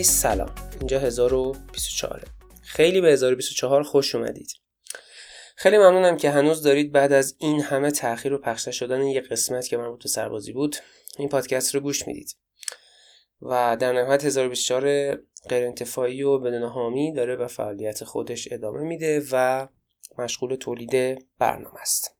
عزیز 0.00 0.10
سلام. 0.10 0.54
اینجا 0.78 0.98
1024 0.98 2.24
خیلی 2.62 3.00
به 3.00 3.12
1024 3.12 3.82
خوش 3.82 4.14
اومدید. 4.14 4.50
خیلی 5.56 5.78
ممنونم 5.78 6.16
که 6.16 6.30
هنوز 6.30 6.62
دارید 6.62 6.92
بعد 6.92 7.12
از 7.12 7.36
این 7.38 7.60
همه 7.60 7.90
تاخیر 7.90 8.32
و 8.32 8.38
پخش 8.38 8.68
شدن 8.68 9.02
یه 9.02 9.20
قسمت 9.20 9.68
که 9.68 9.76
مربوط 9.76 10.02
به 10.02 10.08
سربازی 10.08 10.52
بود 10.52 10.76
این 11.18 11.28
پادکست 11.28 11.74
رو 11.74 11.80
گوش 11.80 12.06
می‌دید. 12.06 12.36
و 13.42 13.76
در 13.80 13.92
نهایت 13.92 14.24
1024 14.24 15.14
غیر 15.48 15.66
انتفاعی 15.66 16.22
و 16.22 16.38
بدون 16.38 16.62
حامی 16.62 17.12
داره 17.12 17.36
به 17.36 17.46
فعالیت 17.46 18.04
خودش 18.04 18.48
ادامه 18.52 18.80
میده 18.80 19.22
و 19.32 19.66
مشغول 20.18 20.54
تولید 20.54 21.26
برنامه 21.38 21.80
است. 21.80 22.15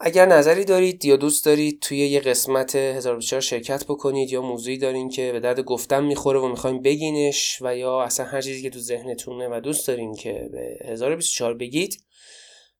اگر 0.00 0.26
نظری 0.26 0.64
دارید 0.64 1.04
یا 1.04 1.16
دوست 1.16 1.44
دارید 1.44 1.80
توی 1.80 1.98
یه 1.98 2.20
قسمت 2.20 2.76
1024 2.76 3.40
شرکت 3.40 3.84
بکنید 3.84 4.32
یا 4.32 4.42
موضوعی 4.42 4.78
دارین 4.78 5.08
که 5.08 5.32
به 5.32 5.40
درد 5.40 5.60
گفتن 5.60 6.04
می‌خوره 6.04 6.38
و 6.38 6.48
می‌خوایم 6.48 6.82
بگینش 6.82 7.58
و 7.60 7.76
یا 7.76 8.02
اصلا 8.02 8.26
هر 8.26 8.40
چیزی 8.40 8.62
که 8.62 8.70
تو 8.70 8.78
ذهنتونه 8.78 9.48
و 9.48 9.60
دوست 9.60 9.88
دارین 9.88 10.14
که 10.14 10.48
به 10.52 10.78
1024 10.84 11.54
بگید 11.54 12.04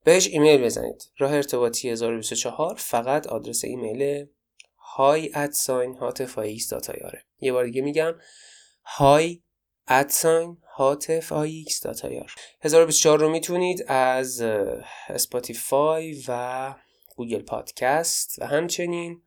بهش 0.05 0.27
ایمیل 0.27 0.65
بزنید. 0.65 1.03
راه 1.19 1.33
ارتباطی 1.33 1.91
1024 1.91 2.75
فقط 2.79 3.27
آدرس 3.27 3.65
ایمیل 3.65 4.27
های 4.97 5.31
ادساین 5.34 5.95
هاتف 5.95 6.39
یه 7.41 7.53
بار 7.53 7.65
دیگه 7.65 7.83
میگم 7.83 8.15
های 8.84 9.41
ادساین 9.89 10.56
هاتف 10.77 11.33
داتایار 11.83 12.34
1024 12.62 13.19
رو 13.19 13.31
می‌تونید 13.31 13.84
از 13.89 14.43
اسپاتیفای 15.09 16.23
و 16.28 16.75
گوگل 17.17 17.43
پادکست 17.43 18.39
و 18.39 18.47
همچنین 18.47 19.23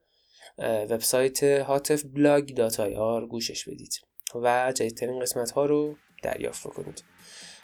وبسایت 0.60 1.44
هاتف 1.44 2.04
بلاگ 2.04 2.54
داتایار 2.54 3.28
گوشش 3.28 3.70
بدید 3.70 4.00
و 4.36 4.72
جدیدترین 4.76 5.20
قسمت 5.20 5.52
ها 5.52 5.66
رو 5.66 5.98
دریافت 6.24 6.68
کنید 6.68 7.04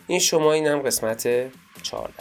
این 0.08 0.20
شما 0.20 0.54
اینم 0.54 0.82
قسمت 0.82 1.52
14 1.84 2.14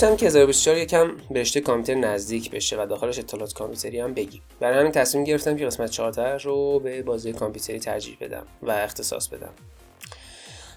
داشتم 0.00 0.16
که 0.16 0.26
1024 0.26 0.78
یکم 0.78 1.16
به 1.30 1.40
رشته 1.40 1.60
کامپیوتر 1.60 2.00
نزدیک 2.00 2.50
بشه 2.50 2.82
و 2.82 2.86
داخلش 2.86 3.18
اطلاعات 3.18 3.52
کامپیوتری 3.52 4.00
هم 4.00 4.14
بگیم. 4.14 4.42
برای 4.60 4.78
همین 4.78 4.92
تصمیم 4.92 5.24
گرفتم 5.24 5.56
که 5.56 5.66
قسمت 5.66 5.90
14 5.90 6.36
رو 6.36 6.80
به 6.80 7.02
بازی 7.02 7.32
کامپیوتری 7.32 7.78
ترجیح 7.78 8.16
بدم 8.20 8.46
و 8.62 8.70
اختصاص 8.70 9.28
بدم. 9.28 9.52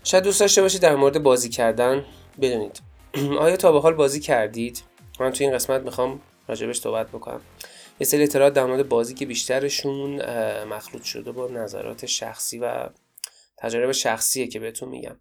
شاید 0.03 0.23
دوست 0.23 0.39
داشته 0.39 0.61
باشید 0.61 0.81
در 0.81 0.95
مورد 0.95 1.23
بازی 1.23 1.49
کردن 1.49 2.05
بدونید. 2.41 2.81
آیا 3.39 3.57
تا 3.57 3.71
به 3.71 3.79
حال 3.79 3.93
بازی 3.93 4.19
کردید؟ 4.19 4.83
من 5.19 5.31
تو 5.31 5.43
این 5.43 5.53
قسمت 5.53 5.81
می‌خوام 5.81 6.21
راجبش 6.47 6.79
صحبت 6.79 7.07
بکنم. 7.07 7.41
یه 7.99 8.07
سری 8.07 8.23
اطلاعات 8.23 8.53
در 8.53 8.65
مورد 8.65 8.89
بازی 8.89 9.13
که 9.13 9.25
بیشترشون 9.25 10.21
مخلوط 10.63 11.03
شده 11.03 11.31
با 11.31 11.47
نظرات 11.47 12.05
شخصی 12.05 12.59
و 12.59 12.89
تجارب 13.57 13.91
شخصیه 13.91 14.47
که 14.47 14.59
بهتون 14.59 14.89
میگم. 14.89 15.15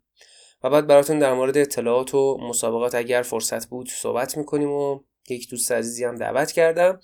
و 0.64 0.70
بعد 0.70 0.86
براتون 0.86 1.18
در 1.18 1.34
مورد 1.34 1.58
اطلاعات 1.58 2.14
و 2.14 2.38
مسابقات 2.40 2.94
اگر 2.94 3.22
فرصت 3.22 3.68
بود 3.68 3.88
صحبت 3.88 4.36
می‌کنیم 4.38 4.70
و 4.70 5.00
یک 5.28 5.50
دوست 5.50 5.72
عزیزی 5.72 6.04
هم 6.04 6.16
دعوت 6.16 6.52
کردم 6.52 7.00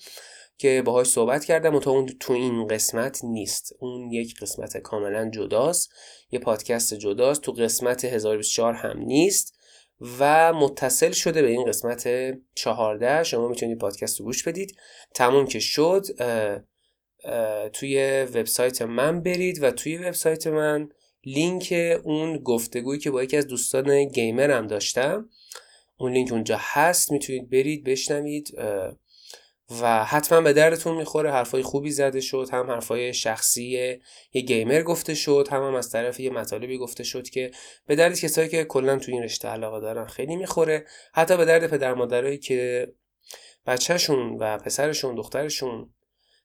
که 0.59 0.83
باهاش 0.87 1.07
صحبت 1.07 1.45
کردم 1.45 1.75
و 1.75 1.81
تا 1.81 1.91
اون 1.91 2.07
تو 2.21 2.33
این 2.33 2.67
قسمت 2.67 3.25
نیست. 3.25 3.73
اون 3.79 4.13
یک 4.13 4.41
قسمت 4.41 4.77
کاملا 4.77 5.31
جداست. 5.31 5.91
یه 6.31 6.39
پادکست 6.39 6.95
جداست. 6.95 7.41
تو 7.41 7.53
قسمت 7.53 8.05
1024 8.05 8.75
هم 8.75 8.99
نیست 8.99 9.55
و 10.19 10.53
متصل 10.53 11.11
شده 11.11 11.43
به 11.43 11.49
این 11.49 11.65
قسمت 11.65 12.09
14 12.55 13.25
شما 13.25 13.49
می‌تونید 13.49 13.79
پادکست 13.79 14.21
رو 14.21 14.25
گوش 14.25 14.49
بدید. 14.49 14.77
تموم 15.15 15.47
که 15.47 15.61
شد 15.61 16.07
توی 17.73 18.23
وبسایت 18.35 18.83
من 18.83 19.23
برید 19.23 19.63
و 19.63 19.71
توی 19.71 19.99
وبسایت 19.99 20.47
من 20.47 20.89
لینک 21.35 21.75
اون 22.05 22.39
گفتگویی 22.39 23.01
که 23.01 23.11
با 23.11 23.23
یکی 23.23 23.37
از 23.37 23.47
دوستان 23.47 24.05
گیمر 24.05 24.51
هم 24.51 24.67
داشتم. 24.67 25.29
اون 25.97 26.13
لینک 26.13 26.33
اونجا 26.33 26.57
هست 26.61 27.13
می‌تونید 27.13 27.51
برید 27.51 27.85
بشنوید 27.85 28.55
و 29.81 30.05
حتما 30.05 30.41
به 30.41 30.53
دردتون 30.53 30.97
می‌خوره. 30.97 31.33
حرفای 31.33 31.63
خوبی 31.63 31.91
زده 31.91 32.21
شد 32.21 32.49
هم 32.53 32.71
حرفای 32.71 33.15
شخصی 33.15 33.99
یه 34.33 34.43
گیمر 34.43 34.83
گفته 34.83 35.15
شد 35.15 35.49
هم, 35.51 35.63
هم 35.63 35.75
از 35.75 35.91
طرف 35.91 36.21
یه 36.21 36.31
مطالبی 36.31 36.79
گفته 36.79 37.05
شد 37.05 37.29
که 37.29 37.51
به 37.87 37.97
درد 37.97 38.21
کسایی 38.21 38.49
که 38.49 38.65
کلا 38.65 38.99
تو 38.99 39.13
این 39.13 39.23
رشته 39.23 39.49
علاقه 39.49 39.81
دارن 39.81 40.07
خیلی 40.07 40.37
می‌خوره. 40.37 40.87
حتی 41.13 41.37
به 41.37 41.45
درد 41.45 41.67
پدر 41.67 41.95
مادرایی 41.95 42.39
که 42.39 42.93
بچهشون 43.67 44.37
و 44.41 44.59
پسرشون 44.59 45.15
دخترشون 45.15 45.95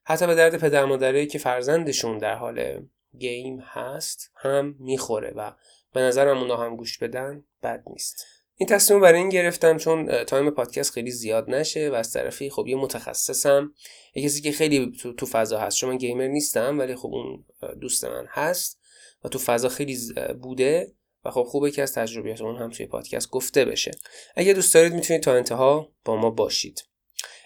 حتی 0.04 0.28
به 0.28 0.36
درد 0.36 0.58
پدر 0.58 0.86
مادرایی 0.86 1.28
که 1.28 1.40
فرزندشون 1.40 2.18
در 2.18 2.36
حال 2.36 2.86
game 3.18 3.60
هست 3.60 4.32
هم 4.36 4.76
می‌خوره 4.80 5.34
و 5.36 5.52
به 5.94 6.02
نظرم 6.02 6.38
اونا 6.38 6.58
هم 6.58 6.76
گوش 6.76 6.98
بدن 6.98 7.44
بد 7.64 7.84
نیست. 7.88 8.26
این 8.56 8.70
تصمیم 8.70 9.02
برای 9.02 9.20
این 9.20 9.30
گرفتم 9.30 9.78
چون 9.78 10.24
time 10.24 10.50
پادکست 10.50 10.92
خیلی 10.94 11.12
زیاد 11.12 11.50
نشه 11.50 11.90
و 11.90 11.94
از 11.94 12.14
طرفی 12.14 12.50
خب 12.50 12.68
یه 12.68 12.76
متخصصم 12.76 13.74
یه 14.16 14.26
کسی 14.26 14.42
که 14.42 14.52
خیلی 14.52 14.92
تو, 15.02 15.14
تو 15.14 15.26
فضا 15.26 15.60
هست. 15.60 15.78
چون 15.78 15.90
من 15.90 15.98
gamer 15.98 16.28
نیستم 16.28 16.80
ولی 16.80 16.96
خب 16.96 17.10
اون 17.14 17.46
دوست 17.82 18.06
من 18.06 18.26
هست 18.30 18.80
و 19.24 19.30
تو 19.30 19.40
فضا 19.40 19.70
خیلی 19.70 19.98
بوده 20.42 20.94
و 21.26 21.32
خب 21.32 21.44
خوبه 21.44 21.72
که 21.72 21.82
از 21.82 21.94
تجربیات 21.94 22.42
اون 22.42 22.56
هم 22.56 22.70
توی 22.70 22.86
پادکست 22.86 23.30
گفته 23.30 23.66
بشه. 23.66 23.92
اگه 24.36 24.54
دوست 24.54 24.74
دارید 24.74 24.94
می‌تونید 24.94 25.24
تا 25.24 25.34
انتها 25.34 25.90
با 26.06 26.16
ما 26.16 26.30
باشید. 26.30 26.84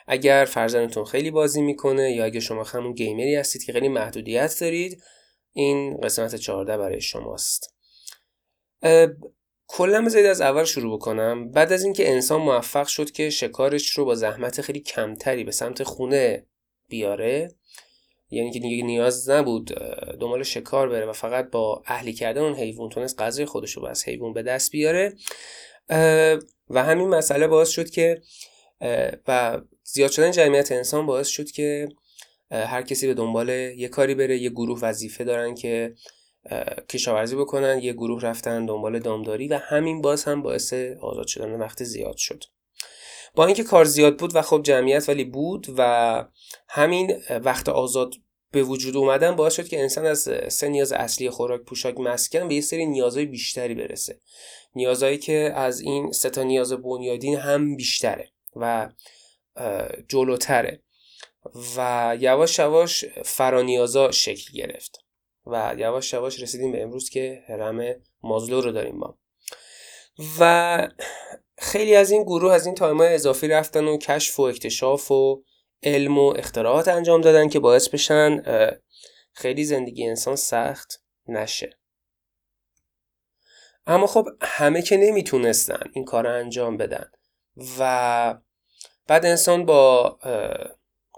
اگر 0.07 0.45
فرزندتون 0.49 1.05
خیلی 1.05 1.31
بازی 1.31 1.61
می‌کنه 1.61 2.11
یا 2.11 2.25
اگه 2.25 2.39
شما 2.39 2.63
همون 2.63 2.93
گیمری 2.93 3.35
هستید 3.35 3.63
که 3.63 3.73
خیلی 3.73 3.89
محدودیت 3.89 4.59
دارید 4.59 5.03
این 5.57 5.97
قسمت 5.97 6.35
14 6.35 6.77
برای 6.77 7.01
شماست. 7.01 7.73
کلا 9.67 10.01
بذارید 10.05 10.25
از 10.25 10.41
اول 10.41 10.63
شروع 10.63 10.97
بکنم. 10.97 11.51
بعد 11.51 11.73
از 11.73 11.83
اینکه 11.83 12.11
انسان 12.11 12.41
موفق 12.41 12.87
شد 12.87 13.11
که 13.11 13.29
شکارش 13.29 13.89
رو 13.89 14.05
با 14.05 14.15
زحمت 14.15 14.61
خیلی 14.61 14.79
کمتری 14.79 15.43
به 15.43 15.51
سمت 15.51 15.83
خونه 15.83 16.45
بیاره 16.87 17.51
یعنی 18.29 18.51
که 18.51 18.59
دیگه 18.59 18.83
نیاز 18.83 19.29
نبود 19.29 19.65
دنبال 20.19 20.43
شکار 20.43 20.89
بره 20.89 21.05
و 21.05 21.13
فقط 21.13 21.51
با 21.51 21.83
اهلی 21.85 22.13
کردن 22.13 22.41
اون 22.41 22.55
حیوان 22.55 22.89
تونست 22.89 23.21
غذای 23.21 23.45
خودش 23.45 23.71
رو 23.71 23.85
از 23.85 24.07
حیوان 24.07 24.33
به 24.33 24.43
دست 24.43 24.71
بیاره. 24.71 25.13
و 26.69 26.83
همین 26.83 27.07
مسئله 27.07 27.47
باعث 27.47 27.69
شد 27.69 27.89
که 27.89 28.21
و 29.27 29.61
زیاد 29.83 30.11
شدن 30.11 30.31
جمعیت 30.31 30.71
انسان 30.71 31.05
باعث 31.05 31.27
شد 31.27 31.51
که 31.51 31.89
هر 32.51 32.81
کسی 32.81 33.07
به 33.07 33.13
دنبال 33.13 33.49
یه 33.49 33.87
کاری 33.87 34.15
بره 34.15 34.37
یه 34.37 34.49
گروه 34.49 34.79
وظیفه 34.81 35.23
دارن 35.23 35.55
که 35.55 35.95
کشاورزی 36.89 37.35
بکنن 37.35 37.79
یه 37.79 37.93
گروه 37.93 38.21
رفتن 38.21 38.65
دنبال 38.65 38.99
دامداری 38.99 39.47
و 39.47 39.59
همین 39.63 40.01
باز 40.01 40.23
هم 40.23 40.41
باعث 40.41 40.73
آزاد 41.01 41.27
شدن 41.27 41.51
وقت 41.55 41.83
زیاد 41.83 42.17
شد. 42.17 42.43
با 43.35 43.45
اینکه 43.45 43.63
کار 43.63 43.85
زیاد 43.85 44.19
بود 44.19 44.35
و 44.35 44.41
خب 44.41 44.61
جمعیت 44.63 45.09
ولی 45.09 45.23
بود 45.23 45.67
و 45.77 46.25
همین 46.67 47.15
وقت 47.43 47.69
آزاد 47.69 48.13
به 48.51 48.63
وجود 48.63 48.97
اومدن 48.97 49.35
باعث 49.35 49.53
شد 49.53 49.67
که 49.67 49.79
انسان 49.79 50.05
از 50.05 50.29
سه 50.47 50.69
نیاز 50.69 50.91
اصلی 50.91 51.29
خوراک 51.29 51.61
پوشاک 51.61 51.99
مسکن 51.99 52.47
به 52.47 52.55
یه 52.55 52.61
سری 52.61 52.85
نیازهای 52.85 53.25
بیشتری 53.25 53.75
برسه. 53.75 54.19
نیازهایی 54.75 55.17
که 55.17 55.51
از 55.55 55.79
این 55.79 56.11
سه 56.11 56.29
تا 56.29 56.43
نیاز 56.43 56.73
بنیادین 56.73 57.37
هم 57.37 57.75
بیشتره 57.75 58.29
و 58.55 58.89
جلوتره. 60.07 60.83
و 61.77 62.17
یواش 62.19 62.59
یواش 62.59 63.05
فرانیازا 63.05 64.11
شکل 64.11 64.53
گرفت 64.53 64.99
و 65.45 65.75
یواش 65.77 66.13
یواش 66.13 66.41
رسیدیم 66.41 66.71
به 66.71 66.81
امروز 66.81 67.09
که 67.09 67.43
هرم 67.47 67.95
مازلو 68.23 68.61
رو 68.61 68.71
داریم 68.71 68.95
ما. 68.95 69.19
و 70.39 70.87
خیلی 71.57 71.95
از 71.95 72.11
این 72.11 72.23
گروه 72.23 72.53
از 72.53 72.65
این 72.65 72.75
تایم 72.75 73.01
اضافی 73.01 73.47
رفتن 73.47 73.85
و 73.85 73.97
کشف 73.97 74.39
و 74.39 74.43
اکتشاف 74.43 75.11
و 75.11 75.43
علم 75.83 76.17
و 76.17 76.33
اختراعات 76.37 76.87
انجام 76.87 77.21
دادن 77.21 77.49
که 77.49 77.59
باعث 77.59 77.89
بشن 77.89 78.43
خیلی 79.33 79.63
زندگی 79.63 80.07
انسان 80.07 80.35
سخت 80.35 81.03
نشه. 81.27 81.79
اما 83.87 84.07
خب 84.07 84.27
همه 84.41 84.81
که 84.81 84.97
نمی‌تونستن 84.97 85.91
این 85.93 86.05
کار 86.05 86.27
انجام 86.27 86.77
بدن 86.77 87.11
و 87.79 88.39
بعد 89.07 89.25
انسان 89.25 89.65
با 89.65 90.19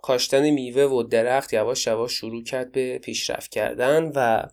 کاشتن 0.01 0.49
میوه 0.49 0.83
و 0.83 1.03
درخت 1.03 1.53
یواش 1.53 1.87
یواش 1.87 2.11
شروع 2.13 2.43
کرد 2.43 2.71
به 2.71 2.97
پیشرفت 2.97 3.51
کردن 3.51 4.11
و 4.15 4.47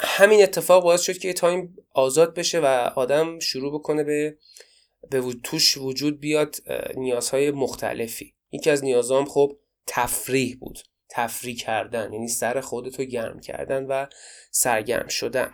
همین 0.00 0.42
اتفاق 0.42 0.84
باعث 0.84 1.02
شد 1.02 1.18
که 1.18 1.32
تایم 1.32 1.76
آزاد 1.90 2.34
بشه 2.34 2.60
و 2.60 2.90
آدم 2.96 3.38
شروع 3.38 3.74
بکنه 3.74 4.04
به 4.04 4.38
به 5.10 5.22
توش 5.44 5.78
وجود 5.78 6.20
بیاد 6.20 6.56
نیازهای 6.96 7.50
مختلفی. 7.50 8.34
یکی 8.52 8.70
از 8.70 8.84
نیازام 8.84 9.24
خب 9.24 9.58
تفریح 9.86 10.56
بود. 10.60 10.78
تفریح 11.10 11.56
کردن 11.56 12.12
یعنی 12.12 12.28
سر 12.28 12.60
خودتو 12.60 13.04
گرم 13.04 13.40
کردن 13.40 13.84
و 13.84 14.06
سرگرم 14.50 15.08
شدن. 15.08 15.52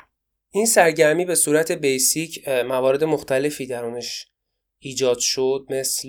این 0.51 0.67
سرگرمی 0.67 1.25
به 1.25 1.35
صورت 1.35 1.73
بیسیک 1.73 2.49
موارد 2.49 3.05
مختلفی 3.05 3.67
درونش 3.67 4.27
ایجاد 4.79 5.19
شد 5.19 5.67
مثل 5.71 6.09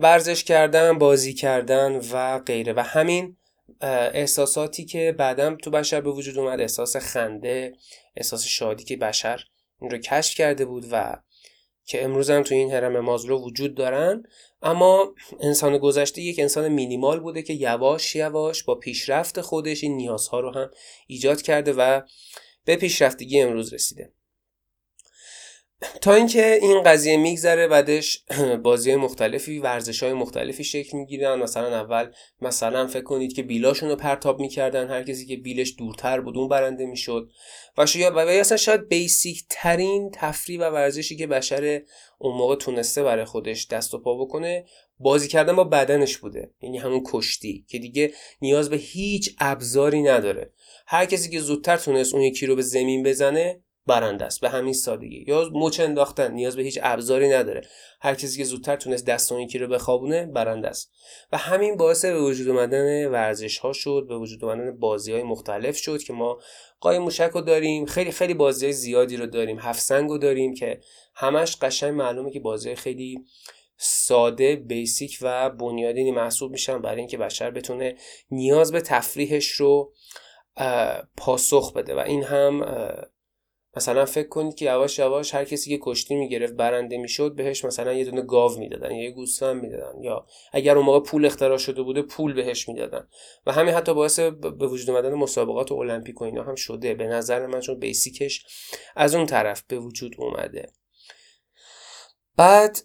ورزش 0.00 0.44
کردن 0.44 0.98
بازی 0.98 1.34
کردن 1.34 2.00
و 2.12 2.38
غیره. 2.38 2.72
و 2.72 2.80
همین 2.80 3.36
احساساتی 3.80 4.84
که 4.84 5.14
بعدم 5.18 5.56
تو 5.56 5.70
بشر 5.70 6.00
به 6.00 6.10
وجود 6.10 6.38
اومد 6.38 6.60
احساس 6.60 6.96
خنده 6.96 7.72
احساس 8.16 8.44
شادی 8.44 8.84
که 8.84 8.96
بشر 8.96 9.44
این 9.80 9.90
رو 9.90 9.98
کشف 9.98 10.34
کرده 10.34 10.64
بود 10.64 10.84
و 10.90 11.16
که 11.84 12.04
امروز 12.04 12.30
هم 12.30 12.42
تو 12.42 12.54
این 12.54 12.70
هرم 12.70 13.00
مازلو 13.00 13.44
وجود 13.44 13.74
دارن. 13.74 14.22
اما 14.62 15.14
انسان 15.40 15.78
گذشته 15.78 16.22
یک 16.22 16.38
انسان 16.38 16.68
مینیمال 16.68 17.20
بوده 17.20 17.42
که 17.42 17.52
یواش 17.52 18.16
یواش 18.16 18.64
با 18.64 18.74
پیشرفت 18.74 19.40
خودش 19.40 19.84
این 19.84 19.96
نیازها 19.96 20.40
رو 20.40 20.50
هم 20.50 20.70
ایجاد 21.06 21.42
کرده 21.42 21.72
و 21.72 22.00
به 22.64 22.76
پیشرفتگی 22.76 23.40
امروز 23.40 23.72
رسیده. 23.72 24.12
تا 26.00 26.14
اینکه 26.14 26.58
این 26.62 26.82
قضیه 26.82 27.16
میگذره 27.16 27.68
بعدش 27.68 28.24
بازی 28.64 28.94
مختلفی 28.94 29.58
ورزش 29.58 30.02
های 30.02 30.12
مختلفی 30.12 30.64
شکل 30.64 30.98
می‌گیرن. 30.98 31.38
مثلا 31.38 31.80
اول 31.80 32.10
مثلا 32.40 32.86
فکر 32.86 33.02
کنید 33.02 33.32
که 33.32 33.42
بیلاشون 33.42 33.88
رو 33.88 33.96
پرتاب 33.96 34.40
می‌کردن. 34.40 34.88
هر 34.88 35.02
کسی 35.02 35.26
که 35.26 35.36
بیلش 35.36 35.74
دورتر 35.78 36.20
بود 36.20 36.38
اون 36.38 36.48
برنده 36.48 36.86
می‌شد. 36.86 37.28
و 37.78 37.86
شاید 37.86 38.16
اصلا 38.16 38.56
شاید 38.56 38.88
بیسیک 38.88 39.44
ترین 39.50 40.10
تفریح 40.14 40.60
و 40.60 40.62
ورزشی 40.62 41.16
که 41.16 41.26
بشر 41.26 41.82
اون 42.18 42.36
موقع 42.36 42.56
تونسته 42.56 43.02
برای 43.02 43.24
خودش 43.24 43.66
دست 43.66 43.94
و 43.94 43.98
پا 43.98 44.24
بکنه 44.24 44.64
بازی 44.98 45.28
کردن 45.28 45.56
با 45.56 45.64
بدنش 45.64 46.16
بوده. 46.16 46.50
یعنی 46.62 46.78
همون 46.78 47.02
کشتی 47.06 47.64
که 47.68 47.78
دیگه 47.78 48.12
نیاز 48.42 48.70
به 48.70 48.76
هیچ 48.76 49.36
ابزاری 49.38 50.02
نداره. 50.02 50.52
هر 50.86 51.04
کسی 51.04 51.30
که 51.30 51.40
زودتر 51.40 51.76
تونست 51.76 52.14
اون 52.14 52.22
یکی 52.22 52.46
رو 52.46 52.56
به 52.56 52.62
زمین 52.62 53.02
بزنه 53.02 53.60
برنده 53.86 54.24
است. 54.24 54.40
به 54.40 54.48
همین 54.48 54.72
سادگی. 54.72 55.24
یا 55.28 55.50
مچ 55.52 55.80
انداختن 55.80 56.32
نیاز 56.32 56.56
به 56.56 56.62
هیچ 56.62 56.78
ابزاری 56.82 57.28
نداره. 57.28 57.60
هر 58.00 58.14
کسی 58.14 58.38
که 58.38 58.44
زودتر 58.44 58.76
تونست 58.76 59.06
دست 59.06 59.32
اون 59.32 59.40
یکی 59.40 59.58
رو 59.58 59.66
بخوابونه 59.66 60.26
برنده 60.26 60.68
است. 60.68 60.92
و 61.32 61.36
همین 61.36 61.76
باعث 61.76 62.04
به 62.04 62.20
وجود 62.20 62.48
اومدن 62.48 63.06
ورزش 63.06 63.58
ها 63.58 63.72
شد 63.72 64.06
به 64.08 64.16
وجود 64.16 64.44
اومدن 64.44 64.78
بازی 64.78 65.12
های 65.12 65.22
مختلف 65.22 65.76
شد 65.76 66.02
که 66.02 66.12
ما 66.12 66.38
قای 66.80 66.98
موشک 66.98 67.30
رو 67.34 67.40
داریم. 67.40 67.86
خیلی 67.86 68.10
خیلی 68.10 68.34
بازی 68.34 68.66
های 68.66 68.72
زیادی 68.72 69.16
رو 69.16 69.26
داریم. 69.26 69.58
هفت 69.58 69.80
سنگ 69.80 70.10
رو 70.10 70.18
داریم 70.18 70.54
که 70.54 70.80
همش 71.14 71.56
قشنگ 71.56 71.94
معلومه 71.94 72.30
که 72.30 72.40
بازی 72.40 72.74
خیلی 72.74 73.24
ساده 73.76 74.56
بیسیک 74.56 75.18
و 75.22 75.50
بنیادینی 75.50 76.10
محسوب 76.10 76.52
میشن 76.52 76.78
برای 76.78 76.98
اینکه 76.98 77.18
بشر 77.18 77.50
بتونه 77.50 77.96
نیاز 78.30 78.72
به 78.72 78.80
تفریحش 78.80 79.48
رو 79.48 79.92
پاسخ 81.16 81.72
بده. 81.72 81.94
و 81.94 81.98
این 81.98 82.22
هم 82.22 82.64
مثلا 83.76 84.04
فکر 84.04 84.28
کنید 84.28 84.54
که 84.54 84.64
یواش 84.64 84.98
یواش 84.98 85.34
هر 85.34 85.44
کسی 85.44 85.70
که 85.70 85.78
کشتی 85.82 86.14
می‌گرفت 86.14 86.52
برنده 86.52 86.98
می‌شد 86.98 87.34
بهش 87.34 87.64
مثلا 87.64 87.92
یه 87.92 88.04
دونه 88.04 88.22
گاو 88.22 88.58
می‌دادن 88.58 88.94
یا 88.94 89.04
یه 89.04 89.10
گوسفند 89.10 89.62
می‌دادن 89.62 90.02
یا 90.02 90.26
اگر 90.52 90.76
اون 90.76 90.86
موقع 90.86 91.00
پول 91.00 91.26
اختراع 91.26 91.58
شده 91.58 91.82
بوده 91.82 92.02
پول 92.02 92.32
بهش 92.32 92.68
می‌دادن. 92.68 93.08
و 93.46 93.52
همین 93.52 93.74
حتی 93.74 93.94
باعث 93.94 94.18
به 94.20 94.66
وجود 94.66 94.90
اومدن 94.90 95.14
مسابقات 95.14 95.72
المپیک 95.72 96.20
و 96.20 96.24
اینا 96.24 96.42
هم 96.42 96.54
شده. 96.54 96.94
به 96.94 97.06
نظر 97.06 97.46
من 97.46 97.60
چون 97.60 97.78
بیسیکش 97.78 98.46
از 98.96 99.14
اون 99.14 99.26
طرف 99.26 99.62
به 99.62 99.78
وجود 99.78 100.14
اومده. 100.18 100.72
بعد 102.36 102.78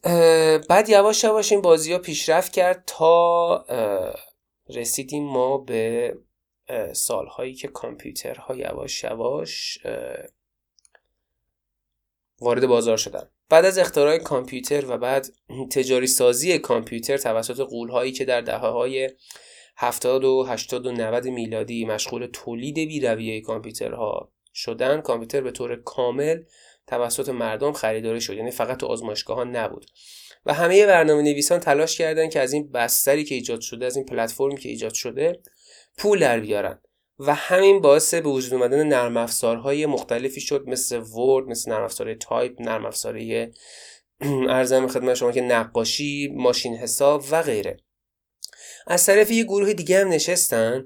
بعد 0.70 0.90
یواش 0.90 1.24
یواش 1.24 1.52
این 1.52 1.62
بازی 1.62 1.94
ها 1.94 2.00
پیشرفت 2.00 2.54
کرد 2.54 2.84
تا 2.88 3.66
رسیدیم 4.70 5.24
ما 5.24 5.58
به 5.58 6.16
سالهایی 6.94 7.54
که 7.54 7.68
کامپیوترها 7.68 8.56
یواش 8.56 9.04
یواش 9.04 9.78
وارد 12.46 12.68
بازار 12.68 12.98
شدن. 12.98 13.30
بعد 13.50 13.66
از 13.66 13.78
اختراع 13.78 14.18
کامپیوتر 14.18 14.86
و 14.88 14.98
بعد 14.98 15.28
تجاری 15.72 16.08
سازی 16.08 16.60
کامپیوتر 16.60 17.18
توسط 17.18 17.60
قولهایی 17.60 18.12
که 18.12 18.26
در 18.26 18.42
دهه 18.42 18.58
های 18.58 19.10
70 19.78 20.24
و 20.24 20.44
80 20.44 20.86
و 20.86 20.92
90 20.92 21.28
میلادی 21.28 21.86
مشغول 21.86 22.30
تولید 22.34 22.76
بیرویه 22.76 23.42
کامپیوترها 23.42 24.32
شدن 24.54 25.02
کامپیوتر 25.02 25.42
به 25.42 25.52
طور 25.52 25.76
کامل 25.76 26.44
توسط 26.88 27.30
مردم 27.30 27.74
خریداری 27.74 28.22
شد. 28.22 28.34
یعنی 28.34 28.52
فقط 28.52 28.78
تو 28.78 28.86
آزمایشگاه 28.86 29.38
ها 29.38 29.44
نبود. 29.44 29.86
و 30.46 30.54
همه 30.54 30.86
برنامه 30.86 31.22
نویسان 31.22 31.60
تلاش 31.60 31.98
کردند 31.98 32.32
که 32.32 32.40
از 32.40 32.54
این 32.54 32.72
بستری 32.72 33.24
که 33.24 33.36
ایجاد 33.36 33.62
شده 33.62 33.86
از 33.86 33.96
این 33.96 34.06
پلتفرمی 34.06 34.58
که 34.58 34.70
ایجاد 34.70 34.94
شده 34.94 35.42
پول 35.98 36.20
در 36.20 36.40
بیارن. 36.40 36.80
و 37.20 37.36
همین 37.36 37.82
باعث 37.82 38.14
به 38.14 38.30
وجود 38.30 38.54
اومدن 38.54 38.88
نرم 38.88 39.18
افزارهای 39.18 39.86
مختلفی 39.86 40.42
شد 40.42 40.64
مثل 40.68 40.98
Word 40.98 41.48
مثل 41.48 41.72
نرم 41.72 41.84
افزار 41.84 42.14
تایپ 42.14 42.62
نرم 42.62 42.86
افزارهای 42.86 43.52
عرضم 44.50 44.88
خدمت 44.88 45.14
شما 45.14 45.32
که 45.32 45.42
نقاشی 45.42 46.34
ماشین 46.36 46.76
حساب 46.76 47.26
و 47.32 47.42
غیره. 47.42 47.78
از 48.88 49.06
طرف 49.06 49.32
یه 49.32 49.44
گروه 49.44 49.74
دیگه 49.74 50.02
هم 50.02 50.08
نشستن. 50.08 50.86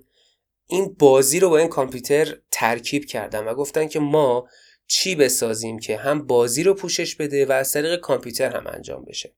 این 0.67 0.95
بازی 0.99 1.39
رو 1.39 1.49
با 1.49 1.57
این 1.57 1.67
کامپیوتر 1.67 2.37
ترکیب 2.51 3.05
کردن 3.05 3.45
و 3.45 3.53
گفتن 3.53 3.87
که 3.87 3.99
ما 3.99 4.47
چی 4.87 5.15
بسازیم 5.15 5.79
که 5.79 5.97
هم 5.97 6.27
بازی 6.27 6.63
رو 6.63 6.73
پوشش 6.73 7.15
بده 7.15 7.45
و 7.45 7.51
از 7.51 7.71
طریق 7.71 7.99
کامپیوتر 7.99 8.57
هم 8.57 8.67
انجام 8.67 9.05
بشه. 9.05 9.33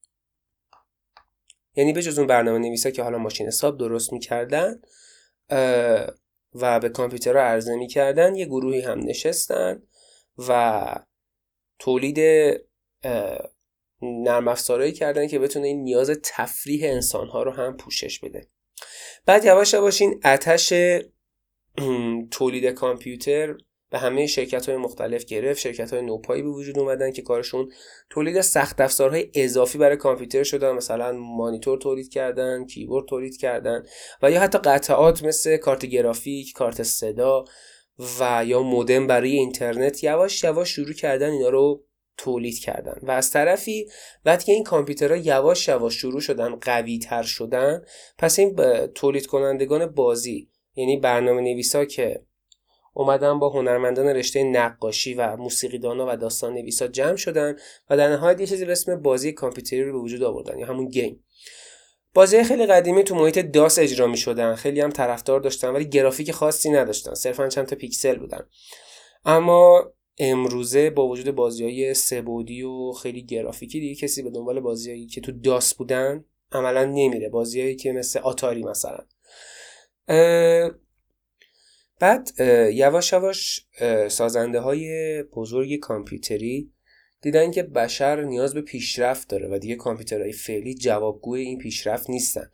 یعنی 1.75 1.93
به 1.93 2.01
جز 2.01 2.17
اون 2.17 2.27
برنامه 2.27 2.59
نویسا 2.59 2.89
که 2.89 3.03
حالا 3.03 3.17
ماشین 3.17 3.47
حساب 3.47 3.77
درست 3.77 4.13
می‌کردن 4.13 4.81
و 6.53 6.79
به 6.79 6.89
کامپیوتر 6.89 7.33
رو 7.33 7.39
عرضه 7.39 7.75
می‌کردن 7.75 8.35
یه 8.35 8.45
گروهی 8.45 8.81
هم 8.81 8.99
نشستن 8.99 9.83
و 10.47 10.95
تولید 11.79 12.19
نرم 14.01 14.47
افزارهایی 14.47 14.91
کردن 14.91 15.27
که 15.27 15.39
بتونه 15.39 15.67
این 15.67 15.83
نیاز 15.83 16.19
تفریح 16.23 16.89
انسان 16.89 17.27
ها 17.27 17.43
رو 17.43 17.51
هم 17.51 17.77
پوشش 17.77 18.19
بده. 18.19 18.47
بعد 19.25 19.45
یواش 19.45 19.73
یواش 19.73 20.01
این 20.01 20.21
آتش 20.23 20.73
تولید 22.31 22.65
کامپیوتر 22.65 23.57
به 23.91 23.99
همه 23.99 24.27
شرکت 24.27 24.69
های 24.69 24.77
مختلف 24.77 25.25
گرفت. 25.25 25.59
شرکت 25.59 25.93
های 25.93 26.01
نوپایی 26.01 26.41
به 26.41 26.49
وجود 26.49 26.79
اومدن 26.79 27.11
که 27.11 27.21
کارشون 27.21 27.71
تولید 28.09 28.41
سخت 28.41 28.81
افزارهای 28.81 29.31
اضافی 29.35 29.77
برای 29.77 29.97
کامپیوتر 29.97 30.43
شدن. 30.43 30.71
مثلا 30.71 31.11
مانیتور 31.11 31.77
تولید 31.77 32.09
کردن 32.09 32.65
کیبورد 32.65 33.05
تولید 33.07 33.37
کردن 33.37 33.83
و 34.21 34.31
یا 34.31 34.41
حتی 34.41 34.57
قطعات 34.57 35.23
مثل 35.23 35.57
کارت 35.57 35.85
گرافیک 35.85 36.53
کارت 36.53 36.83
صدا 36.83 37.45
و 38.19 38.43
یا 38.45 38.61
مودم 38.61 39.07
برای 39.07 39.31
اینترنت. 39.31 40.03
یواش 40.03 40.43
یواش 40.43 40.69
شروع 40.69 40.93
کردن 40.93 41.29
اینا 41.29 41.49
رو 41.49 41.83
تولید 42.17 42.59
کردن. 42.59 42.99
و 43.03 43.11
از 43.11 43.31
طرفی 43.31 43.87
وقتی 44.25 44.51
این 44.51 44.63
کامپیوترها 44.63 45.17
یواش 45.17 45.67
یواش 45.67 45.93
شروع 45.93 46.21
شدن 46.21 46.55
قوی 46.55 46.99
تر 46.99 47.23
شدن 47.23 47.81
پس 48.17 48.39
این 48.39 48.55
تولید 48.95 49.27
کنندگان 49.27 49.85
بازی 49.85 50.49
یعنی 50.75 50.97
برنامه 50.97 51.41
نویسا 51.41 51.85
که 51.85 52.25
اومدن 52.93 53.39
با 53.39 53.49
هنرمندان 53.49 54.07
رشته 54.07 54.43
نقاشی 54.43 55.13
و 55.13 55.35
موسیقیدانا 55.37 56.05
و 56.09 56.17
داستان 56.17 56.53
نویسا 56.53 56.87
جمع 56.87 57.15
شدن 57.15 57.55
و 57.89 57.97
در 57.97 58.09
نهایت 58.09 58.39
یه 58.39 58.47
چیزی 58.47 58.65
به 58.65 58.71
اسم 58.71 59.01
بازی 59.01 59.31
کامپیوتری 59.31 59.83
رو 59.83 59.91
به 59.93 59.99
وجود 59.99 60.23
آوردن 60.23 60.59
یا 60.59 60.67
همون 60.67 60.87
گیم. 60.87 61.23
بازی 62.13 62.43
خیلی 62.43 62.65
قدیمی 62.65 63.03
تو 63.03 63.15
محیط 63.15 63.39
داس 63.39 63.79
اجرا 63.79 64.07
می 64.07 64.17
شدن 64.17 64.55
خیلی 64.55 64.81
هم 64.81 64.89
طرفدار 64.89 65.39
داشتن 65.39 65.69
ولی 65.69 65.85
گرافیک 65.85 66.31
خاصی 66.31 66.69
نداشتن 66.69 67.13
صرفا 67.13 67.47
چند 67.47 67.65
تا 67.65 67.75
پیکسل 67.75 68.19
بودن. 68.19 68.47
اما 69.25 69.93
امروزه 70.17 70.89
با 70.89 71.07
وجود 71.07 71.35
بازی 71.35 71.63
های 71.63 71.93
سبودی 71.93 72.63
و 72.63 72.91
خیلی 72.91 73.25
گرافیکی 73.25 73.79
دیگه 73.79 73.95
کسی 73.95 74.21
به 74.21 74.29
دنبال 74.29 74.59
بازیهایی 74.59 75.07
که 75.07 75.21
تو 75.21 75.31
داس 75.31 75.73
بودن 75.73 76.25
عملا 76.51 76.85
نمیره. 76.85 77.29
بازیهایی 77.29 77.75
که 77.75 77.91
مثل 77.91 78.19
آتاری 78.19 78.63
مثلا. 78.63 79.05
بعد 82.01 82.29
یواش 82.73 83.13
یواش 83.13 83.65
سازنده 84.07 84.59
های 84.59 85.23
بزرگ 85.23 85.79
کامپیوتری 85.79 86.71
دیدن 87.21 87.51
که 87.51 87.63
بشر 87.63 88.21
نیاز 88.21 88.53
به 88.53 88.61
پیشرفت 88.61 89.29
داره 89.29 89.47
و 89.47 89.59
دیگه 89.59 89.75
کامپیوترهای 89.75 90.31
فعلی 90.31 90.75
جوابگوی 90.75 91.41
این 91.41 91.57
پیشرفت 91.57 92.09
نیستن. 92.09 92.51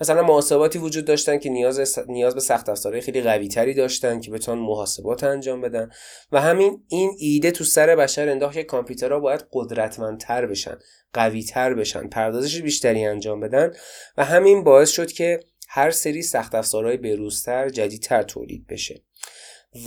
مثلا 0.00 0.22
محاسباتی 0.22 0.78
وجود 0.78 1.04
داشتن 1.04 1.38
که 1.38 1.50
نیاز 1.50 1.98
نیاز 2.08 2.34
به 2.34 2.40
سخت 2.40 2.68
افزارهای 2.68 3.00
خیلی 3.00 3.20
قوی 3.20 3.48
تری 3.48 3.74
داشتن 3.74 4.20
که 4.20 4.30
بتونن 4.30 4.60
محاسبات 4.60 5.24
انجام 5.24 5.60
بدن 5.60 5.90
و 6.32 6.40
همین 6.40 6.82
این 6.88 7.10
ایده 7.18 7.50
تو 7.50 7.64
سر 7.64 7.96
بشر 7.96 8.28
انداخت 8.28 8.54
که 8.54 8.64
کامپیوترها 8.64 9.20
باید 9.20 9.44
قدرتمندتر 9.52 10.46
بشن 10.46 10.78
قوی 11.12 11.42
تر 11.42 11.74
بشن 11.74 12.08
پردازش 12.08 12.62
بیشتری 12.62 13.04
انجام 13.04 13.40
بدن 13.40 13.72
و 14.16 14.24
همین 14.24 14.64
باعث 14.64 14.90
شد 14.90 15.12
که 15.12 15.40
هر 15.66 15.90
سری 15.90 16.22
سخت 16.22 16.54
افزارهای 16.54 16.96
بروزتر 16.96 17.68
جدیدتر 17.68 18.22
تولید 18.22 18.66
بشه. 18.66 19.04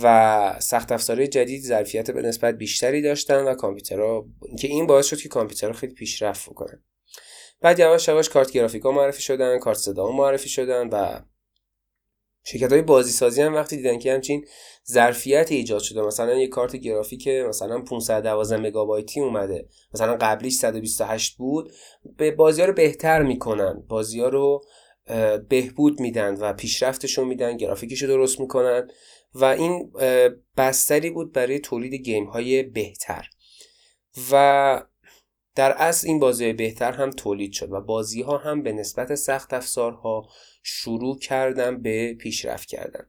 و 0.02 0.56
سخت 0.60 0.92
افزارهای 0.92 1.28
جدید 1.28 1.62
ظرفیت 1.62 2.10
به 2.10 2.22
نسبت 2.22 2.54
بیشتری 2.54 3.02
داشتن 3.02 3.44
و 3.44 3.54
کامپیوترها 3.54 4.26
که 4.58 4.68
این 4.68 4.86
باعث 4.86 5.06
شد 5.06 5.16
که 5.16 5.28
کامپیوترها 5.28 5.72
خیلی 5.72 5.94
پیشرفت 5.94 6.48
کنن 6.54 6.82
بعد 7.60 7.78
یواش 7.78 8.08
یواش 8.08 8.28
کارت 8.28 8.50
گرافیکا 8.50 8.92
معرفی 8.92 9.22
شدن 9.22 9.58
کارت 9.58 9.78
صدا 9.78 10.10
معرفی 10.10 10.48
شدن 10.48 10.88
و 10.88 11.20
شرکت 12.44 12.72
های 12.72 12.82
بازی 12.82 13.12
سازی 13.12 13.42
هم 13.42 13.54
وقتی 13.54 13.76
دیدن 13.76 13.98
که 13.98 14.12
همچین 14.12 14.44
ظرفیت 14.90 15.52
ایجاد 15.52 15.80
شده 15.80 16.02
مثلا 16.02 16.34
یه 16.34 16.48
کارت 16.48 16.76
گرافیک 16.76 17.28
مثلا 17.28 17.80
512 17.80 18.56
مگابایتی 18.56 19.20
اومده 19.20 19.68
مثلا 19.94 20.16
قبلیش 20.16 20.54
128 20.54 21.36
بود 21.36 21.72
به 22.16 22.30
بازی 22.30 22.60
ها 22.60 22.66
رو 22.66 22.72
بهتر 22.72 23.22
می‌کنن. 23.22 23.84
بازی 23.88 24.20
ها 24.20 24.28
رو 24.28 24.62
بهبود 25.48 26.00
میدن 26.00 26.34
و 26.34 26.52
پیشرفتشون 26.52 27.28
میدن 27.28 27.56
گرافیکش 27.56 28.02
رو 28.02 28.08
درست 28.08 28.40
می‌کنن 28.40 28.88
و 29.34 29.44
این 29.44 29.92
بستری 30.56 31.10
بود 31.10 31.32
برای 31.32 31.58
تولید 31.58 31.94
گیم 31.94 32.24
های 32.24 32.62
بهتر. 32.62 33.28
و 34.32 34.82
در 35.54 35.72
اصل 35.72 36.08
این 36.08 36.18
بازی 36.18 36.52
بهتر 36.52 36.92
هم 36.92 37.10
تولید 37.10 37.52
شد 37.52 37.72
و 37.72 37.80
بازی 37.80 38.22
ها 38.22 38.38
هم 38.38 38.62
به 38.62 38.72
نسبت 38.72 39.14
سخت 39.14 39.54
افزارها 39.54 40.28
شروع 40.62 41.18
کردن 41.18 41.82
به 41.82 42.14
پیشرفت 42.14 42.68
کردن. 42.68 43.06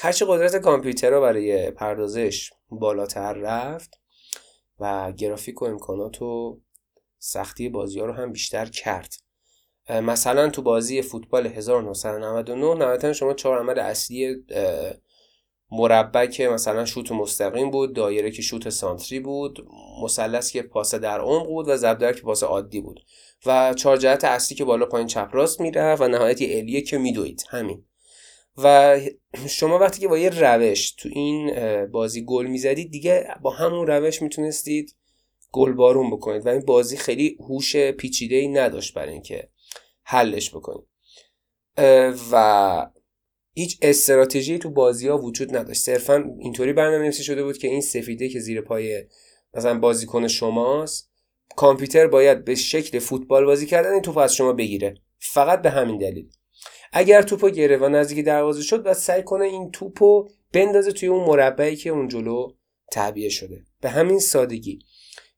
هرچی 0.00 0.24
قدرت 0.28 0.56
کامپیوتر 0.56 1.20
برای 1.20 1.70
پردازش 1.70 2.50
بالاتر 2.68 3.32
رفت 3.32 4.00
و 4.80 5.12
گرافیک 5.12 5.62
و 5.62 5.64
امکانات 5.64 6.22
و 6.22 6.60
سختی 7.18 7.68
بازی 7.68 8.00
ها 8.00 8.06
رو 8.06 8.12
هم 8.12 8.32
بیشتر 8.32 8.66
کرد. 8.66 9.14
مثلا 9.90 10.50
تو 10.50 10.62
بازی 10.62 11.02
فوتبال 11.02 11.46
1999 11.46 12.74
نهایتا 12.74 13.12
شما 13.12 13.34
چهار 13.34 13.58
عمل 13.58 13.78
اصلی 13.78 14.36
مربع 15.70 16.26
که 16.26 16.48
مثلا 16.48 16.84
شوت 16.84 17.12
مستقیم 17.12 17.70
بود 17.70 17.96
دایره 17.96 18.30
که 18.30 18.42
شوت 18.42 18.68
سانتری 18.68 19.20
بود 19.20 19.66
مثلث 20.02 20.50
که 20.50 20.62
پاس 20.62 20.94
در 20.94 21.20
عمق 21.20 21.46
بود 21.46 21.68
و 21.68 21.76
ضربه 21.76 22.12
که 22.12 22.20
پاس 22.20 22.42
عادی 22.42 22.80
بود. 22.80 23.00
و 23.46 23.74
چهار 23.74 23.96
جهت 23.96 24.24
اصلی 24.24 24.56
که 24.56 24.64
بالا 24.64 24.86
پایین 24.86 25.06
چپ 25.06 25.28
راست 25.32 25.60
می‌رفت 25.60 26.02
و 26.02 26.08
نهایت 26.08 26.42
الیه 26.42 26.80
که 26.80 26.98
میدوید. 26.98 27.44
همین. 27.48 27.84
و 28.58 29.00
شما 29.48 29.78
وقتی 29.78 30.00
که 30.00 30.08
با 30.08 30.18
یه 30.18 30.28
روش 30.28 30.92
تو 30.92 31.08
این 31.12 31.54
بازی 31.86 32.24
گل 32.24 32.46
می‌زدید 32.46 32.90
دیگه 32.90 33.28
با 33.42 33.50
همون 33.50 33.86
روش 33.86 34.22
می‌تونستید 34.22 34.94
گل 35.52 35.72
بارون 35.72 36.10
بکنید. 36.10 36.46
و 36.46 36.48
این 36.48 36.64
بازی 36.64 36.96
خیلی 36.96 37.36
هوش 37.40 37.76
پیچیده 37.76 38.36
ای 38.36 38.48
نداشت 38.48 38.94
برای 38.94 39.12
اینکه 39.12 39.48
حلش 40.12 40.50
بکنید 40.50 40.84
و 42.32 42.86
هیچ 43.54 43.78
استراتژی 43.82 44.58
تو 44.58 44.70
بازی 44.70 45.08
ها 45.08 45.18
وجود 45.18 45.56
نداشت. 45.56 45.82
صرفا 45.82 46.24
اینطوری 46.40 46.72
برنامه 46.72 46.98
نویسی 46.98 47.24
شده 47.24 47.44
بود 47.44 47.58
که 47.58 47.68
این 47.68 47.80
سفیده 47.80 48.28
که 48.28 48.40
زیر 48.40 48.60
پای 48.60 49.04
مثلا 49.54 49.78
بازیکن 49.78 50.28
شماست 50.28 51.10
کامپیوتر 51.56 52.06
باید 52.06 52.44
به 52.44 52.54
شکل 52.54 52.98
فوتبال 52.98 53.44
بازی 53.44 53.66
کردن 53.66 53.92
این 53.92 54.02
توپ 54.02 54.18
از 54.18 54.34
شما 54.34 54.52
بگیره. 54.52 54.94
فقط 55.18 55.62
به 55.62 55.70
همین 55.70 55.98
دلیل. 55.98 56.30
اگر 56.92 57.22
توپو 57.22 57.50
گره 57.50 57.76
و 57.76 57.88
نزدیک 57.88 58.24
دروازه 58.24 58.62
شد 58.62 58.86
و 58.86 58.94
سعی 58.94 59.22
کنه 59.22 59.44
این 59.44 59.70
توپو 59.70 60.28
بندازه 60.52 60.92
توی 60.92 61.08
اون 61.08 61.24
مربعی 61.24 61.76
که 61.76 61.90
اون 61.90 62.08
جلو 62.08 62.52
تعبیه 62.92 63.28
شده. 63.28 63.64
به 63.80 63.90
همین 63.90 64.18
سادگی. 64.18 64.78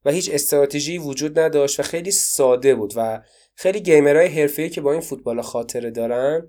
و 0.04 0.10
هیچ 0.10 0.30
استراتژی 0.32 0.98
وجود 0.98 1.38
نداشت 1.38 1.80
و 1.80 1.82
خیلی 1.82 2.10
ساده 2.10 2.74
بود 2.74 2.92
و 2.96 3.22
خیلی 3.54 3.80
گیمرهای 3.80 4.26
حرفه‌ای 4.26 4.70
که 4.70 4.80
با 4.80 4.92
این 4.92 5.00
فوتبال 5.00 5.42
خاطره 5.42 5.90
دارن 5.90 6.48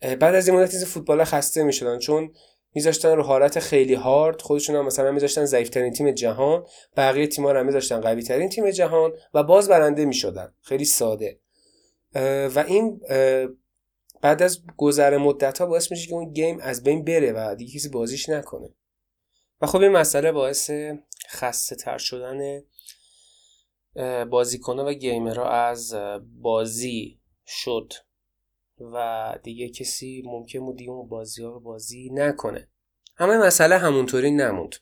بعد 0.00 0.34
از 0.34 0.48
این 0.48 0.56
مدت 0.56 0.74
از 0.74 0.84
فوتبال 0.84 1.24
خسته 1.24 1.62
می‌شدن. 1.62 1.98
چون 1.98 2.32
میذاشتن 2.74 3.16
رو 3.16 3.22
حالت 3.22 3.58
خیلی 3.58 3.94
هارد 3.94 4.42
خودشون 4.42 4.76
هم 4.76 4.86
مثلا 4.86 5.12
میذاشتن 5.12 5.44
ضعیفترین 5.44 5.92
تیم 5.92 6.10
جهان 6.10 6.66
بقیه 6.96 7.26
تیم‌ها 7.26 7.52
رو 7.52 7.64
میذاشتن 7.64 8.00
قوی 8.00 8.22
ترین 8.22 8.48
تیم 8.48 8.70
جهان 8.70 9.12
و 9.34 9.42
باز 9.42 9.68
برنده 9.68 10.04
می‌شدن. 10.04 10.54
خیلی 10.62 10.84
ساده. 10.84 11.40
و 12.54 12.64
این 12.66 13.00
بعد 14.22 14.42
از 14.42 14.60
گذر 14.76 15.16
مدت 15.16 15.58
ها 15.58 15.66
باعث 15.66 15.90
میشه 15.90 16.08
که 16.08 16.14
اون 16.14 16.32
گیم 16.32 16.58
از 16.60 16.82
بین 16.82 17.04
بره 17.04 17.32
و 17.32 17.54
دیگه 17.54 17.78
کسی 17.78 17.88
بازیش 17.88 18.28
نکنه. 18.28 18.74
و 19.60 19.66
خب 19.66 19.80
این 19.80 19.92
مسئله 19.92 20.32
باعث 20.32 20.70
خسته 21.28 21.76
تر 21.76 21.98
شدن 21.98 22.62
بازیکنها 24.30 24.84
و 24.84 24.92
گیمرها 24.92 25.50
از 25.50 25.94
بازی 26.40 27.20
شد 27.46 27.92
و 28.80 29.38
دیگه 29.42 29.68
کسی 29.68 30.22
ممکن 30.26 30.60
بود 30.60 30.78
اون 30.88 31.08
بازی 31.08 31.42
ها 31.42 31.50
رو 31.50 31.60
بازی 31.60 32.10
نکنه. 32.12 32.68
همه 33.16 33.38
مسئله 33.38 33.78
همونطوری 33.78 34.30
نموند. 34.30 34.74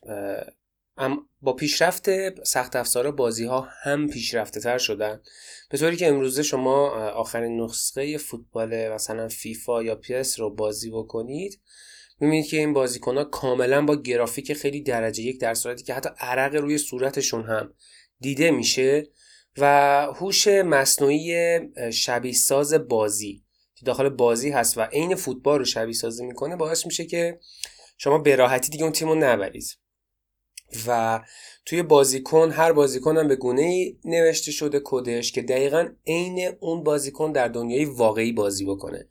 با 1.41 1.53
پیشرفت 1.53 2.09
سخت 2.43 2.75
افزار 2.75 3.11
بازی 3.11 3.45
ها 3.45 3.67
هم 3.83 4.07
پیشرفته 4.07 4.59
تر 4.59 4.77
شدن. 4.77 5.21
به 5.69 5.77
طوری 5.77 5.95
که 5.95 6.07
امروزه 6.07 6.43
شما 6.43 6.89
آخرین 7.09 7.61
نسخه 7.61 8.17
فوتبال 8.17 8.89
مثلا 8.89 9.27
فیفا 9.27 9.83
یا 9.83 9.95
پیس 9.95 10.39
رو 10.39 10.49
بازی 10.55 10.91
بکنید 10.91 11.61
می‌بینید 12.19 12.47
که 12.47 12.57
این 12.57 12.73
بازیکن 12.73 13.17
ها 13.17 13.23
کاملا 13.23 13.85
با 13.85 13.95
گرافیک 13.95 14.53
خیلی 14.53 14.81
درجه 14.81 15.23
یک 15.23 15.41
در 15.41 15.53
صورتی 15.53 15.83
که 15.83 15.93
حتی 15.93 16.09
عرق 16.19 16.55
روی 16.55 16.77
صورتشون 16.77 17.43
هم 17.43 17.73
دیده 18.19 18.51
میشه 18.51 19.07
و 19.57 19.65
هوش 20.15 20.47
مصنوعی 20.47 21.59
شبیه 21.91 22.33
ساز 22.33 22.73
بازی 22.73 23.43
که 23.75 23.85
داخل 23.85 24.09
بازی 24.09 24.49
هست 24.49 24.77
و 24.77 24.81
عین 24.81 25.15
فوتبال 25.15 25.59
رو 25.59 25.65
شبیه 25.65 25.93
سازی 25.93 26.25
می‌کنه 26.25 26.55
باعث 26.55 26.85
میشه 26.85 27.05
که 27.05 27.39
شما 27.97 28.17
به 28.17 28.35
راحتی 28.35 28.69
دیگه 28.69 28.83
اون 28.83 28.93
تیم 28.93 29.07
رو 29.07 29.15
نبرید. 29.15 29.65
و 30.87 31.19
توی 31.65 31.83
بازیکن 31.83 32.51
هر 32.51 32.71
بازیکن 32.71 33.17
هم 33.17 33.27
به 33.27 33.35
گونه 33.35 33.61
ای 33.61 33.97
نوشته 34.05 34.51
شده 34.51 34.81
کدش 34.83 35.31
که 35.31 35.41
دقیقا 35.41 35.89
عین 36.07 36.51
اون 36.59 36.83
بازیکن 36.83 37.31
در 37.31 37.47
دنیای 37.47 37.85
واقعی 37.85 38.31
بازی 38.31 38.65
بکنه. 38.65 39.09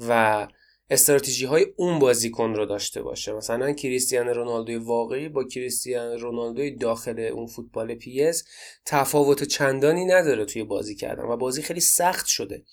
و 0.00 0.46
استراتژی 0.90 1.44
های 1.44 1.66
اون 1.76 1.98
بازیکن 1.98 2.54
رو 2.54 2.66
داشته 2.66 3.02
باشه. 3.02 3.32
مثلا 3.32 3.72
کریستیانو 3.72 4.32
رونالدوی 4.32 4.76
واقعی 4.76 5.28
با 5.28 5.44
کریستیانو 5.44 6.16
رونالدوی 6.16 6.76
داخل 6.76 7.20
اون 7.20 7.46
فوتبال 7.46 7.94
پی 7.94 8.22
اس 8.22 8.44
تفاوت 8.86 9.44
چندانی 9.44 10.04
نداره 10.04 10.44
توی 10.44 10.64
بازی 10.64 10.94
کردن 10.94 11.22
و 11.22 11.36
بازی 11.36 11.62
خیلی 11.62 11.80
سخت 11.80 12.26
شده. 12.26 12.64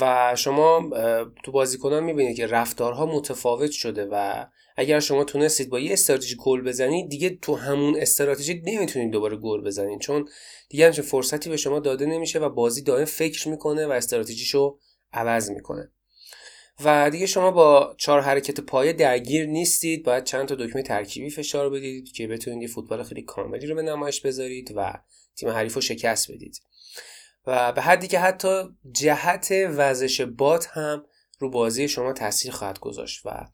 و 0.00 0.34
شما 0.36 0.90
تو 1.44 1.52
بازیکنان 1.52 2.04
می‌بینید 2.04 2.36
که 2.36 2.46
رفتارها 2.46 3.06
متفاوت 3.06 3.70
شده 3.70 4.08
و 4.12 4.46
اگر 4.76 5.00
شما 5.00 5.24
تونستید 5.24 5.70
با 5.70 5.80
یه 5.80 5.92
استراتژی 5.92 6.36
گل 6.44 6.60
بزنید 6.60 7.08
دیگه 7.08 7.30
تو 7.30 7.54
همون 7.54 7.96
استراتژی 7.96 8.62
نمی‌تونید 8.64 9.10
دوباره 9.10 9.36
گل 9.36 9.64
بزنید. 9.64 10.00
چون 10.00 10.28
دیگه 10.68 10.86
همچین 10.86 11.04
فرصتی 11.04 11.50
به 11.50 11.56
شما 11.56 11.80
داده 11.80 12.06
نمیشه 12.06 12.38
و 12.38 12.48
بازی 12.48 12.82
دائم 12.82 13.04
فکر 13.04 13.48
می‌کنه 13.48 13.86
و 13.86 13.90
استراتژیشو 13.90 14.78
عوض 15.12 15.50
می‌کنه. 15.50 15.92
و 16.84 17.10
دیگه 17.10 17.26
شما 17.26 17.50
با 17.50 17.94
چهار 17.98 18.20
حرکت 18.20 18.60
پایه 18.60 18.92
درگیر 18.92 19.46
نیستید. 19.46 20.04
باید 20.04 20.24
چند 20.24 20.48
تا 20.48 20.54
دکمه 20.54 20.82
ترکیبی 20.82 21.30
فشار 21.30 21.70
بدید 21.70 22.12
که 22.12 22.26
بتونید 22.26 22.62
یه 22.62 22.68
فوتبال 22.68 23.02
خیلی 23.02 23.22
کاملی 23.22 23.66
رو 23.66 23.74
به 23.74 23.82
نمایش 23.82 24.20
بذارید 24.20 24.72
و 24.76 25.00
تیم 25.36 25.48
حریف 25.48 25.74
رو 25.74 25.80
شکست 25.80 26.32
بدید. 26.32 26.62
و 27.46 27.72
به 27.72 27.82
حدی 27.82 28.06
که 28.06 28.18
حتی 28.18 28.62
جهت 28.92 29.52
وزش 29.52 30.20
بات 30.20 30.66
هم 30.66 31.06
رو 31.38 31.50
بازی 31.50 31.88
شما 31.88 32.12
تاثیر 32.12 32.52
خواهد 32.52 32.78
گذاشت 32.78 33.26
و 33.26 33.46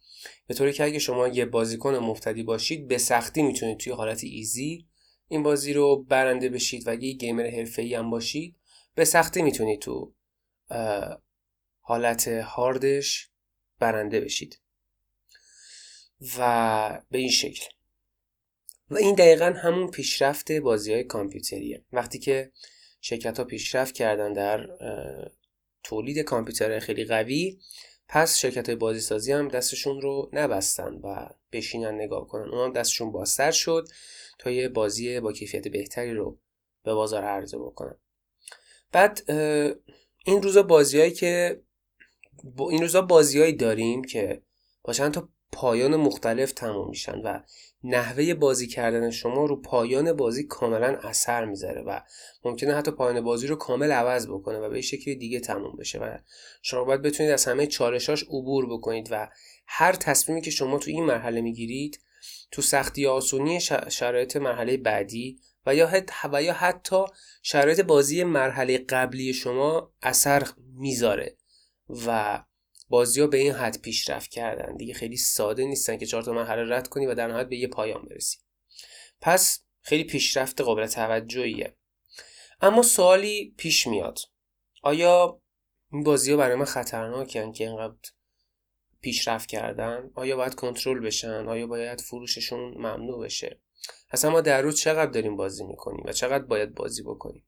به 0.46 0.54
طوری 0.54 0.72
که 0.72 0.84
اگه 0.84 0.98
شما 0.98 1.28
یه 1.28 1.44
بازیکن 1.44 1.94
مفتدی 1.94 2.42
باشید 2.42 2.88
به 2.88 2.98
سختی 2.98 3.42
می‌تونید 3.42 3.78
توی 3.78 3.92
حالت 3.92 4.24
ایزی 4.24 4.86
این 5.28 5.42
بازی 5.42 5.72
رو 5.72 6.02
برنده 6.02 6.48
بشید 6.48 6.88
و 6.88 6.90
اگه 6.90 7.12
گیمر 7.12 7.50
حرفه‌ای 7.50 7.94
هم 7.94 8.10
باشید 8.10 8.56
به 8.94 9.04
سختی 9.04 9.42
می‌تونید 9.42 9.80
تو 9.80 10.14
حالت 11.82 12.28
هاردش 12.28 13.28
برنده 13.78 14.20
بشید. 14.20 14.58
و 16.38 17.02
به 17.10 17.18
این 17.18 17.30
شکل. 17.30 17.64
و 18.90 18.96
این 18.96 19.14
دقیقا 19.14 19.44
همون 19.44 19.90
پیشرفت 19.90 20.52
بازی 20.52 20.92
های 20.92 21.04
کامپیوتریه. 21.04 21.84
وقتی 21.92 22.18
که 22.18 22.52
شرکت 23.00 23.38
ها 23.38 23.44
پیشرفت 23.44 23.94
کردن 23.94 24.32
در 24.32 24.66
تولید 25.82 26.18
کامپیوتر 26.18 26.78
خیلی 26.78 27.04
قوی 27.04 27.58
پس 28.08 28.38
شرکت 28.38 28.66
های 28.68 28.76
بازی 28.76 29.00
سازی 29.00 29.32
هم 29.32 29.48
دستشون 29.48 30.00
رو 30.00 30.30
نبستن 30.32 30.94
و 30.94 31.28
بشینن 31.52 31.94
نگاه 31.94 32.28
کنن. 32.28 32.48
اونها 32.48 32.64
هم 32.64 32.72
دستشون 32.72 33.12
بازتر 33.12 33.50
شد 33.50 33.88
تا 34.38 34.50
یه 34.50 34.68
بازی 34.68 35.20
با 35.20 35.32
کیفیت 35.32 35.68
بهتری 35.68 36.14
رو 36.14 36.38
به 36.82 36.94
بازار 36.94 37.24
عرضه 37.24 37.58
بکنن. 37.58 37.96
بعد 38.92 39.30
این 40.24 40.42
روزا 40.42 40.62
بازیهایی 40.62 41.10
که 41.10 41.62
این 42.70 42.82
روزا 42.82 43.02
بازیهایی 43.02 43.52
داریم 43.52 44.04
که 44.04 44.42
با 44.82 44.92
چند 44.92 45.12
تا 45.12 45.28
پایان 45.52 45.96
مختلف 45.96 46.52
تموم 46.52 46.88
میشن 46.88 47.18
و 47.18 47.40
نحوه 47.84 48.34
بازی 48.34 48.66
کردن 48.66 49.10
شما 49.10 49.44
رو 49.44 49.62
پایان 49.62 50.12
بازی 50.12 50.44
کاملا 50.44 50.86
اثر 50.86 51.44
می‌ذاره 51.44 51.82
و 51.82 52.00
ممکنه 52.44 52.74
حتی 52.74 52.90
پایان 52.90 53.20
بازی 53.20 53.46
رو 53.46 53.56
کامل 53.56 53.92
عوض 53.92 54.26
بکنه 54.26 54.58
و 54.58 54.68
به 54.68 54.80
شکلی 54.80 55.14
دیگه 55.14 55.40
تموم 55.40 55.76
بشه 55.76 55.98
و 55.98 56.18
شما 56.62 56.84
باید 56.84 57.02
بتونید 57.02 57.32
از 57.32 57.44
همه 57.44 57.66
چالشاش 57.66 58.22
عبور 58.22 58.66
بکنید 58.66 59.08
و 59.10 59.28
هر 59.66 59.92
تصمیمی 59.92 60.42
که 60.42 60.50
شما 60.50 60.78
تو 60.78 60.90
این 60.90 61.04
مرحله 61.04 61.40
می‌گیرید 61.40 62.00
تو 62.50 62.62
سختی 62.62 63.06
آسونی 63.06 63.60
شرایط 63.88 64.36
مرحله 64.36 64.76
بعدی 64.76 65.38
و 65.66 65.74
یا, 65.74 66.02
و 66.32 66.42
یا 66.42 66.52
حتی 66.52 67.04
شرایط 67.42 67.80
بازی 67.80 68.24
مرحله 68.24 68.78
قبلی 68.78 69.32
شما 69.32 69.92
اثر 70.02 70.48
می‌ذاره. 70.74 71.36
و 72.06 72.42
بازی 72.88 73.20
ها 73.20 73.26
به 73.26 73.36
این 73.36 73.52
حد 73.52 73.80
پیشرفت 73.80 74.30
کردن. 74.30 74.76
دیگه 74.76 74.94
خیلی 74.94 75.16
ساده 75.16 75.64
نیستن 75.64 75.96
که 75.96 76.06
چهار 76.06 76.22
تا 76.22 76.32
مرحله 76.32 76.76
رد 76.76 76.88
کنی 76.88 77.06
و 77.06 77.14
در 77.14 77.26
نهایت 77.26 77.48
به 77.48 77.56
یه 77.56 77.68
پایان 77.68 78.04
برسی. 78.04 78.38
پس 79.20 79.64
خیلی 79.82 80.04
پیشرفت 80.04 80.60
قابل 80.60 80.86
توجهیه. 80.86 81.76
اما 82.60 82.82
سوالی 82.82 83.54
پیش 83.56 83.86
میاد. 83.86 84.18
آیا 84.82 85.40
این 85.92 86.02
بازی 86.02 86.30
ها 86.30 86.36
برای 86.36 86.56
من 86.56 86.64
خطرناکن 86.64 87.52
که 87.52 87.64
اینقدر 87.64 88.10
پیشرفت 89.00 89.48
کردن؟ 89.48 90.10
آیا 90.14 90.36
باید 90.36 90.54
کنترل 90.54 91.00
بشن؟ 91.06 91.48
آیا 91.48 91.66
باید 91.66 92.00
فروششون 92.00 92.60
ممنوع 92.60 93.24
بشه؟ 93.24 93.60
اصلا 94.10 94.30
ما 94.30 94.40
در 94.40 94.62
روز 94.62 94.80
چقدر 94.80 95.10
داریم 95.10 95.36
بازی 95.36 95.64
می‌کنیم 95.64 96.04
و 96.06 96.12
چقدر 96.12 96.44
باید 96.44 96.74
بازی 96.74 97.02
بکنیم؟ 97.02 97.46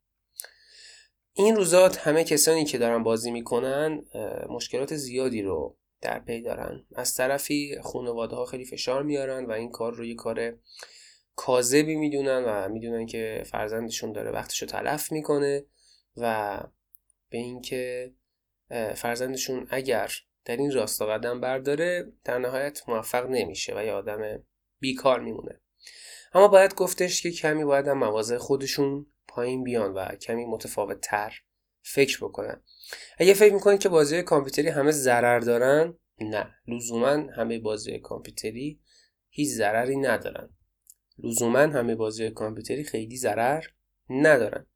این 1.37 1.57
روزات 1.57 1.99
همه 1.99 2.25
کسانی 2.25 2.65
که 2.65 2.79
دارن 2.79 3.03
بازی 3.03 3.31
می‌کنن 3.31 4.05
مشکلات 4.49 4.97
زیادی 4.97 5.43
رو 5.43 5.77
در 6.01 6.19
پی 6.19 6.43
دارن. 6.43 6.87
از 6.95 7.15
طرفی 7.15 7.79
خانواده 7.83 8.37
ها 8.37 8.45
خیلی 8.45 8.65
فشار 8.65 9.03
میارن 9.03 9.47
و 9.47 9.53
این 9.53 9.71
کار 9.71 9.95
رو 9.95 10.05
یه 10.05 10.15
کار 10.15 10.59
کاذبی 11.37 11.97
می‌دونن 11.97 12.45
و 12.45 12.69
می‌دونن 12.69 13.07
که 13.07 13.43
فرزندشون 13.47 14.13
داره 14.13 14.31
وقتش 14.31 14.63
رو 14.63 14.69
تلف 14.69 15.13
می‌کنه 15.13 15.65
و 16.17 16.61
به 17.31 17.39
اینکه 17.39 18.13
فرزندشون 18.95 19.67
اگر 19.71 20.13
در 20.45 20.57
این 20.57 20.73
راستا 20.73 21.07
قدم 21.07 21.41
برداره 21.41 22.13
در 22.25 22.39
نهایت 22.39 22.89
موفق 22.89 23.27
نمیشه 23.27 23.75
و 23.77 23.85
یه 23.85 23.93
آدم 23.93 24.45
بیکار 24.81 25.21
میمونه. 25.21 25.61
اما 26.35 26.49
باید 26.49 26.75
گفتش 26.75 27.23
که 27.23 27.31
کمی 27.31 27.65
باید 27.65 27.89
هم 27.89 27.99
مواضع 27.99 28.39
خودشون 28.39 29.07
پایین 29.35 29.65
بیان 29.65 29.93
و 29.93 30.07
کمی 30.07 30.45
متفاوت 30.45 31.01
تر 31.01 31.33
فکر 31.83 32.19
بکنن. 32.25 32.63
اگه 33.19 33.35
فکر 33.35 33.55
می‌کنید 33.55 33.81
که 33.81 33.89
بازی 33.89 34.23
کامپیوتری 34.23 34.69
همه 34.69 34.91
ضرر 34.91 35.41
دارن 35.41 35.95
نه. 36.21 36.55
لزوما 36.69 37.33
همه 37.37 37.59
بازی 37.59 37.99
کامپیوتری 37.99 38.81
هیچ 39.29 39.49
ضرری 39.49 39.97
ندارن. 39.97 40.51
لزوما 41.19 41.59
همه 41.59 41.95
بازی 41.95 42.31
کامپیوتری 42.31 42.85
خیلی 42.85 43.17
ضرر 43.17 43.65
ندارن. 44.11 44.67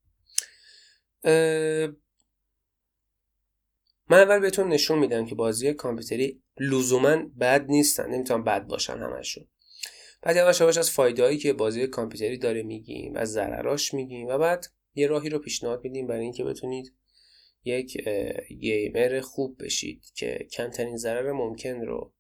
من 4.11 4.19
اول 4.19 4.39
بهتون 4.39 4.69
نشون 4.69 4.99
میدم 4.99 5.27
که 5.27 5.35
بازی 5.35 5.75
کامپیوتری 5.75 6.43
لزوما 6.61 7.17
بد 7.41 7.67
نیستن. 7.69 8.11
نمی‌تونن 8.11 8.45
بد 8.45 8.67
باشن 8.67 8.99
همشون. 8.99 9.49
بعد 10.23 10.37
یواش 10.37 10.61
یواش 10.61 10.79
از 10.79 10.91
فایدهایی 10.91 11.39
که 11.39 11.53
بازی 11.53 11.87
کامپیوتری 11.87 12.39
داره 12.39 12.63
میگیم 12.63 13.13
و 13.15 13.25
ضرراش 13.25 13.95
میگیم 13.95 14.27
و 14.27 14.39
بعد 14.39 14.67
یه 14.95 15.07
راهی 15.07 15.29
رو 15.29 15.39
پیشنهاد 15.39 15.85
میدیم 15.85 16.07
برای 16.07 16.23
اینکه 16.23 16.45
بتونید 16.45 16.95
یک 17.65 18.09
گیمر 18.61 19.21
خوب 19.21 19.65
بشید 19.65 20.13
که 20.15 20.47
کمترین 20.53 20.97
ضرر 20.97 21.33
ممکن 21.33 21.81
رو 21.81 22.13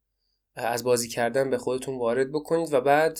از 0.54 0.84
بازی 0.84 1.08
کردن 1.08 1.50
به 1.50 1.58
خودتون 1.58 1.98
وارد 1.98 2.32
بکنید 2.32 2.72
و 2.72 2.80
بعد 2.80 3.18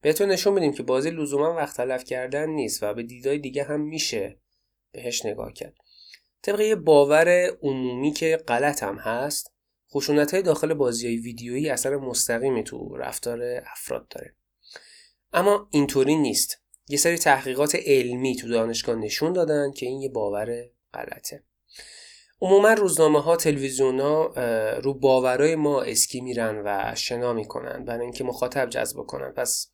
بهتون 0.00 0.28
نشون 0.28 0.54
میدیم 0.54 0.72
که 0.72 0.82
بازی 0.82 1.10
لزوما 1.10 1.54
وقت 1.54 1.76
تلف 1.76 2.04
کردن 2.04 2.50
نیست 2.50 2.82
و 2.82 2.94
به 2.94 3.02
دیدای 3.02 3.38
دیگه 3.38 3.64
هم 3.64 3.80
میشه 3.80 4.40
بهش 4.92 5.26
نگاه 5.26 5.52
کرد. 5.52 5.74
طبق 6.42 6.60
یه 6.60 6.76
باور 6.76 7.28
عمومی 7.62 8.12
که 8.12 8.36
غلط 8.36 8.82
هم 8.82 8.96
هست 8.96 9.54
خشونت 9.94 10.34
های 10.34 10.42
داخل 10.42 10.74
بازی 10.74 11.06
های 11.06 11.16
ویدیویی 11.16 11.70
اثر 11.70 11.96
مستقیمی 11.96 12.64
تو 12.64 12.96
رفتار 12.96 13.42
افراد 13.66 14.08
داره. 14.08 14.34
اما 15.32 15.68
اینطوری 15.70 16.16
نیست. 16.16 16.58
یه 16.88 16.96
سری 16.96 17.18
تحقیقات 17.18 17.74
علمی 17.86 18.36
تو 18.36 18.48
دانشگاه 18.48 18.96
نشون 18.96 19.32
دادن 19.32 19.70
که 19.70 19.86
این 19.86 20.00
یه 20.00 20.08
باور 20.08 20.64
غلطه. 20.94 21.44
عموما 22.40 22.72
روزنامه 22.72 23.22
ها 23.22 23.36
تلویزیون 23.36 24.00
ها 24.00 24.26
رو 24.82 24.94
باورای 24.94 25.54
ما 25.54 25.82
اسکی 25.82 26.20
میرن 26.20 26.62
و 26.64 26.94
شنا 26.94 27.32
می‌کنن 27.32 27.84
برای 27.84 28.02
اینکه 28.02 28.24
مخاطب 28.24 28.70
جذب 28.70 28.96
کنن 28.96 29.32
پس 29.32 29.70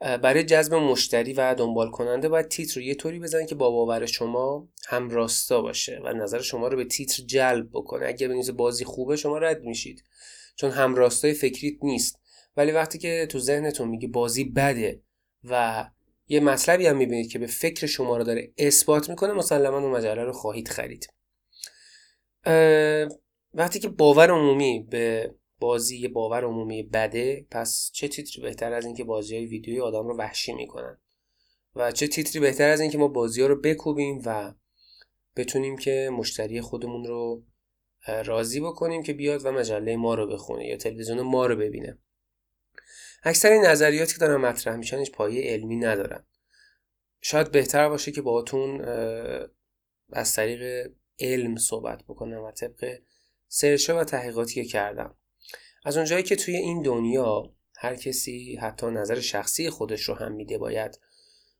برای 0.00 0.44
جذب 0.44 0.74
مشتری 0.74 1.32
و 1.32 1.54
دنبال 1.54 1.90
کننده 1.90 2.28
باید 2.28 2.48
تیتر 2.48 2.80
رو 2.80 2.86
یه 2.86 2.94
طوری 2.94 3.20
بزنن 3.20 3.46
که 3.46 3.54
با 3.54 3.70
باور 3.70 4.06
شما 4.06 4.68
هم 4.88 5.10
راستا 5.10 5.62
باشه 5.62 6.00
و 6.04 6.12
نظر 6.12 6.40
شما 6.40 6.68
رو 6.68 6.76
به 6.76 6.84
تیتر 6.84 7.22
جلب 7.22 7.68
بکنه. 7.72 8.06
اگر 8.06 8.28
به 8.28 8.52
بازی 8.52 8.84
خوبه 8.84 9.16
شما 9.16 9.38
رد 9.38 9.62
میشید. 9.62 10.04
چون 10.56 10.70
هم 10.70 10.94
راستای 10.94 11.32
فکریت 11.32 11.74
نیست. 11.82 12.20
ولی 12.56 12.72
وقتی 12.72 12.98
که 12.98 13.26
تو 13.30 13.38
ذهنتون 13.38 13.88
میگه 13.88 14.08
بازی 14.08 14.44
بده 14.44 15.02
و 15.44 15.86
یه 16.28 16.40
مطلبی 16.40 16.86
هم 16.86 16.96
می‌بینید 16.96 17.30
که 17.30 17.38
به 17.38 17.46
فکر 17.46 17.86
شما 17.86 18.16
رو 18.16 18.24
داره 18.24 18.52
اثبات 18.58 19.10
می‌کنه 19.10 19.32
مسلما 19.32 19.78
اون 19.78 19.90
مجله 19.90 20.24
رو 20.24 20.32
خواهید 20.32 20.68
خرید. 20.68 21.08
وقتی 23.54 23.78
که 23.78 23.88
باور 23.88 24.30
عمومی 24.30 24.86
به 24.90 25.34
بازی 25.60 25.98
یه 25.98 26.08
باور 26.08 26.44
عمومی 26.44 26.82
بده 26.82 27.46
پس 27.50 27.90
چه 27.92 28.08
تیتری 28.08 28.42
بهتر 28.42 28.72
از 28.72 28.86
اینکه 28.86 29.04
بازی 29.04 29.36
های 29.36 29.46
ویدیویی 29.46 29.80
آدم 29.80 30.08
رو 30.08 30.16
وحشی 30.16 30.52
می‌کنن؟ 30.52 30.98
و 31.76 31.92
چه 31.92 32.08
تیتری 32.08 32.40
بهتر 32.40 32.68
از 32.68 32.80
اینکه 32.80 32.98
ما 32.98 33.08
بازی 33.08 33.40
ها 33.40 33.46
رو 33.46 33.60
بکوبیم 33.60 34.22
و 34.24 34.54
بتونیم 35.36 35.76
که 35.76 36.10
مشتری 36.12 36.60
خودمون 36.60 37.04
رو 37.04 37.42
راضی 38.06 38.60
بکنیم 38.60 39.02
که 39.02 39.12
بیاد 39.12 39.46
و 39.46 39.52
مجله 39.52 39.96
ما 39.96 40.14
رو 40.14 40.26
بخونه 40.26 40.66
یا 40.66 40.76
تلویزیون 40.76 41.20
ما 41.20 41.46
رو 41.46 41.56
ببینه. 41.56 41.98
اکثر 43.22 43.52
این 43.52 43.64
نظریاتی 43.64 44.12
که 44.12 44.18
دارن 44.18 44.36
مطرح 44.36 44.76
میشن 44.76 44.98
هیچ 44.98 45.12
پایه 45.12 45.52
علمی 45.52 45.76
ندارن. 45.76 46.24
شاید 47.20 47.50
بهتر 47.50 47.88
باشه 47.88 48.12
که 48.12 48.22
باهاتون 48.22 48.80
از 50.12 50.34
طریق 50.34 50.92
علم 51.18 51.56
صحبت 51.56 52.04
بکنم 52.04 52.42
و 52.42 52.50
طبق 52.50 52.98
سرچ 53.48 53.90
و 53.90 54.04
تحقیقاتی 54.04 54.54
که 54.54 54.64
کردم. 54.64 55.16
از 55.84 55.96
اونجایی 55.96 56.22
که 56.22 56.36
توی 56.36 56.56
این 56.56 56.82
دنیا 56.82 57.52
هر 57.76 57.96
کسی 57.96 58.58
حتی 58.62 58.86
نظر 58.86 59.20
شخصی 59.20 59.70
خودش 59.70 60.02
رو 60.02 60.14
هم 60.14 60.32
میده 60.32 60.58
باید 60.58 61.00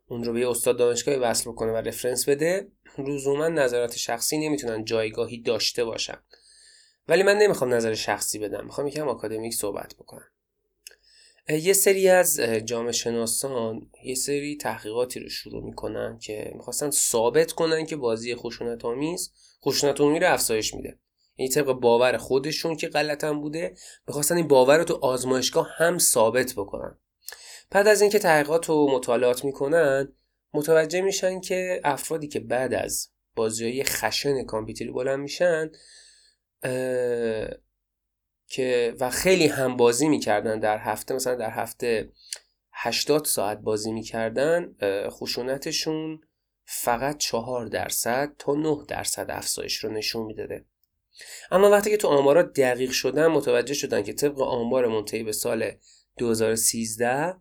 اون 0.09 0.25
رو 0.25 0.33
به 0.33 0.51
استاد 0.51 0.79
دانشگاهی 0.79 1.19
وصل 1.19 1.51
بکنه 1.51 1.73
و 1.73 1.77
رفرنس 1.77 2.29
بده 2.29 2.69
لزوما 2.99 3.49
نظرات 3.49 3.97
شخصی 3.97 4.39
نمی‌تونن 4.39 4.85
جایگاهی 4.85 5.43
داشته 5.43 5.85
باشن. 5.85 6.19
ولی 7.09 7.23
من 7.23 7.39
نمی‌خوام 7.39 7.75
نظر 7.75 7.95
شخصی 7.95 8.39
بدم 8.39 8.65
می‌خوام 8.65 8.87
یکم 8.87 9.09
آکادمیک 9.09 9.55
صحبت 9.55 9.95
بکنم. 9.95 10.29
یه 11.49 11.73
سری 11.73 12.09
از 12.09 12.41
جامعه 12.41 12.93
شناسان 12.93 13.91
یه 14.05 14.15
سری 14.15 14.57
تحقیقاتی 14.57 15.21
رو 15.21 15.29
شروع 15.29 15.65
می‌کنن 15.65 16.19
که 16.19 16.53
می‌خواستن 16.55 16.91
ثابت 16.91 17.53
کنن 17.53 17.87
که 17.87 17.97
بازی 17.97 18.35
خشونت 18.35 18.85
آمیز 18.85 19.33
خشونت 19.65 20.01
رو 20.01 20.19
افزایش 20.23 20.75
میده. 20.75 20.99
این 21.41 21.51
طبق 21.51 21.73
باور 21.73 22.17
خودشون 22.17 22.77
که 22.77 22.89
غلطم 22.89 23.41
بوده 23.41 23.75
می‌خواستن 24.07 24.37
این 24.37 24.49
باور 24.49 24.79
رو 24.79 24.85
تو 24.85 24.99
آزمایشگاه 25.03 25.69
هم 25.77 25.99
ثابت 25.99 26.53
بکنن. 26.57 26.99
بعد 27.71 27.89
از 27.89 28.01
اینکه 28.03 28.19
تحقیقات 28.19 28.71
و 28.71 28.89
مطالعات 28.91 29.45
می‌کنن 29.45 30.13
متوجه 30.55 31.01
میشن 31.01 31.41
که 31.41 31.81
افرادی 31.85 32.29
که 32.29 32.41
بعد 32.41 32.75
از 32.75 33.09
بازی 33.37 33.65
های 33.65 33.85
خشن 33.85 34.45
کامپیوتری 34.45 34.91
بلند 34.91 35.19
میشن 35.19 35.71
که 38.49 38.95
و 39.01 39.11
خیلی 39.11 39.47
هم 39.47 39.77
بازی 39.77 40.09
می‌کردن 40.09 40.59
در 40.59 40.79
هفته 40.79 41.15
مثلا 41.15 41.35
در 41.35 41.51
هفته 41.51 42.13
80 42.73 43.25
ساعت 43.25 43.59
بازی 43.59 43.93
می‌کردن 43.93 44.75
خشونتشون 45.09 46.21
فقط 46.65 47.17
4 47.17 47.67
درصد 47.67 48.33
تا 48.39 48.55
9 48.55 48.85
درصد 48.89 49.27
افزایش 49.29 49.77
رو 49.77 49.93
نشون 49.93 50.27
می‌داده. 50.27 50.65
اما 51.51 51.71
وقتی 51.71 51.91
که 51.91 51.97
تو 51.97 52.09
آمارا 52.09 52.43
دقیق 52.43 52.91
شدن 52.91 53.27
متوجه 53.27 53.75
شدن 53.75 54.03
که 54.03 54.13
طبق 54.13 54.41
آمار 54.41 54.87
منتهی 54.87 55.23
به 55.23 55.33
سال 55.33 55.73
2013 56.19 57.35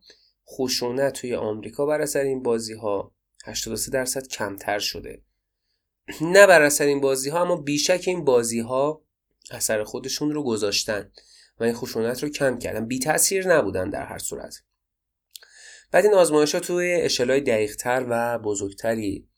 خشونت 0.48 1.14
توی 1.14 1.36
آمریکا 1.36 1.86
بر 1.86 2.02
اثر 2.02 2.22
این 2.22 2.44
بازی 2.44 2.74
ها 2.74 3.16
83 3.46 3.92
درصد 3.92 4.28
کمتر 4.28 4.80
شده. 4.80 5.22
نه 6.22 6.48
بر 6.48 6.62
اثر 6.62 6.86
این 6.86 7.02
بازی 7.02 7.30
ها 7.30 7.42
اما 7.42 7.56
بیشک 7.56 8.04
این 8.08 8.26
بازی 8.26 8.60
ها 8.60 9.04
اثر 9.52 9.84
خودشون 9.84 10.32
رو 10.32 10.44
گذاشتن 10.44 11.12
و 11.60 11.64
این 11.64 11.74
خشونت 11.74 12.24
رو 12.24 12.30
کم 12.30 12.60
کردن. 12.60 12.86
بی 12.86 13.00
تاثیر 13.00 13.48
نبودن 13.48 13.90
در 13.90 14.06
هر 14.06 14.18
صورت. 14.18 14.56
بعد 15.92 16.06
این 16.06 16.14
آزمایش 16.14 16.56
ها 16.56 16.62
توی 16.62 16.94
اشلای 16.94 17.42
دقیقتر 17.42 18.06
و 18.10 18.40
بزرگتری 18.40 19.29